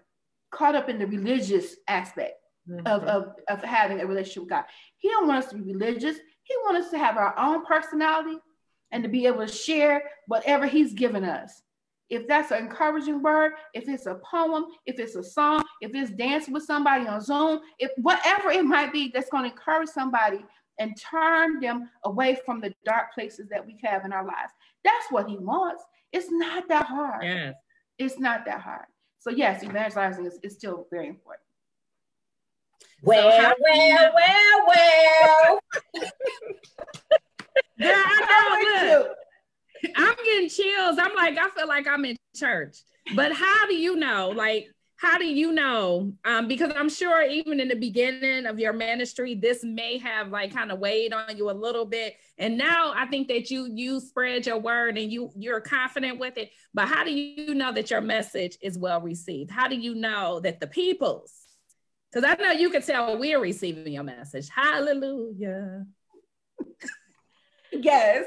caught 0.52 0.76
up 0.76 0.90
in 0.90 0.98
the 0.98 1.08
religious 1.08 1.76
aspect 1.88 2.36
mm-hmm. 2.70 2.86
of, 2.88 3.04
of, 3.04 3.34
of 3.50 3.64
having 3.64 4.02
a 4.02 4.06
relationship 4.06 4.44
with 4.44 4.50
God. 4.50 4.64
He 4.98 5.10
don't 5.10 5.28
want 5.28 5.44
us 5.44 5.52
to 5.52 5.58
be 5.58 5.74
religious. 5.74 6.18
He 6.44 6.56
wants 6.64 6.86
us 6.86 6.92
to 6.92 6.98
have 6.98 7.18
our 7.18 7.38
own 7.38 7.66
personality 7.66 8.38
and 8.92 9.04
to 9.04 9.10
be 9.10 9.26
able 9.26 9.46
to 9.46 9.52
share 9.52 10.04
whatever 10.28 10.66
he's 10.66 10.94
given 10.94 11.24
us. 11.24 11.62
If 12.10 12.28
that's 12.28 12.52
an 12.52 12.60
encouraging 12.60 13.22
word, 13.22 13.54
if 13.74 13.90
it's 13.90 14.06
a 14.06 14.16
poem, 14.16 14.66
if 14.86 15.00
it's 15.00 15.16
a 15.16 15.24
song, 15.24 15.64
if 15.82 15.96
it's 15.96 16.12
dancing 16.12 16.54
with 16.54 16.64
somebody 16.64 17.08
on 17.08 17.20
Zoom, 17.20 17.62
if 17.80 17.92
whatever 17.98 18.52
it 18.52 18.64
might 18.64 18.94
be 18.94 19.12
that's 19.14 19.30
going 19.30 19.44
to 19.44 19.50
encourage 19.50 19.90
somebody 19.90 20.46
and 20.80 20.96
turn 20.98 21.60
them 21.60 21.90
away 22.04 22.38
from 22.46 22.62
the 22.62 22.74
dark 22.86 23.14
places 23.14 23.48
that 23.50 23.66
we 23.66 23.78
have 23.84 24.06
in 24.06 24.14
our 24.14 24.26
lives. 24.26 24.52
That's 24.84 25.08
what 25.10 25.28
he 25.28 25.38
wants. 25.38 25.84
It's 26.12 26.30
not 26.30 26.68
that 26.68 26.86
hard. 26.86 27.24
Yes. 27.24 27.56
It's 27.98 28.20
not 28.20 28.46
that 28.46 28.62
hard. 28.62 28.86
So 29.20 29.32
yes, 29.32 29.64
evangelizing 29.64 30.26
is, 30.26 30.38
is 30.44 30.54
still 30.54 30.86
very 30.92 31.08
important. 31.08 31.42
Well, 33.02 33.32
so 33.32 33.54
well, 33.60 34.12
well, 34.16 34.66
well. 34.68 35.60
yeah, 37.78 38.04
I 38.06 38.84
know. 38.84 39.14
I'm 39.96 40.16
getting 40.24 40.50
chills. 40.50 40.98
I'm 41.00 41.16
like, 41.16 41.38
I 41.38 41.50
feel 41.50 41.68
like 41.68 41.88
I'm 41.88 42.06
in 42.06 42.18
church. 42.36 42.78
But 43.16 43.34
how 43.34 43.68
do 43.68 43.76
you 43.76 43.96
know? 43.96 44.30
Like, 44.30 44.68
how 44.98 45.18
do 45.18 45.26
you 45.26 45.52
know? 45.52 46.14
Um, 46.24 46.48
because 46.48 46.72
I'm 46.76 46.90
sure 46.90 47.22
even 47.22 47.60
in 47.60 47.68
the 47.68 47.76
beginning 47.76 48.46
of 48.46 48.60
your 48.60 48.74
ministry, 48.74 49.36
this 49.36 49.64
may 49.64 49.98
have 49.98 50.30
like 50.30 50.54
kind 50.54 50.72
of 50.72 50.80
weighed 50.80 51.14
on 51.14 51.38
you 51.38 51.50
a 51.50 51.52
little 51.52 51.86
bit. 51.86 52.16
And 52.38 52.58
now 52.58 52.94
I 52.96 53.06
think 53.06 53.28
that 53.28 53.52
you 53.52 53.70
you 53.74 54.00
spread 54.00 54.46
your 54.46 54.58
word 54.58 54.98
and 54.98 55.12
you 55.12 55.32
you're 55.36 55.62
confident 55.62 56.20
with 56.20 56.38
it. 56.38 56.52
But 56.74 56.88
how 56.88 57.04
do 57.04 57.12
you 57.12 57.54
know 57.54 57.74
that 57.74 57.92
your 57.92 58.02
message 58.02 58.58
is 58.62 58.78
well 58.78 59.02
received? 59.02 59.52
How 59.52 59.68
do 59.68 59.76
you 59.76 59.96
know 59.96 60.40
that 60.40 60.60
the 60.60 60.68
people's 60.68 61.46
because 62.12 62.30
I 62.30 62.42
know 62.42 62.52
you 62.52 62.70
can 62.70 62.82
tell 62.82 63.18
we're 63.18 63.42
receiving 63.42 63.92
your 63.92 64.04
message. 64.04 64.48
Hallelujah. 64.48 65.86
Yes. 67.82 68.26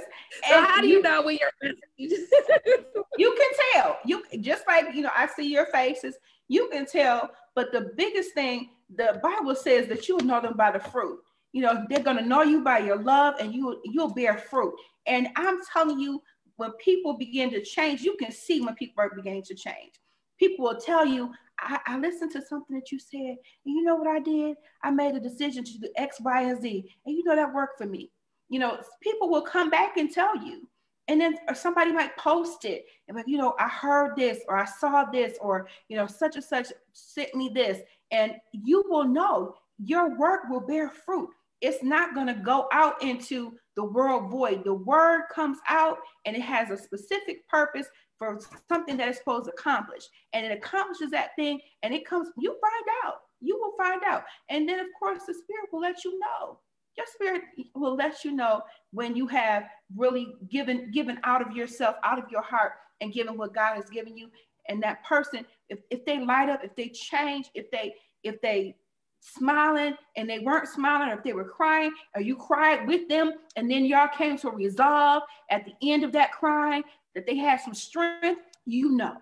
So 0.49 0.61
how 0.61 0.81
do 0.81 0.89
you, 0.89 0.97
you 0.97 1.03
know 1.03 1.23
when 1.23 1.39
you're 1.41 1.73
you 1.97 3.37
can 3.37 3.51
tell. 3.73 3.99
You 4.05 4.23
just 4.41 4.65
like 4.67 4.95
you 4.95 5.03
know, 5.03 5.11
I 5.17 5.27
see 5.27 5.51
your 5.51 5.67
faces 5.67 6.17
you 6.49 6.69
can 6.73 6.87
tell. 6.87 7.31
But 7.55 7.73
the 7.73 7.93
biggest 7.97 8.35
thing, 8.35 8.71
the 8.95 9.21
Bible 9.23 9.55
says 9.55 9.87
that 9.89 10.09
you'll 10.09 10.21
know 10.21 10.41
them 10.41 10.57
by 10.57 10.73
the 10.73 10.81
fruit. 10.81 11.21
You 11.53 11.63
know, 11.63 11.85
they're 11.89 12.03
gonna 12.03 12.23
know 12.23 12.43
you 12.43 12.63
by 12.63 12.79
your 12.79 12.99
love, 12.99 13.35
and 13.41 13.55
you 13.55 13.81
you'll 13.85 14.15
bear 14.15 14.39
fruit. 14.39 14.75
And 15.07 15.29
I'm 15.37 15.59
telling 15.73 15.99
you, 15.99 16.23
when 16.57 16.73
people 16.73 17.17
begin 17.17 17.51
to 17.51 17.63
change, 17.63 18.03
you 18.03 18.17
can 18.17 18.33
see 18.33 18.61
when 18.61 18.75
people 18.75 19.03
are 19.03 19.15
beginning 19.15 19.45
to 19.45 19.55
change. 19.55 19.93
People 20.39 20.67
will 20.67 20.81
tell 20.81 21.07
you, 21.07 21.33
I, 21.59 21.81
I, 21.87 21.99
listened 21.99 22.31
to 22.33 22.43
something 22.43 22.77
that 22.77 22.93
you 22.93 23.01
said, 23.01 23.21
and 23.21 23.37
you 23.65 23.83
know 23.83 23.97
what 23.97 24.07
I 24.07 24.21
did? 24.21 24.57
I 24.85 24.91
made 24.91 25.17
a 25.17 25.21
decision 25.21 25.65
to 25.65 25.79
do 25.79 25.89
X, 25.97 26.21
Y, 26.21 26.43
and 26.43 26.61
Z, 26.61 26.95
and 27.07 27.17
you 27.17 27.25
know 27.25 27.35
that 27.35 27.53
worked 27.53 27.79
for 27.79 27.87
me. 27.87 28.11
You 28.49 28.59
know, 28.59 28.79
people 29.03 29.29
will 29.29 29.43
come 29.43 29.71
back 29.71 29.97
and 29.97 30.11
tell 30.11 30.37
you. 30.37 30.69
And 31.09 31.21
then 31.21 31.37
somebody 31.55 31.91
might 31.91 32.17
post 32.19 32.67
it 32.67 32.85
and 33.09 33.17
like 33.17 33.25
you 33.27 33.39
know 33.39 33.55
i 33.59 33.67
heard 33.67 34.15
this 34.15 34.41
or 34.47 34.59
i 34.59 34.67
saw 34.67 35.05
this 35.05 35.39
or 35.41 35.67
you 35.89 35.97
know 35.97 36.07
such 36.07 36.37
and 36.37 36.45
such 36.45 36.67
sent 36.93 37.35
me 37.35 37.51
this. 37.53 37.81
And 38.11 38.35
you 38.53 38.85
will 38.89 39.05
know 39.05 39.55
your 39.79 40.19
work 40.19 40.49
will 40.49 40.61
bear 40.61 40.91
fruit. 40.91 41.31
It's 41.61 41.83
not 41.83 42.15
going 42.15 42.29
to 42.29 42.35
go 42.35 42.69
out 42.73 43.03
into 43.03 43.53
the 43.77 43.85
world 43.85 44.31
void. 44.31 44.65
The 44.65 44.75
word 44.75 45.25
comes 45.35 45.59
out 45.69 45.99
and 46.25 46.37
it 46.37 46.43
has 46.43 46.71
a 46.71 46.77
specific 46.77 47.47
purpose 47.49 47.87
for 48.17 48.41
something 48.69 48.97
that 48.97 49.09
it's 49.09 49.19
supposed 49.19 49.47
to 49.47 49.53
accomplish. 49.53 50.05
And 50.33 50.45
it 50.45 50.53
accomplishes 50.53 51.11
that 51.11 51.35
thing 51.37 51.61
and 51.83 51.95
it 51.95 52.07
comes 52.07 52.29
you 52.39 52.51
find 52.51 52.85
out. 53.05 53.17
You 53.41 53.57
will 53.57 53.77
find 53.77 54.03
out. 54.05 54.25
And 54.49 54.69
then 54.69 54.81
of 54.81 54.87
course 54.99 55.21
the 55.27 55.35
spirit 55.35 55.69
will 55.73 55.81
let 55.81 56.05
you 56.05 56.19
know 56.19 56.59
your 56.99 57.07
spirit 57.07 57.43
will 57.75 57.95
let 57.95 58.25
you 58.25 58.33
know 58.33 58.61
when 58.91 59.17
you 59.17 59.27
have 59.29 59.65
really 59.97 60.35
given 60.51 60.91
given 60.91 61.19
out 61.25 61.41
of 61.41 61.57
yourself, 61.57 61.97
out 62.05 62.19
of 62.19 62.31
your 62.31 62.43
heart, 62.43 62.73
and 63.01 63.13
given 63.13 63.39
what 63.39 63.55
God 63.55 63.77
has 63.77 63.89
given 63.89 64.19
you. 64.19 64.29
And 64.69 64.83
that 64.83 65.03
person, 65.05 65.47
if, 65.71 65.79
if 65.91 66.05
they 66.05 66.23
light 66.23 66.51
up, 66.51 66.63
if 66.63 66.75
they 66.77 66.89
change, 66.89 67.51
if 67.55 67.71
they 67.71 67.95
if 68.25 68.41
they 68.43 68.75
smiling 69.21 69.95
and 70.17 70.29
they 70.29 70.41
weren't 70.41 70.69
smiling, 70.69 71.09
or 71.09 71.15
if 71.15 71.23
they 71.23 71.33
were 71.33 71.49
crying, 71.49 71.93
or 72.15 72.21
you 72.21 72.37
cried 72.37 72.87
with 72.87 73.09
them, 73.09 73.33
and 73.57 73.71
then 73.71 73.85
y'all 73.85 74.09
came 74.09 74.37
to 74.39 74.51
resolve 74.51 75.23
at 75.51 75.65
the 75.65 75.73
end 75.89 76.05
of 76.05 76.13
that 76.13 76.33
crying, 76.33 76.83
that 77.15 77.27
they 77.27 77.37
had 77.37 77.61
some 77.61 77.75
strength, 77.75 78.41
you 78.67 78.91
know. 78.91 79.17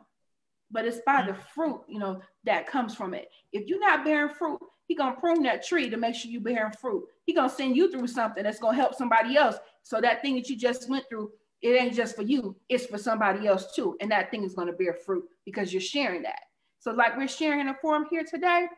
But 0.71 0.87
it's 0.87 1.01
by 1.07 1.23
the 1.23 1.33
mm. 1.33 1.43
fruit, 1.55 1.83
you 1.89 1.99
know, 1.99 2.21
that 2.45 2.67
comes 2.67 2.95
from 2.95 3.15
it. 3.15 3.29
If 3.53 3.69
you're 3.69 3.81
not 3.81 4.05
bearing 4.05 4.35
fruit, 4.35 4.61
he 4.87 4.95
gonna 4.95 5.17
prune 5.17 5.43
that 5.43 5.67
tree 5.67 5.91
to 5.91 5.97
make 5.97 6.15
sure 6.15 6.31
you 6.31 6.41
bearing 6.41 6.73
fruit. 6.73 7.05
He 7.25 7.35
gonna 7.35 7.51
send 7.51 7.77
you 7.77 7.91
through 7.91 8.07
something 8.07 8.43
that's 8.43 8.59
gonna 8.59 8.77
help 8.77 8.95
somebody 8.95 9.37
else. 9.37 9.57
So 9.83 10.01
that 10.01 10.23
thing 10.23 10.37
that 10.37 10.49
you 10.49 10.57
just 10.57 10.89
went 10.89 11.05
through, 11.09 11.31
it 11.63 11.81
ain't 11.81 11.95
just 11.95 12.17
for 12.17 12.23
you, 12.23 12.57
it's 12.69 12.87
for 12.87 12.99
somebody 12.99 13.47
else 13.47 13.75
too. 13.75 13.97
And 14.01 14.11
that 14.11 14.31
thing 14.31 14.45
is 14.45 14.55
gonna 14.55 14.73
bear 14.73 14.95
fruit 14.95 15.25
because 15.45 15.73
you're 15.73 15.81
sharing 15.81 16.23
that. 16.23 16.41
So 16.79 16.93
like 16.93 17.17
we're 17.17 17.29
sharing 17.29 17.61
in 17.61 17.69
a 17.69 17.75
forum 17.75 18.07
here 18.11 18.25
today, 18.25 18.69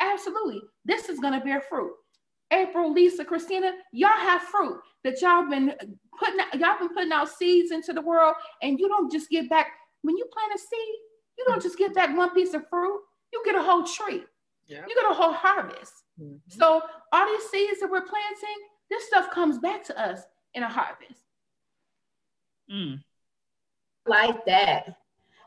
absolutely, 0.00 0.62
this 0.84 1.08
is 1.08 1.18
gonna 1.18 1.40
bear 1.40 1.60
fruit. 1.60 1.92
April, 2.52 2.92
Lisa, 2.92 3.24
Christina, 3.24 3.72
y'all 3.92 4.10
have 4.10 4.42
fruit 4.42 4.80
that 5.02 5.20
y'all 5.20 5.48
been 5.48 5.74
putting 6.18 6.38
y'all 6.60 6.78
been 6.78 6.90
putting 6.90 7.12
out 7.12 7.28
seeds 7.28 7.72
into 7.72 7.92
the 7.92 8.00
world, 8.00 8.34
and 8.62 8.78
you 8.78 8.88
don't 8.88 9.10
just 9.10 9.28
get 9.30 9.50
back 9.50 9.66
when 10.02 10.16
you 10.16 10.26
plant 10.32 10.52
a 10.54 10.58
seed, 10.58 10.94
you 11.38 11.44
don't 11.48 11.62
just 11.62 11.76
get 11.76 11.92
back 11.94 12.16
one 12.16 12.32
piece 12.34 12.54
of 12.54 12.68
fruit, 12.68 13.00
you 13.32 13.42
get 13.44 13.56
a 13.56 13.62
whole 13.62 13.82
tree. 13.82 14.22
Yeah. 14.66 14.82
You 14.88 14.94
get 14.94 15.10
a 15.10 15.14
whole 15.14 15.32
harvest. 15.32 15.92
Mm-hmm. 16.20 16.36
So 16.48 16.82
all 17.12 17.26
these 17.26 17.48
seeds 17.50 17.80
that 17.80 17.90
we're 17.90 18.00
planting, 18.00 18.56
this 18.90 19.06
stuff 19.06 19.30
comes 19.30 19.58
back 19.58 19.84
to 19.84 20.00
us 20.00 20.22
in 20.54 20.62
a 20.62 20.68
harvest. 20.68 21.20
Mm. 22.70 23.02
Like 24.06 24.44
that. 24.46 24.96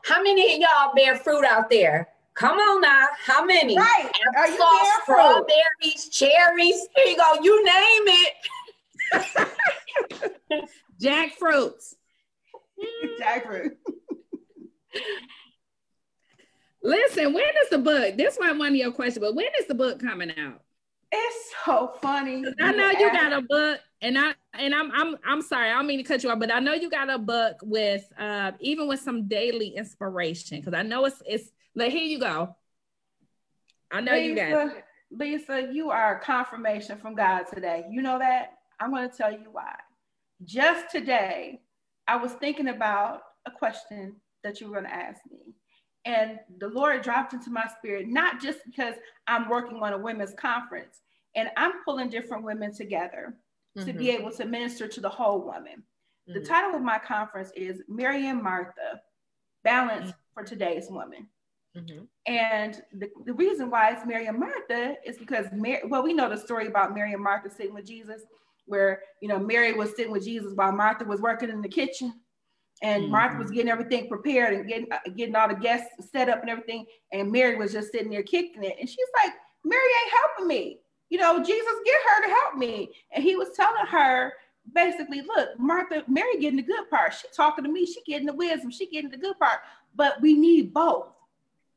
How 0.04 0.22
many 0.22 0.54
of 0.54 0.60
y'all 0.60 0.94
bear 0.94 1.16
fruit 1.16 1.44
out 1.44 1.68
there? 1.68 2.08
Come 2.34 2.58
on 2.58 2.80
now. 2.80 3.08
How 3.22 3.44
many? 3.44 3.76
Right. 3.76 4.10
Are 4.36 4.48
you 4.48 4.56
Applesauce, 4.56 5.02
strawberries, 5.02 6.08
cherries. 6.10 6.88
Here 6.96 7.06
you 7.06 7.16
go. 7.16 7.34
You 7.42 7.64
name 7.64 8.02
it. 8.06 8.34
Jackfruits. 11.02 11.94
Jackfruit. 13.20 13.76
Listen, 16.82 17.32
when 17.32 17.44
is 17.62 17.70
the 17.70 17.78
book? 17.78 18.16
This 18.16 18.36
one 18.36 18.58
one 18.58 18.68
of 18.70 18.76
your 18.76 18.92
questions, 18.92 19.24
but 19.24 19.34
when 19.34 19.48
is 19.58 19.66
the 19.66 19.74
book 19.74 20.00
coming 20.00 20.32
out? 20.38 20.62
It's 21.12 21.52
so 21.64 21.92
funny. 22.00 22.44
I 22.60 22.72
know 22.72 22.90
you 22.90 23.10
got 23.10 23.32
a 23.32 23.42
book, 23.42 23.80
and 24.00 24.18
I 24.18 24.32
and 24.54 24.74
I'm 24.74 24.90
I'm 24.92 25.16
I'm 25.24 25.42
sorry, 25.42 25.70
I 25.70 25.74
don't 25.74 25.86
mean 25.86 25.98
to 25.98 26.04
cut 26.04 26.22
you 26.22 26.30
off, 26.30 26.38
but 26.38 26.52
I 26.52 26.60
know 26.60 26.72
you 26.72 26.88
got 26.88 27.10
a 27.10 27.18
book 27.18 27.56
with 27.62 28.04
uh 28.18 28.52
even 28.60 28.88
with 28.88 29.00
some 29.00 29.28
daily 29.28 29.68
inspiration 29.76 30.60
because 30.60 30.74
I 30.74 30.82
know 30.82 31.04
it's 31.04 31.22
it's 31.26 31.50
like 31.74 31.92
here 31.92 32.02
you 32.02 32.18
go. 32.18 32.56
I 33.90 34.00
know 34.00 34.12
Lisa, 34.12 34.24
you 34.24 34.36
got 34.36 34.76
it. 34.76 34.84
Lisa, 35.10 35.68
you 35.72 35.90
are 35.90 36.18
a 36.18 36.20
confirmation 36.20 36.96
from 36.96 37.14
God 37.14 37.44
today. 37.52 37.84
You 37.90 38.02
know 38.02 38.18
that? 38.18 38.52
I'm 38.78 38.90
going 38.90 39.10
to 39.10 39.16
tell 39.16 39.32
you 39.32 39.48
why. 39.50 39.74
Just 40.44 40.90
today, 40.90 41.60
I 42.06 42.16
was 42.16 42.32
thinking 42.32 42.68
about 42.68 43.20
a 43.44 43.50
question 43.50 44.16
that 44.44 44.60
you 44.60 44.68
were 44.68 44.74
going 44.74 44.86
to 44.86 44.94
ask 44.94 45.20
me. 45.30 45.54
And 46.04 46.38
the 46.58 46.68
Lord 46.68 47.02
dropped 47.02 47.34
into 47.34 47.50
my 47.50 47.66
spirit, 47.78 48.08
not 48.08 48.40
just 48.40 48.60
because 48.64 48.94
I'm 49.26 49.48
working 49.48 49.82
on 49.82 49.92
a 49.92 49.98
women's 49.98 50.34
conference 50.34 51.00
and 51.36 51.50
I'm 51.56 51.72
pulling 51.84 52.08
different 52.08 52.44
women 52.44 52.74
together 52.74 53.34
mm-hmm. 53.76 53.86
to 53.86 53.92
be 53.92 54.06
mm-hmm. 54.06 54.22
able 54.22 54.32
to 54.32 54.44
minister 54.46 54.88
to 54.88 55.00
the 55.00 55.08
whole 55.08 55.40
woman. 55.40 55.82
Mm-hmm. 56.28 56.40
The 56.40 56.46
title 56.46 56.74
of 56.74 56.82
my 56.82 56.98
conference 56.98 57.50
is 57.54 57.82
Mary 57.88 58.28
and 58.28 58.42
Martha 58.42 59.02
Balance 59.62 60.10
mm-hmm. 60.10 60.34
for 60.34 60.44
Today's 60.44 60.88
Woman. 60.90 61.28
Mm-hmm. 61.76 62.04
And 62.26 62.82
the, 62.92 63.08
the 63.24 63.34
reason 63.34 63.70
why 63.70 63.90
it's 63.90 64.04
Mary 64.04 64.26
and 64.26 64.38
Martha 64.38 64.96
is 65.06 65.18
because 65.18 65.46
Mary, 65.52 65.82
well, 65.86 66.02
we 66.02 66.12
know 66.12 66.28
the 66.28 66.36
story 66.36 66.66
about 66.66 66.94
Mary 66.94 67.12
and 67.12 67.22
Martha 67.22 67.50
sitting 67.50 67.74
with 67.74 67.86
Jesus, 67.86 68.22
where 68.66 69.02
you 69.22 69.28
know 69.28 69.38
Mary 69.38 69.72
was 69.72 69.90
sitting 69.90 70.10
with 70.10 70.24
Jesus 70.24 70.52
while 70.54 70.72
Martha 70.72 71.04
was 71.04 71.20
working 71.20 71.48
in 71.48 71.62
the 71.62 71.68
kitchen, 71.68 72.14
and 72.82 73.04
mm-hmm. 73.04 73.12
Martha 73.12 73.38
was 73.38 73.50
getting 73.50 73.70
everything 73.70 74.08
prepared 74.08 74.54
and 74.54 74.66
getting 74.66 74.90
uh, 74.92 74.98
getting 75.16 75.36
all 75.36 75.48
the 75.48 75.54
guests 75.54 75.88
set 76.10 76.28
up 76.28 76.40
and 76.40 76.50
everything, 76.50 76.86
and 77.12 77.30
Mary 77.30 77.56
was 77.56 77.72
just 77.72 77.92
sitting 77.92 78.10
there 78.10 78.22
kicking 78.22 78.64
it, 78.64 78.76
and 78.78 78.88
she's 78.88 78.98
like, 79.22 79.34
Mary 79.64 79.82
ain't 79.82 80.12
helping 80.22 80.48
me, 80.48 80.80
you 81.10 81.18
know, 81.18 81.42
Jesus, 81.42 81.74
get 81.84 82.00
her 82.08 82.26
to 82.26 82.30
help 82.30 82.56
me, 82.56 82.90
and 83.12 83.22
he 83.22 83.36
was 83.36 83.48
telling 83.54 83.86
her 83.86 84.32
basically, 84.74 85.22
look, 85.22 85.58
Martha, 85.58 86.04
Mary 86.08 86.38
getting 86.38 86.56
the 86.56 86.62
good 86.62 86.88
part, 86.88 87.14
she 87.14 87.26
talking 87.34 87.64
to 87.64 87.70
me, 87.70 87.86
she 87.86 88.00
getting 88.06 88.26
the 88.26 88.32
wisdom, 88.32 88.70
she 88.70 88.86
getting 88.86 89.10
the 89.10 89.16
good 89.16 89.38
part, 89.38 89.60
but 89.94 90.20
we 90.20 90.34
need 90.34 90.72
both. 90.72 91.08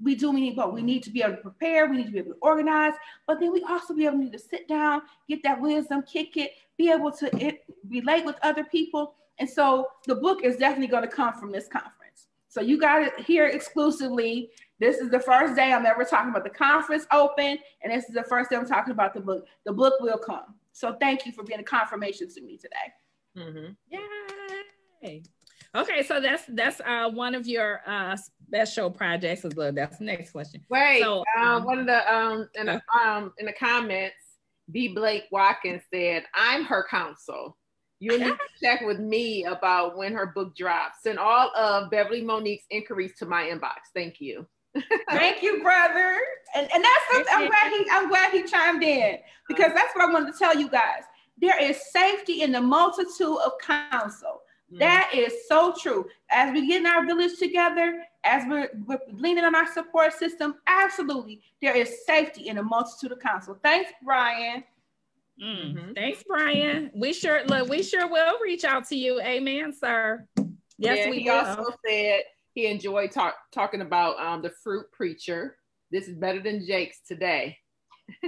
We 0.02 0.16
do 0.16 0.32
we 0.32 0.42
need 0.42 0.58
both. 0.58 0.74
We 0.74 0.82
need 0.82 1.04
to 1.04 1.12
be 1.12 1.22
able 1.22 1.38
to 1.38 1.42
prepare, 1.42 1.88
we 1.88 1.98
need 1.98 2.08
to 2.08 2.12
be 2.12 2.20
able 2.20 2.34
to 2.34 2.40
organize, 2.42 2.94
but 3.26 3.40
then 3.40 3.54
we 3.54 3.64
also 3.64 3.94
be 3.94 4.06
able 4.06 4.20
to, 4.20 4.30
to 4.30 4.40
sit 4.40 4.68
down, 4.68 5.04
get 5.30 5.44
that 5.44 5.62
wisdom, 5.62 6.04
kick 6.04 6.36
it, 6.36 6.52
be 6.78 6.92
able 6.92 7.12
to 7.12 7.36
it, 7.38 7.64
relate 7.94 8.26
with 8.26 8.36
other 8.42 8.64
people. 8.66 9.16
And 9.40 9.50
so 9.50 9.88
the 10.06 10.16
book 10.16 10.44
is 10.44 10.58
definitely 10.58 10.88
going 10.88 11.04
to 11.04 11.10
come 11.10 11.34
from 11.34 11.52
this 11.52 11.68
conference. 11.68 12.28
So 12.50 12.62
you 12.62 12.80
got 12.80 13.02
it 13.02 13.14
here 13.20 13.48
exclusively. 13.48 14.52
This 14.80 14.98
is 14.98 15.10
the 15.10 15.20
first 15.20 15.56
day 15.56 15.72
I'm 15.72 15.86
ever 15.86 16.04
talking 16.04 16.30
about 16.30 16.44
the 16.44 16.52
conference 16.52 17.08
open, 17.12 17.58
and 17.82 17.92
this 17.92 18.06
is 18.06 18.14
the 18.14 18.24
first 18.24 18.50
day 18.50 18.58
I'm 18.58 18.68
talking 18.68 18.92
about 18.92 19.14
the 19.14 19.22
book. 19.22 19.48
The 19.66 19.74
book 19.74 19.96
will 20.02 20.20
come. 20.20 20.56
So 20.72 20.96
thank 21.00 21.26
you 21.26 21.32
for 21.32 21.44
being 21.44 21.60
a 21.60 21.64
confirmation 21.64 22.32
to 22.34 22.42
me 22.42 22.58
today. 22.58 22.94
Mm-hmm. 23.38 23.98
Yay! 25.02 25.24
Okay, 25.76 26.04
so 26.04 26.20
that's 26.20 26.44
that's 26.50 26.80
uh, 26.82 27.10
one 27.10 27.34
of 27.34 27.48
your 27.48 27.82
uh, 27.88 28.16
special 28.48 28.92
projects 28.92 29.44
as 29.46 29.56
well. 29.56 29.72
That's 29.72 29.98
the 29.98 30.06
next 30.06 30.32
question. 30.32 30.62
Wait, 30.70 31.02
so, 31.02 31.24
um, 31.40 31.48
um, 31.48 31.64
one 31.64 31.80
of 31.80 31.88
the 31.88 32.14
um 32.14 32.48
in 32.54 32.68
the 32.68 32.82
um 33.04 33.34
in 33.40 33.48
the 33.48 33.54
comments, 33.54 34.16
B. 34.70 34.90
Blake 34.90 35.24
Watkins 35.32 35.82
said, 35.92 36.26
"I'm 36.36 36.64
her 36.66 36.86
counsel. 36.88 37.58
You 38.04 38.20
need 38.20 38.26
to 38.26 38.38
check 38.62 38.82
with 38.82 39.00
me 39.00 39.46
about 39.46 39.98
when 39.98 40.14
her 40.14 40.28
book 40.28 40.56
drops. 40.56 41.04
Send 41.04 41.20
all 41.20 41.56
of 41.56 41.90
Beverly 41.90 42.22
Monique's 42.22 42.66
inquiries 42.70 43.14
to 43.20 43.26
my 43.26 43.44
inbox. 43.44 43.92
Thank 43.94 44.20
you." 44.20 44.48
Thank 45.10 45.44
you, 45.44 45.62
brother. 45.62 46.20
And 46.56 46.68
and 46.74 46.84
that's 46.84 47.30
I'm 47.32 47.48
glad 47.48 47.72
he 47.72 47.86
I'm 47.92 48.10
glad 48.10 48.32
he 48.32 48.44
chimed 48.44 48.84
in 48.84 49.18
because 49.48 49.72
that's 49.74 49.96
what 49.96 50.10
I 50.10 50.12
wanted 50.12 50.34
to 50.34 50.40
tell 50.40 50.58
you 50.58 50.70
guys. 50.70 51.04
There 51.40 51.60
is 51.62 51.92
safety 51.92 52.42
in 52.42 52.52
the 52.52 52.62
multitude 52.62 53.38
of 53.46 53.54
counsel. 53.62 54.42
Mm. 54.74 54.80
That 54.80 55.12
is 55.14 55.34
so 55.48 55.74
true. 55.80 56.06
As 56.32 56.52
we 56.54 56.68
get 56.68 56.82
in 56.82 56.88
our 56.88 57.06
village 57.06 57.38
together, 57.38 58.04
as 58.24 58.44
we're, 58.48 58.70
we're, 58.88 59.00
leaning 59.12 59.44
on 59.44 59.56
our 59.56 59.72
support 59.72 60.14
system, 60.14 60.56
absolutely, 60.68 61.42
there 61.62 61.76
is 61.76 62.06
safety 62.06 62.48
in 62.48 62.60
a 62.60 62.64
multitude 62.64 63.12
of 63.12 63.20
counsel. 63.20 63.58
Thanks, 63.62 63.92
Brian. 64.04 64.64
Mm-hmm. 65.42 65.94
Thanks, 65.94 66.24
Brian. 66.28 66.92
We 66.94 67.14
sure 67.14 67.44
look. 67.46 67.70
We 67.70 67.84
sure 67.84 68.08
will 68.08 68.40
reach 68.42 68.64
out 68.64 68.88
to 68.90 68.96
you. 68.96 69.20
Amen, 69.22 69.74
sir. 69.74 70.28
Yes, 70.78 71.00
yeah, 71.00 71.10
we 71.10 71.20
he 71.20 71.30
will. 71.30 71.38
also 71.38 71.74
said 71.86 72.22
he 72.54 72.68
enjoyed 72.68 73.12
talk, 73.12 73.36
talking 73.52 73.82
about 73.82 74.20
um, 74.20 74.42
the 74.42 74.52
fruit 74.64 74.86
preacher. 74.92 75.58
This 75.92 76.08
is 76.08 76.16
better 76.16 76.42
than 76.42 76.66
Jake's 76.66 77.00
today. 77.08 77.58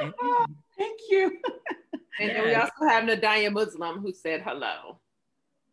oh, 0.00 0.46
thank 0.78 1.00
you. 1.10 1.38
And 2.18 2.30
yes. 2.30 2.44
we 2.44 2.54
also 2.54 2.86
have 2.88 3.04
Nadia 3.04 3.50
Muslim 3.50 4.00
who 4.00 4.12
said 4.12 4.42
hello. 4.42 5.00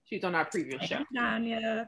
She's 0.06 0.24
on 0.24 0.36
our 0.36 0.46
previous 0.46 0.84
show. 0.84 1.04
Nadanya. 1.16 1.88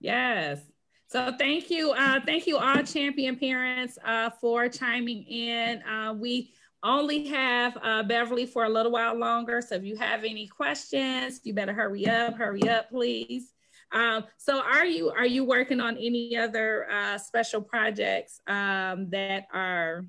Yes. 0.00 0.60
So 1.08 1.32
thank 1.38 1.70
you, 1.70 1.92
uh, 1.92 2.20
thank 2.24 2.46
you 2.46 2.58
all 2.58 2.82
champion 2.82 3.36
parents 3.36 3.98
uh, 4.04 4.30
for 4.40 4.68
chiming 4.68 5.24
in. 5.24 5.82
Uh, 5.82 6.12
we 6.12 6.52
only 6.82 7.26
have 7.28 7.76
uh, 7.82 8.02
Beverly 8.02 8.46
for 8.46 8.64
a 8.64 8.68
little 8.68 8.92
while 8.92 9.16
longer. 9.16 9.60
So 9.60 9.74
if 9.74 9.84
you 9.84 9.96
have 9.96 10.24
any 10.24 10.46
questions, 10.46 11.40
you 11.44 11.54
better 11.54 11.72
hurry 11.72 12.06
up, 12.06 12.36
hurry 12.36 12.68
up, 12.68 12.90
please. 12.90 13.52
Um, 13.90 14.24
so 14.36 14.60
are 14.60 14.84
you 14.84 15.10
are 15.10 15.26
you 15.26 15.44
working 15.44 15.80
on 15.80 15.96
any 15.96 16.36
other 16.36 16.90
uh, 16.90 17.16
special 17.16 17.62
projects 17.62 18.40
um, 18.46 19.08
that 19.10 19.46
are 19.52 20.04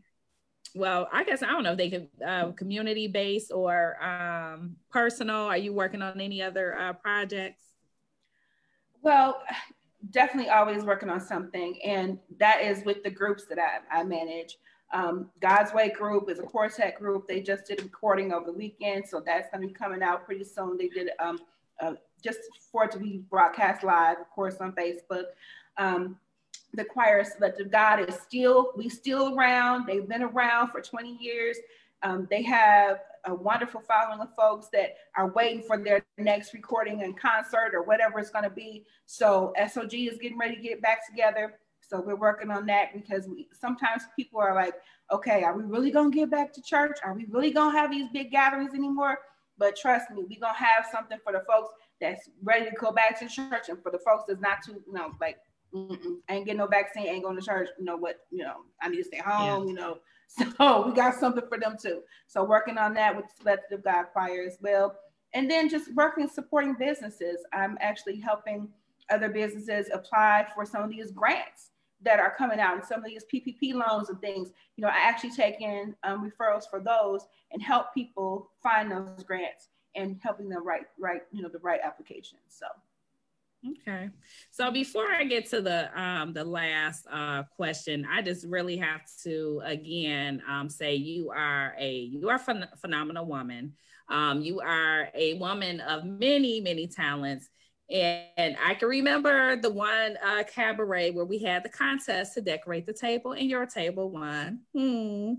well, 0.76 1.08
I 1.12 1.24
guess 1.24 1.42
I 1.42 1.48
don't 1.48 1.64
know 1.64 1.72
if 1.72 1.78
they 1.78 1.90
could 1.90 2.08
uh, 2.26 2.52
community 2.52 3.08
based 3.08 3.52
or 3.52 4.02
um, 4.04 4.76
personal. 4.92 5.46
Are 5.46 5.58
you 5.58 5.74
working 5.74 6.02
on 6.02 6.22
any 6.22 6.42
other 6.42 6.78
uh, 6.78 6.94
projects? 6.94 7.64
Well, 9.02 9.42
definitely 10.12 10.52
always 10.52 10.84
working 10.84 11.10
on 11.10 11.22
something, 11.22 11.80
and 11.84 12.20
that 12.40 12.62
is 12.62 12.84
with 12.86 13.04
the 13.04 13.10
groups 13.10 13.46
that 13.50 13.58
I, 13.58 14.00
I 14.00 14.04
manage. 14.04 14.58
Um, 14.92 15.30
God's 15.40 15.74
Way 15.74 15.90
Group 15.90 16.30
is 16.30 16.40
a 16.40 16.44
quartet 16.44 16.98
group. 16.98 17.28
They 17.28 17.42
just 17.42 17.66
did 17.66 17.80
a 17.80 17.84
recording 17.84 18.34
over 18.34 18.48
the 18.48 18.54
weekend, 18.54 19.08
so 19.08 19.22
that's 19.24 19.50
going 19.52 19.62
to 19.62 19.68
be 19.68 19.74
coming 19.74 20.02
out 20.02 20.26
pretty 20.26 20.44
soon. 20.44 20.78
They 20.78 20.88
did 20.88 21.12
um, 21.20 21.40
uh, 21.80 21.94
just 22.24 22.40
for 22.72 22.86
it 22.86 22.92
to 22.92 23.00
be 23.00 23.24
broadcast 23.30 23.84
live, 23.84 24.18
of 24.20 24.30
course, 24.30 24.56
on 24.60 24.74
Facebook. 24.74 25.26
Um, 25.78 26.18
the 26.74 26.86
choir 26.86 27.24
selective 27.24 27.72
God 27.72 28.08
is 28.08 28.16
still, 28.16 28.72
we 28.76 28.90
still 28.90 29.36
around. 29.36 29.86
They've 29.88 30.08
been 30.08 30.24
around 30.24 30.70
for 30.70 30.82
20 30.82 31.18
years. 31.18 31.58
Um, 32.04 32.28
they 32.30 32.44
have 32.44 33.00
a 33.26 33.34
wonderful 33.34 33.82
following 33.82 34.22
of 34.22 34.34
folks 34.36 34.68
that 34.72 34.96
are 35.16 35.32
waiting 35.32 35.62
for 35.62 35.78
their 35.78 36.06
next 36.18 36.54
recording 36.54 37.04
and 37.04 37.18
concert 37.18 37.72
or 37.74 37.84
whatever 37.84 38.20
it's 38.20 38.30
going 38.30 38.44
to 38.44 38.50
be. 38.50 38.86
So 39.06 39.54
SOG 39.60 40.12
is 40.12 40.18
getting 40.20 40.38
ready 40.38 40.56
to 40.56 40.62
get 40.62 40.82
back 40.82 41.06
together. 41.08 41.56
So 41.90 42.02
we're 42.02 42.16
working 42.16 42.52
on 42.52 42.66
that 42.68 42.94
because 42.94 43.28
we 43.28 43.48
sometimes 43.60 44.04
people 44.16 44.40
are 44.40 44.54
like, 44.54 44.76
okay, 45.12 45.44
are 45.44 45.58
we 45.58 45.64
really 45.64 45.92
going 45.92 46.12
to 46.12 46.16
get 46.16 46.30
back 46.30 46.54
to 46.54 46.62
church? 46.62 46.98
Are 47.04 47.14
we 47.14 47.26
really 47.26 47.52
going 47.52 47.74
to 47.74 47.78
have 47.80 47.92
these 47.92 48.08
big 48.14 48.32
gatherings 48.32 48.74
anymore? 48.74 49.18
But 49.60 49.76
trust 49.76 50.10
me, 50.10 50.24
we're 50.28 50.40
gonna 50.40 50.58
have 50.58 50.86
something 50.90 51.18
for 51.22 51.34
the 51.34 51.44
folks 51.46 51.74
that's 52.00 52.30
ready 52.42 52.66
to 52.66 52.72
go 52.80 52.92
back 52.92 53.20
to 53.20 53.28
church, 53.28 53.68
and 53.68 53.82
for 53.84 53.92
the 53.92 54.00
folks 54.00 54.24
that's 54.28 54.40
not 54.40 54.60
too, 54.66 54.82
you 54.88 54.94
know, 54.94 55.12
like 55.20 55.38
ain't 56.30 56.46
getting 56.46 56.58
no 56.58 56.66
vaccine, 56.66 57.08
ain't 57.08 57.24
going 57.24 57.36
to 57.36 57.46
church. 57.46 57.68
You 57.78 57.86
know 57.86 57.98
what? 57.98 58.22
You 58.32 58.44
know, 58.44 58.62
I 58.82 58.88
need 58.88 58.98
to 58.98 59.04
stay 59.04 59.18
home. 59.18 59.64
Yeah. 59.64 59.70
You 59.70 59.74
know, 59.74 59.98
so 60.58 60.88
we 60.88 60.94
got 60.94 61.16
something 61.16 61.44
for 61.48 61.60
them 61.60 61.76
too. 61.80 62.02
So 62.28 62.44
working 62.44 62.78
on 62.78 62.94
that 62.94 63.16
with 63.16 63.26
Selective 63.38 63.84
God 63.84 64.06
Choir 64.14 64.46
as 64.48 64.58
well, 64.62 64.96
and 65.34 65.52
then 65.52 65.68
just 65.68 65.94
working 65.94 66.30
supporting 66.30 66.76
businesses. 66.80 67.44
I'm 67.52 67.78
actually 67.82 68.20
helping 68.22 68.70
other 69.12 69.28
businesses 69.28 69.90
apply 69.92 70.48
for 70.56 70.66
some 70.66 70.84
of 70.84 70.90
these 70.90 71.12
grants 71.12 71.72
that 72.02 72.20
are 72.20 72.34
coming 72.38 72.60
out 72.60 72.76
and 72.76 72.86
some 72.86 73.00
of 73.00 73.06
these 73.06 73.26
PPP 73.34 73.74
loans 73.74 74.10
and 74.10 74.20
things. 74.22 74.50
You 74.78 74.84
know, 74.84 74.88
I 74.88 75.00
actually 75.00 75.32
take 75.32 75.62
in 75.62 75.96
um, 76.04 76.30
referrals 76.30 76.64
for 76.70 76.80
those 76.80 77.26
and 77.52 77.62
help 77.62 77.94
people 77.94 78.52
find 78.64 78.92
those 78.92 79.24
grants 79.24 79.70
and 79.96 80.20
helping 80.22 80.50
them 80.50 80.66
write, 80.66 80.86
write, 81.00 81.22
you 81.32 81.42
know, 81.42 81.50
the 81.50 81.60
right 81.60 81.80
applications. 81.84 82.42
So. 82.48 82.68
Okay. 83.68 84.10
So 84.52 84.72
before 84.72 85.12
I 85.12 85.26
get 85.26 85.50
to 85.50 85.62
the 85.62 86.02
um, 86.02 86.32
the 86.32 86.46
last 86.46 87.06
uh, 87.12 87.44
question, 87.58 88.08
I 88.10 88.22
just 88.22 88.46
really 88.46 88.78
have 88.78 89.02
to 89.24 89.62
again 89.66 90.42
um, 90.48 90.70
say 90.70 90.96
you 90.96 91.30
are 91.32 91.76
a 91.78 91.94
you 91.94 92.30
are 92.30 92.36
a 92.36 92.40
phen- 92.40 92.80
phenomenal 92.80 93.26
woman. 93.26 93.74
Um, 94.08 94.42
you 94.42 94.62
are 94.62 95.10
a 95.14 95.34
woman 95.34 95.82
of 95.82 96.06
many 96.06 96.62
many 96.62 96.88
talents, 96.88 97.50
and 97.90 98.56
I 98.64 98.76
can 98.76 98.88
remember 98.88 99.56
the 99.56 99.72
one 99.72 100.18
uh, 100.24 100.44
cabaret 100.44 101.12
where 101.12 101.26
we 101.26 101.40
had 101.40 101.64
the 101.64 101.70
contest 101.70 102.36
to 102.36 102.42
decorate 102.42 102.86
the 102.86 102.94
table, 102.94 103.32
and 103.32 103.50
your 103.50 103.66
table 103.66 104.12
won. 104.12 104.60
Hmm. 104.76 105.34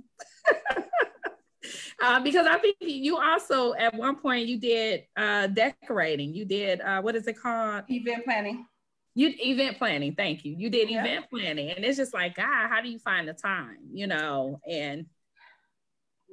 uh, 2.03 2.21
because 2.21 2.47
I 2.47 2.59
think 2.59 2.77
you 2.81 3.19
also 3.19 3.75
at 3.75 3.95
one 3.95 4.17
point 4.17 4.47
you 4.47 4.59
did 4.59 5.05
uh, 5.17 5.47
decorating. 5.47 6.35
You 6.35 6.45
did 6.45 6.81
uh, 6.81 7.01
what 7.03 7.15
is 7.15 7.27
it 7.27 7.39
called? 7.41 7.85
Event 7.89 8.25
planning. 8.25 8.67
You 9.15 9.33
event 9.39 9.79
planning. 9.79 10.15
Thank 10.15 10.45
you. 10.45 10.55
You 10.57 10.71
did 10.71 10.91
yeah. 10.91 11.05
event 11.05 11.27
planning, 11.31 11.71
and 11.71 11.85
it's 11.85 11.99
just 11.99 12.15
like, 12.15 12.35
God, 12.35 12.69
how 12.69 12.81
do 12.81 12.89
you 12.89 12.99
find 12.99 13.29
the 13.29 13.33
time? 13.33 13.79
You 13.93 14.07
know, 14.09 14.61
and 14.69 15.07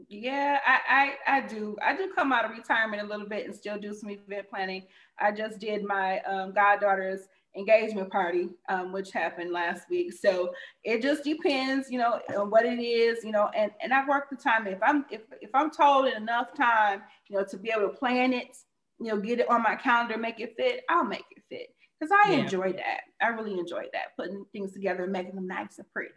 yeah, 0.10 0.60
I, 0.66 1.16
I, 1.28 1.38
I 1.38 1.48
do. 1.48 1.76
I 1.82 1.96
do 1.96 2.12
come 2.16 2.32
out 2.32 2.46
of 2.46 2.52
retirement 2.52 3.02
a 3.02 3.06
little 3.06 3.28
bit 3.28 3.46
and 3.46 3.56
still 3.56 3.80
do 3.80 3.94
some 3.94 4.10
event 4.10 4.50
planning. 4.50 4.84
I 5.20 5.32
just 5.32 5.60
did 5.60 5.84
my 5.84 6.20
um, 6.22 6.54
goddaughter's 6.54 7.28
engagement 7.58 8.12
party, 8.12 8.50
um, 8.70 8.92
which 8.92 9.12
happened 9.12 9.52
last 9.52 9.90
week. 9.90 10.14
So 10.14 10.54
it 10.84 11.02
just 11.02 11.24
depends, 11.24 11.90
you 11.90 11.98
know, 11.98 12.20
on 12.38 12.50
what 12.50 12.66
it 12.66 12.80
is, 12.80 13.24
you 13.24 13.32
know, 13.32 13.50
and, 13.56 13.72
and 13.82 13.94
I 13.94 14.08
work 14.08 14.30
the 14.30 14.38
time. 14.38 14.68
If 14.68 14.80
I'm 14.82 15.06
if, 15.10 15.22
if 15.42 15.50
I'm 15.54 15.72
told 15.72 16.08
in 16.08 16.16
enough 16.16 16.54
time, 16.56 17.02
you 17.30 17.38
know, 17.38 17.46
to 17.50 17.58
be 17.58 17.72
able 17.76 17.90
to 17.90 17.96
plan 17.96 18.34
it, 18.34 18.56
you 19.00 19.08
know, 19.08 19.20
get 19.20 19.40
it 19.40 19.50
on 19.50 19.64
my 19.64 19.76
calendar, 19.76 20.18
make 20.18 20.40
it 20.40 20.54
fit, 20.58 20.84
I'll 20.90 21.06
make 21.06 21.26
it 21.32 21.44
fit. 21.50 21.70
Because 22.00 22.16
I 22.26 22.32
yeah. 22.32 22.38
enjoy 22.40 22.74
that. 22.74 23.02
I 23.22 23.30
really 23.30 23.58
enjoy 23.58 23.86
that, 23.94 24.16
putting 24.16 24.46
things 24.52 24.74
together 24.74 25.04
and 25.04 25.12
making 25.12 25.36
them 25.36 25.48
nice 25.48 25.80
and 25.80 25.92
pretty. 25.92 26.14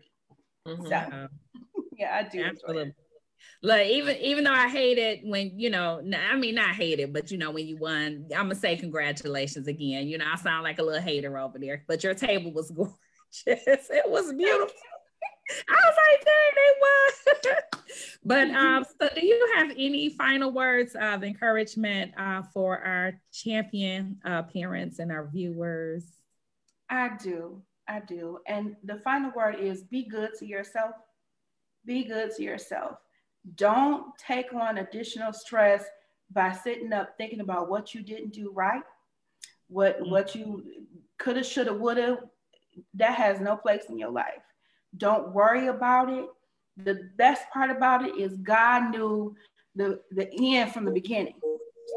Mm-hmm. 0.68 0.84
So 0.84 1.28
yeah, 1.96 2.18
I 2.18 2.28
do 2.28 2.44
Absolutely. 2.44 2.92
Like 3.62 3.88
even 3.88 4.16
even 4.16 4.44
though 4.44 4.52
I 4.52 4.68
hate 4.68 4.98
it 4.98 5.20
when 5.24 5.58
you 5.58 5.70
know, 5.70 6.00
I 6.16 6.36
mean 6.36 6.54
not 6.54 6.74
hate 6.74 7.00
it, 7.00 7.12
but 7.12 7.30
you 7.30 7.38
know 7.38 7.50
when 7.50 7.66
you 7.66 7.76
won, 7.76 8.26
I'm 8.34 8.44
gonna 8.44 8.54
say 8.54 8.76
congratulations 8.76 9.66
again. 9.66 10.06
You 10.08 10.18
know, 10.18 10.26
I 10.30 10.36
sound 10.36 10.64
like 10.64 10.78
a 10.78 10.82
little 10.82 11.02
hater 11.02 11.38
over 11.38 11.58
there, 11.58 11.84
but 11.86 12.02
your 12.02 12.14
table 12.14 12.52
was 12.52 12.70
gorgeous. 12.76 12.94
It 13.46 14.10
was 14.10 14.32
beautiful. 14.32 14.74
I 15.68 15.72
was 15.72 15.96
like, 16.10 16.24
dang, 16.24 16.54
they 16.54 16.72
won. 16.80 17.56
but 18.24 18.50
um, 18.50 18.84
so 19.00 19.08
do 19.14 19.26
you 19.26 19.52
have 19.56 19.70
any 19.70 20.10
final 20.10 20.52
words 20.52 20.94
of 20.94 21.24
encouragement 21.24 22.12
uh, 22.16 22.42
for 22.54 22.78
our 22.78 23.20
champion 23.32 24.18
uh, 24.24 24.42
parents 24.44 24.98
and 24.98 25.10
our 25.10 25.28
viewers? 25.28 26.04
I 26.88 27.10
do. 27.22 27.62
I 27.88 28.00
do. 28.00 28.38
And 28.46 28.76
the 28.84 28.96
final 28.98 29.32
word 29.34 29.56
is 29.58 29.82
be 29.82 30.08
good 30.08 30.30
to 30.38 30.46
yourself. 30.46 30.92
Be 31.84 32.04
good 32.04 32.30
to 32.36 32.42
yourself. 32.42 32.98
Don't 33.54 34.16
take 34.18 34.52
on 34.52 34.78
additional 34.78 35.32
stress 35.32 35.84
by 36.30 36.52
sitting 36.52 36.92
up 36.92 37.16
thinking 37.16 37.40
about 37.40 37.70
what 37.70 37.94
you 37.94 38.02
didn't 38.02 38.32
do 38.32 38.50
right, 38.52 38.82
what 39.68 40.00
mm-hmm. 40.00 40.10
what 40.10 40.34
you 40.34 40.64
coulda, 41.18 41.42
shoulda, 41.42 41.72
woulda. 41.72 42.18
That 42.94 43.14
has 43.14 43.40
no 43.40 43.56
place 43.56 43.84
in 43.88 43.98
your 43.98 44.10
life. 44.10 44.42
Don't 44.96 45.32
worry 45.32 45.68
about 45.68 46.10
it. 46.10 46.26
The 46.76 47.08
best 47.16 47.42
part 47.52 47.70
about 47.70 48.06
it 48.06 48.16
is 48.16 48.36
God 48.38 48.90
knew 48.90 49.34
the 49.74 50.00
the 50.12 50.28
end 50.32 50.72
from 50.72 50.84
the 50.84 50.92
beginning. 50.92 51.34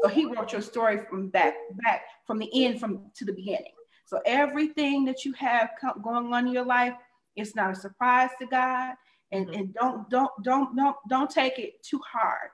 So 0.02 0.08
He 0.08 0.26
wrote 0.26 0.52
your 0.52 0.62
story 0.62 1.00
from 1.08 1.28
back 1.28 1.54
back 1.84 2.02
from 2.26 2.38
the 2.38 2.50
end 2.64 2.80
from 2.80 3.10
to 3.16 3.24
the 3.24 3.32
beginning. 3.32 3.72
So 4.06 4.20
everything 4.26 5.04
that 5.06 5.24
you 5.24 5.32
have 5.34 5.70
going 6.02 6.32
on 6.32 6.46
in 6.46 6.52
your 6.52 6.64
life, 6.64 6.94
it's 7.36 7.54
not 7.54 7.72
a 7.72 7.74
surprise 7.74 8.30
to 8.40 8.46
God 8.46 8.94
and, 9.34 9.46
mm-hmm. 9.46 9.58
and 9.58 9.74
don't 9.74 10.08
don't 10.10 10.30
don't 10.42 10.76
don't 10.76 10.96
don't 11.08 11.30
take 11.30 11.58
it 11.58 11.82
too 11.82 12.00
hard. 12.10 12.50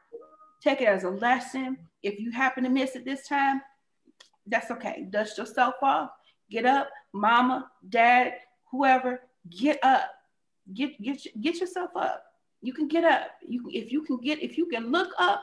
Take 0.63 0.81
it 0.81 0.89
as 0.89 1.05
a 1.05 1.11
lesson. 1.11 1.77
If 2.03 2.19
you 2.19 2.31
happen 2.31 2.65
to 2.65 2.71
miss 2.71 2.97
it 2.97 3.05
this 3.05 3.29
time, 3.29 3.61
that's 4.47 4.71
okay. 4.71 5.07
Dust 5.11 5.39
yourself 5.39 5.75
off. 5.83 6.11
Get 6.51 6.67
up, 6.67 6.89
mama, 7.13 7.71
dad, 7.89 8.35
whoever. 8.71 9.21
Get 9.49 9.79
up. 9.83 10.11
Get 10.73 11.01
get 11.03 11.21
get 11.41 11.61
yourself 11.61 11.91
up. 11.97 12.25
You 12.63 12.73
can 12.73 12.89
get 12.89 13.05
up. 13.05 13.29
You 13.47 13.69
if 13.73 13.93
you 13.93 14.03
can 14.03 14.19
get 14.19 14.43
if 14.43 14.57
you 14.57 14.67
can 14.67 14.91
look 14.91 15.13
up, 15.19 15.43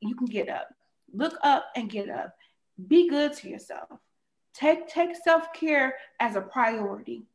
you 0.00 0.14
can 0.14 0.26
get 0.26 0.48
up. 0.48 0.68
Look 1.12 1.36
up 1.42 1.66
and 1.76 1.88
get 1.88 2.10
up. 2.10 2.34
Be 2.88 3.08
good 3.08 3.32
to 3.34 3.48
yourself. 3.48 3.88
Take 4.52 4.88
take 4.88 5.16
self 5.16 5.52
care 5.52 5.94
as 6.20 6.36
a 6.36 6.40
priority. 6.40 7.26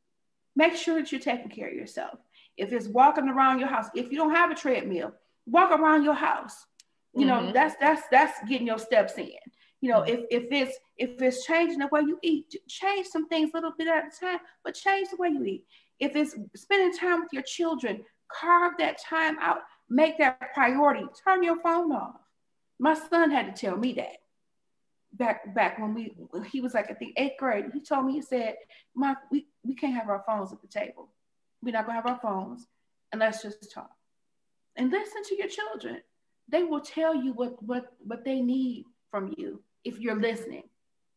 Make 0.55 0.75
sure 0.75 0.95
that 0.95 1.11
you're 1.11 1.21
taking 1.21 1.49
care 1.49 1.69
of 1.69 1.73
yourself 1.73 2.19
if 2.59 2.73
it's 2.73 2.87
walking 2.87 3.29
around 3.29 3.59
your 3.59 3.69
house, 3.69 3.87
if 3.95 4.11
you 4.11 4.17
don't 4.17 4.35
have 4.35 4.51
a 4.51 4.55
treadmill, 4.55 5.13
walk 5.45 5.71
around 5.71 6.03
your 6.03 6.13
house. 6.13 6.65
You 7.13 7.25
mm-hmm. 7.25 7.47
know, 7.47 7.51
that's 7.53 7.75
that's 7.79 8.03
that's 8.11 8.37
getting 8.47 8.67
your 8.67 8.79
steps 8.79 9.13
in. 9.17 9.31
You 9.81 9.89
know, 9.91 10.01
mm-hmm. 10.01 10.23
if 10.29 10.43
if 10.43 10.51
it's 10.51 10.77
if 10.97 11.21
it's 11.21 11.45
changing 11.45 11.79
the 11.79 11.87
way 11.87 12.01
you 12.01 12.19
eat, 12.21 12.55
change 12.67 13.07
some 13.07 13.27
things 13.27 13.51
a 13.53 13.57
little 13.57 13.73
bit 13.77 13.87
at 13.87 14.13
a 14.13 14.19
time, 14.19 14.39
but 14.63 14.75
change 14.75 15.09
the 15.09 15.17
way 15.17 15.29
you 15.29 15.43
eat. 15.43 15.65
If 15.99 16.15
it's 16.15 16.35
spending 16.55 16.97
time 16.97 17.21
with 17.21 17.33
your 17.33 17.43
children, 17.43 18.03
carve 18.31 18.73
that 18.79 19.01
time 19.01 19.37
out, 19.41 19.59
make 19.89 20.17
that 20.19 20.53
priority. 20.53 21.05
Turn 21.23 21.43
your 21.43 21.59
phone 21.61 21.91
off. 21.91 22.15
My 22.77 22.93
son 22.93 23.31
had 23.31 23.55
to 23.55 23.61
tell 23.67 23.77
me 23.77 23.93
that 23.93 24.17
back 25.13 25.53
back 25.55 25.79
when 25.79 25.93
we 25.93 26.13
he 26.51 26.61
was 26.61 26.73
like 26.73 26.91
I 26.91 26.93
think 26.93 27.13
eighth 27.17 27.37
grade. 27.39 27.65
He 27.73 27.81
told 27.81 28.05
me 28.05 28.13
he 28.13 28.21
said, 28.21 28.55
"Mom, 28.95 29.15
we, 29.31 29.47
we 29.63 29.75
can't 29.75 29.95
have 29.95 30.09
our 30.09 30.23
phones 30.25 30.53
at 30.53 30.61
the 30.61 30.67
table." 30.67 31.09
We're 31.61 31.71
not 31.71 31.85
gonna 31.85 32.01
have 32.01 32.07
our 32.07 32.19
phones 32.19 32.67
and 33.11 33.19
let's 33.19 33.41
just 33.41 33.71
talk. 33.71 33.91
And 34.75 34.91
listen 34.91 35.23
to 35.23 35.35
your 35.35 35.47
children. 35.47 36.01
They 36.47 36.63
will 36.63 36.81
tell 36.81 37.15
you 37.15 37.33
what 37.33 37.61
what 37.61 37.93
what 37.99 38.25
they 38.25 38.41
need 38.41 38.85
from 39.11 39.33
you 39.37 39.61
if 39.83 39.99
you're 39.99 40.19
listening. 40.19 40.63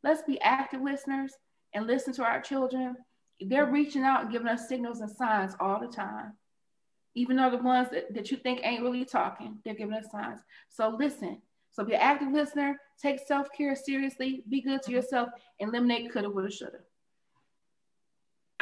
Let's 0.03 0.23
be 0.23 0.41
active 0.41 0.83
listeners 0.83 1.33
and 1.75 1.87
listen 1.87 2.13
to 2.15 2.25
our 2.25 2.41
children. 2.41 2.97
They're 3.41 3.71
reaching 3.71 4.03
out 4.03 4.23
and 4.23 4.33
giving 4.33 4.49
us 4.49 4.69
signals 4.69 5.01
and 5.01 5.11
signs 5.11 5.55
all 5.61 5.81
the 5.81 5.89
time. 5.89 6.33
Even 7.15 7.37
though 7.37 7.51
the 7.51 7.59
ones 7.59 7.89
that, 7.91 8.15
that 8.15 8.31
you 8.31 8.37
think 8.39 8.61
ain't 8.63 8.83
really 8.83 9.05
talking, 9.05 9.59
they're 9.65 9.75
giving 9.75 9.95
us 9.95 10.11
signs. 10.11 10.41
So 10.69 10.97
listen. 10.99 11.41
So 11.71 11.85
be 11.85 11.95
an 11.95 12.01
active 12.03 12.33
listener, 12.33 12.79
take 13.01 13.19
self-care 13.27 13.75
seriously, 13.75 14.45
be 14.49 14.61
good 14.61 14.83
to 14.83 14.93
yourself, 14.93 15.31
and 15.59 15.71
eliminate 15.71 16.13
coulda, 16.13 16.29
woulda, 16.29 16.51
shoulda. 16.51 16.79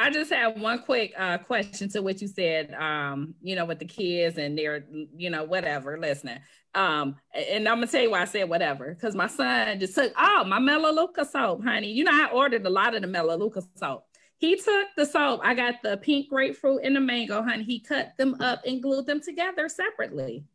I 0.01 0.09
just 0.09 0.33
have 0.33 0.59
one 0.59 0.79
quick 0.79 1.13
uh, 1.17 1.37
question 1.37 1.87
to 1.89 2.01
what 2.01 2.21
you 2.21 2.27
said, 2.27 2.73
um, 2.73 3.35
you 3.41 3.55
know, 3.55 3.65
with 3.65 3.77
the 3.77 3.85
kids 3.85 4.37
and 4.37 4.57
their, 4.57 4.83
you 5.15 5.29
know, 5.29 5.43
whatever, 5.43 5.99
listening. 5.99 6.39
Um, 6.73 7.17
and 7.33 7.67
I'm 7.67 7.77
gonna 7.77 7.87
tell 7.87 8.01
you 8.01 8.11
why 8.11 8.21
I 8.21 8.25
said 8.25 8.49
whatever, 8.49 8.95
because 8.95 9.13
my 9.13 9.27
son 9.27 9.79
just 9.79 9.93
took, 9.93 10.11
oh, 10.17 10.43
my 10.45 10.57
Melaleuca 10.57 11.23
soap, 11.25 11.63
honey. 11.63 11.91
You 11.91 12.05
know, 12.05 12.11
I 12.13 12.31
ordered 12.31 12.65
a 12.65 12.69
lot 12.69 12.95
of 12.95 13.01
the 13.01 13.07
Melaleuca 13.07 13.61
soap. 13.75 14.05
He 14.37 14.55
took 14.55 14.87
the 14.97 15.05
soap, 15.05 15.41
I 15.43 15.53
got 15.53 15.75
the 15.83 15.97
pink 15.97 16.29
grapefruit 16.29 16.81
and 16.83 16.95
the 16.95 16.99
mango, 16.99 17.43
honey. 17.43 17.63
He 17.63 17.79
cut 17.79 18.13
them 18.17 18.41
up 18.41 18.61
and 18.65 18.81
glued 18.81 19.05
them 19.05 19.21
together 19.21 19.69
separately. 19.69 20.45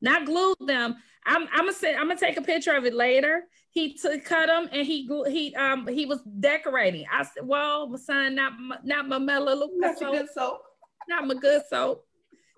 Not 0.00 0.26
glued 0.26 0.56
them. 0.66 0.96
I'm, 1.24 1.42
I'm 1.52 1.66
gonna 1.66 1.74
say, 1.74 1.94
I'm 1.94 2.08
gonna 2.08 2.18
take 2.18 2.38
a 2.38 2.42
picture 2.42 2.72
of 2.72 2.84
it 2.86 2.94
later 2.94 3.44
he 3.72 3.94
took 3.94 4.24
cut 4.24 4.46
them 4.46 4.68
and 4.72 4.86
he 4.86 5.08
he 5.28 5.54
um 5.54 5.86
he 5.86 6.06
was 6.06 6.20
decorating. 6.22 7.06
I 7.10 7.22
said, 7.22 7.44
"Well, 7.46 7.88
my 7.88 7.98
son, 7.98 8.34
not 8.34 8.58
my, 8.58 8.78
not 8.82 9.08
my 9.08 9.18
Melaleuca 9.18 9.94
soap, 9.96 10.12
good 10.12 10.28
soap, 10.34 10.62
not 11.08 11.26
my 11.26 11.34
good 11.34 11.62
soap." 11.68 12.04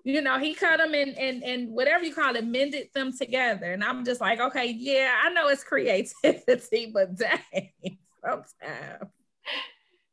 You 0.03 0.21
know, 0.21 0.39
he 0.39 0.53
cut 0.53 0.77
them 0.77 0.93
and 0.95 1.17
and 1.17 1.43
and 1.43 1.69
whatever 1.69 2.03
you 2.03 2.13
call 2.13 2.35
it, 2.35 2.45
mended 2.45 2.89
them 2.93 3.15
together. 3.15 3.71
And 3.71 3.83
I'm 3.83 4.03
just 4.03 4.21
like, 4.21 4.39
okay, 4.39 4.71
yeah, 4.71 5.15
I 5.23 5.29
know 5.31 5.47
it's 5.49 5.63
creativity, 5.63 6.91
but 6.93 7.15
dang, 7.15 7.97
sometimes. 8.23 9.11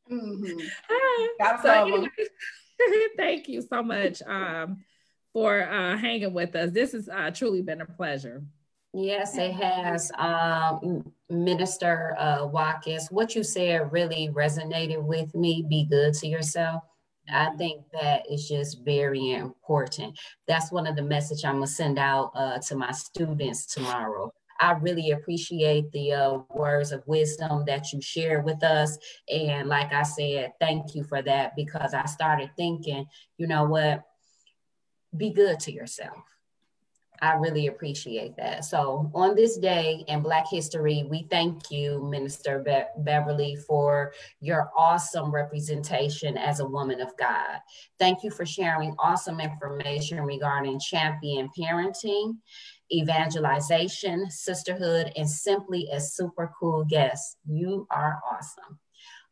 Mm-hmm. 0.09 1.61
so 1.63 1.69
anyway, 1.69 2.09
thank 3.17 3.47
you 3.47 3.61
so 3.61 3.81
much 3.81 4.21
um, 4.27 4.83
for 5.33 5.61
uh, 5.61 5.97
hanging 5.97 6.33
with 6.33 6.55
us. 6.55 6.71
This 6.71 6.91
has 6.91 7.09
uh, 7.09 7.31
truly 7.31 7.61
been 7.61 7.81
a 7.81 7.85
pleasure. 7.85 8.43
Yes, 8.93 9.37
it 9.37 9.53
has. 9.53 10.11
Um, 10.17 11.13
Minister 11.29 12.15
uh, 12.19 12.45
Watkins, 12.45 13.07
what 13.09 13.35
you 13.35 13.43
said 13.43 13.91
really 13.91 14.29
resonated 14.33 15.01
with 15.01 15.33
me. 15.33 15.65
Be 15.67 15.85
good 15.85 16.13
to 16.15 16.27
yourself. 16.27 16.83
I 17.29 17.45
mm-hmm. 17.45 17.57
think 17.57 17.85
that 17.93 18.23
is 18.29 18.49
just 18.49 18.83
very 18.83 19.31
important. 19.31 20.19
That's 20.47 20.71
one 20.71 20.87
of 20.87 20.97
the 20.97 21.03
message 21.03 21.45
I'm 21.45 21.55
gonna 21.55 21.67
send 21.67 21.99
out 21.99 22.31
uh, 22.35 22.59
to 22.59 22.75
my 22.75 22.91
students 22.91 23.65
tomorrow. 23.65 24.33
I 24.59 24.73
really 24.73 25.11
appreciate 25.11 25.91
the 25.91 26.13
uh, 26.13 26.39
words 26.49 26.91
of 26.91 27.07
wisdom 27.07 27.63
that 27.65 27.91
you 27.93 28.01
share 28.01 28.41
with 28.41 28.61
us. 28.63 28.97
And 29.27 29.69
like 29.69 29.91
I 29.91 30.03
said, 30.03 30.51
thank 30.59 30.93
you 30.93 31.03
for 31.03 31.21
that 31.23 31.55
because 31.55 31.95
I 31.95 32.05
started 32.05 32.51
thinking, 32.55 33.07
you 33.37 33.47
know 33.47 33.63
what, 33.63 34.03
be 35.15 35.31
good 35.31 35.59
to 35.61 35.71
yourself 35.71 36.17
I 37.21 37.33
really 37.33 37.67
appreciate 37.67 38.35
that. 38.37 38.65
So, 38.65 39.11
on 39.13 39.35
this 39.35 39.57
day 39.57 40.03
in 40.07 40.21
Black 40.21 40.45
History, 40.49 41.05
we 41.07 41.27
thank 41.29 41.69
you, 41.69 42.03
Minister 42.09 42.59
Be- 42.59 43.03
Beverly, 43.03 43.55
for 43.55 44.11
your 44.39 44.71
awesome 44.75 45.31
representation 45.31 46.35
as 46.35 46.59
a 46.61 46.65
woman 46.65 46.99
of 46.99 47.15
God. 47.17 47.59
Thank 47.99 48.23
you 48.23 48.31
for 48.31 48.43
sharing 48.43 48.95
awesome 48.97 49.39
information 49.39 50.19
regarding 50.21 50.79
champion 50.79 51.49
parenting, 51.57 52.37
evangelization, 52.91 54.29
sisterhood, 54.31 55.11
and 55.15 55.29
simply 55.29 55.87
a 55.91 56.01
super 56.01 56.51
cool 56.59 56.85
guest. 56.85 57.37
You 57.45 57.87
are 57.91 58.19
awesome. 58.31 58.79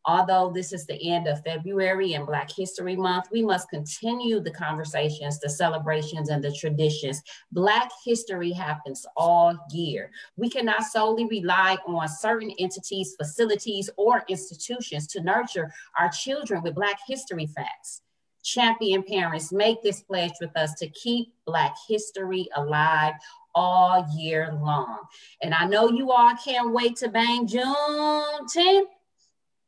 Although 0.10 0.52
this 0.52 0.74
is 0.74 0.88
the 0.88 1.00
end 1.08 1.28
of 1.28 1.44
February 1.44 2.14
and 2.14 2.26
Black 2.26 2.50
History 2.52 2.96
Month, 2.96 3.28
we 3.32 3.44
must 3.44 3.70
continue 3.70 4.40
the 4.40 4.50
conversations, 4.50 5.40
the 5.40 5.52
celebrations, 5.52 6.30
and 6.30 6.44
the 6.44 6.52
traditions. 6.52 7.22
Black 7.52 7.92
history 8.04 8.52
happens 8.52 9.06
all 9.16 9.56
year. 9.72 10.10
We 10.36 10.50
cannot 10.50 10.82
solely 10.82 11.28
rely 11.28 11.78
on 11.86 12.08
certain 12.08 12.50
entities, 12.58 13.16
facilities, 13.20 13.88
or 13.98 14.24
institutions 14.28 15.06
to 15.10 15.22
nurture 15.22 15.72
our 16.00 16.10
children 16.10 16.64
with 16.64 16.74
Black 16.74 16.98
history 17.08 17.46
facts. 17.46 18.02
Champion 18.44 19.04
parents, 19.04 19.52
make 19.52 19.84
this 19.84 20.02
pledge 20.02 20.34
with 20.42 20.58
us 20.58 20.74
to 20.80 20.90
keep 20.90 21.36
Black 21.46 21.76
history 21.88 22.50
alive 22.56 23.14
all 23.54 24.08
year 24.18 24.58
long. 24.60 25.02
And 25.44 25.54
I 25.54 25.66
know 25.66 25.88
you 25.92 26.12
all 26.12 26.34
can't 26.44 26.74
wait 26.74 26.96
to 26.96 27.10
bang 27.10 27.48
Juneteenth 27.48 28.88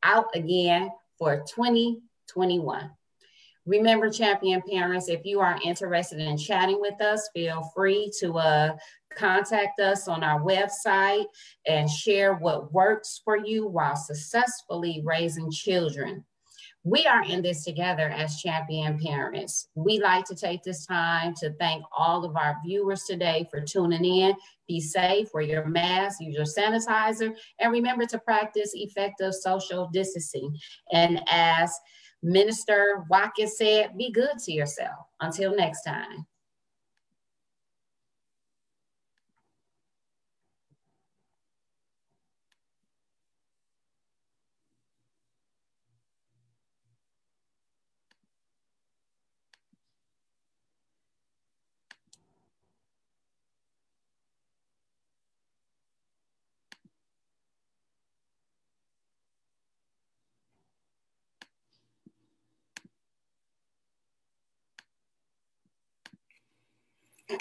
out 0.02 0.26
again 0.34 0.90
for 1.18 1.44
2021. 1.54 2.90
Remember, 3.64 4.10
champion 4.10 4.60
parents, 4.68 5.08
if 5.08 5.24
you 5.24 5.38
are 5.40 5.58
interested 5.64 6.18
in 6.18 6.36
chatting 6.36 6.80
with 6.80 7.00
us, 7.00 7.28
feel 7.32 7.70
free 7.74 8.10
to 8.18 8.36
uh, 8.38 8.76
contact 9.16 9.78
us 9.78 10.08
on 10.08 10.24
our 10.24 10.40
website 10.40 11.26
and 11.66 11.88
share 11.88 12.34
what 12.34 12.72
works 12.72 13.20
for 13.24 13.36
you 13.36 13.66
while 13.68 13.94
successfully 13.94 15.00
raising 15.04 15.50
children. 15.50 16.24
We 16.84 17.06
are 17.06 17.22
in 17.22 17.42
this 17.42 17.64
together 17.64 18.08
as 18.08 18.40
champion 18.40 18.98
parents. 18.98 19.68
We 19.76 20.00
like 20.00 20.24
to 20.24 20.34
take 20.34 20.64
this 20.64 20.84
time 20.84 21.32
to 21.36 21.52
thank 21.60 21.84
all 21.96 22.24
of 22.24 22.36
our 22.36 22.56
viewers 22.64 23.04
today 23.04 23.46
for 23.50 23.60
tuning 23.60 24.04
in. 24.04 24.34
Be 24.66 24.80
safe, 24.80 25.28
wear 25.32 25.44
your 25.44 25.66
mask, 25.66 26.20
use 26.20 26.34
your 26.34 26.44
sanitizer, 26.44 27.36
and 27.60 27.72
remember 27.72 28.04
to 28.06 28.18
practice 28.18 28.72
effective 28.74 29.32
social 29.34 29.90
distancing. 29.92 30.56
And 30.92 31.22
as 31.30 31.72
Minister 32.20 33.04
Watkins 33.08 33.56
said, 33.58 33.96
be 33.96 34.10
good 34.10 34.38
to 34.44 34.52
yourself. 34.52 35.06
Until 35.20 35.54
next 35.54 35.82
time. 35.82 36.26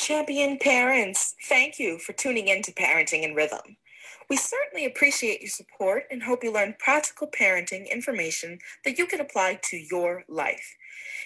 Champion 0.02 0.58
parents, 0.58 1.36
thank 1.48 1.78
you 1.78 2.00
for 2.00 2.14
tuning 2.14 2.48
in 2.48 2.64
to 2.64 2.74
Parenting 2.74 3.22
in 3.22 3.36
Rhythm. 3.36 3.78
We 4.32 4.36
certainly 4.36 4.88
appreciate 4.88 5.42
your 5.42 5.52
support 5.52 6.06
and 6.10 6.24
hope 6.24 6.44
you 6.44 6.52
learned 6.52 6.80
practical 6.80 7.28
parenting 7.28 7.88
information 7.88 8.58
that 8.84 8.98
you 8.98 9.06
can 9.06 9.22
apply 9.22 9.60
to 9.62 9.78
your 9.78 10.24
life. 10.28 10.76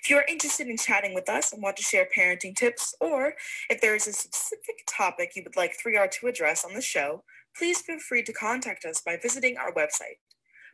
If 0.02 0.10
you 0.10 0.18
are 0.18 0.26
interested 0.28 0.68
in 0.68 0.76
chatting 0.76 1.14
with 1.14 1.30
us 1.30 1.54
and 1.54 1.64
want 1.64 1.78
to 1.78 1.84
share 1.84 2.10
parenting 2.14 2.54
tips, 2.54 2.94
or 3.00 3.36
if 3.70 3.80
there 3.80 3.96
is 3.96 4.08
a 4.08 4.14
specific 4.14 4.84
topic 4.90 5.32
you 5.38 5.44
would 5.46 5.56
like 5.56 5.78
3R 5.82 6.12
to 6.12 6.28
address 6.28 6.66
on 6.66 6.74
the 6.74 6.82
show, 6.82 7.24
please 7.58 7.80
feel 7.80 8.00
free 8.00 8.24
to 8.24 8.34
contact 8.34 8.84
us 8.84 9.00
by 9.00 9.16
visiting 9.16 9.56
our 9.56 9.72
website. 9.72 10.20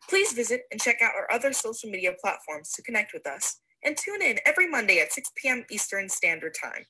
Please 0.10 0.34
visit 0.34 0.64
and 0.72 0.82
check 0.82 1.04
out 1.04 1.14
our 1.14 1.32
other 1.32 1.54
social 1.54 1.92
media 1.92 2.14
platforms 2.20 2.72
to 2.72 2.82
connect 2.82 3.14
with 3.14 3.28
us, 3.28 3.58
and 3.84 3.96
tune 3.96 4.24
in 4.24 4.40
every 4.44 4.68
Monday 4.68 5.00
at 5.00 5.14
6 5.14 5.30
p.m. 5.36 5.66
Eastern 5.70 6.10
Standard 6.10 6.56
Time. 6.60 6.86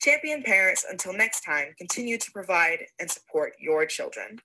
Champion 0.00 0.42
parents, 0.42 0.84
until 0.88 1.12
next 1.12 1.40
time, 1.40 1.74
continue 1.78 2.18
to 2.18 2.30
provide 2.32 2.86
and 2.98 3.10
support 3.10 3.54
your 3.58 3.86
children. 3.86 4.38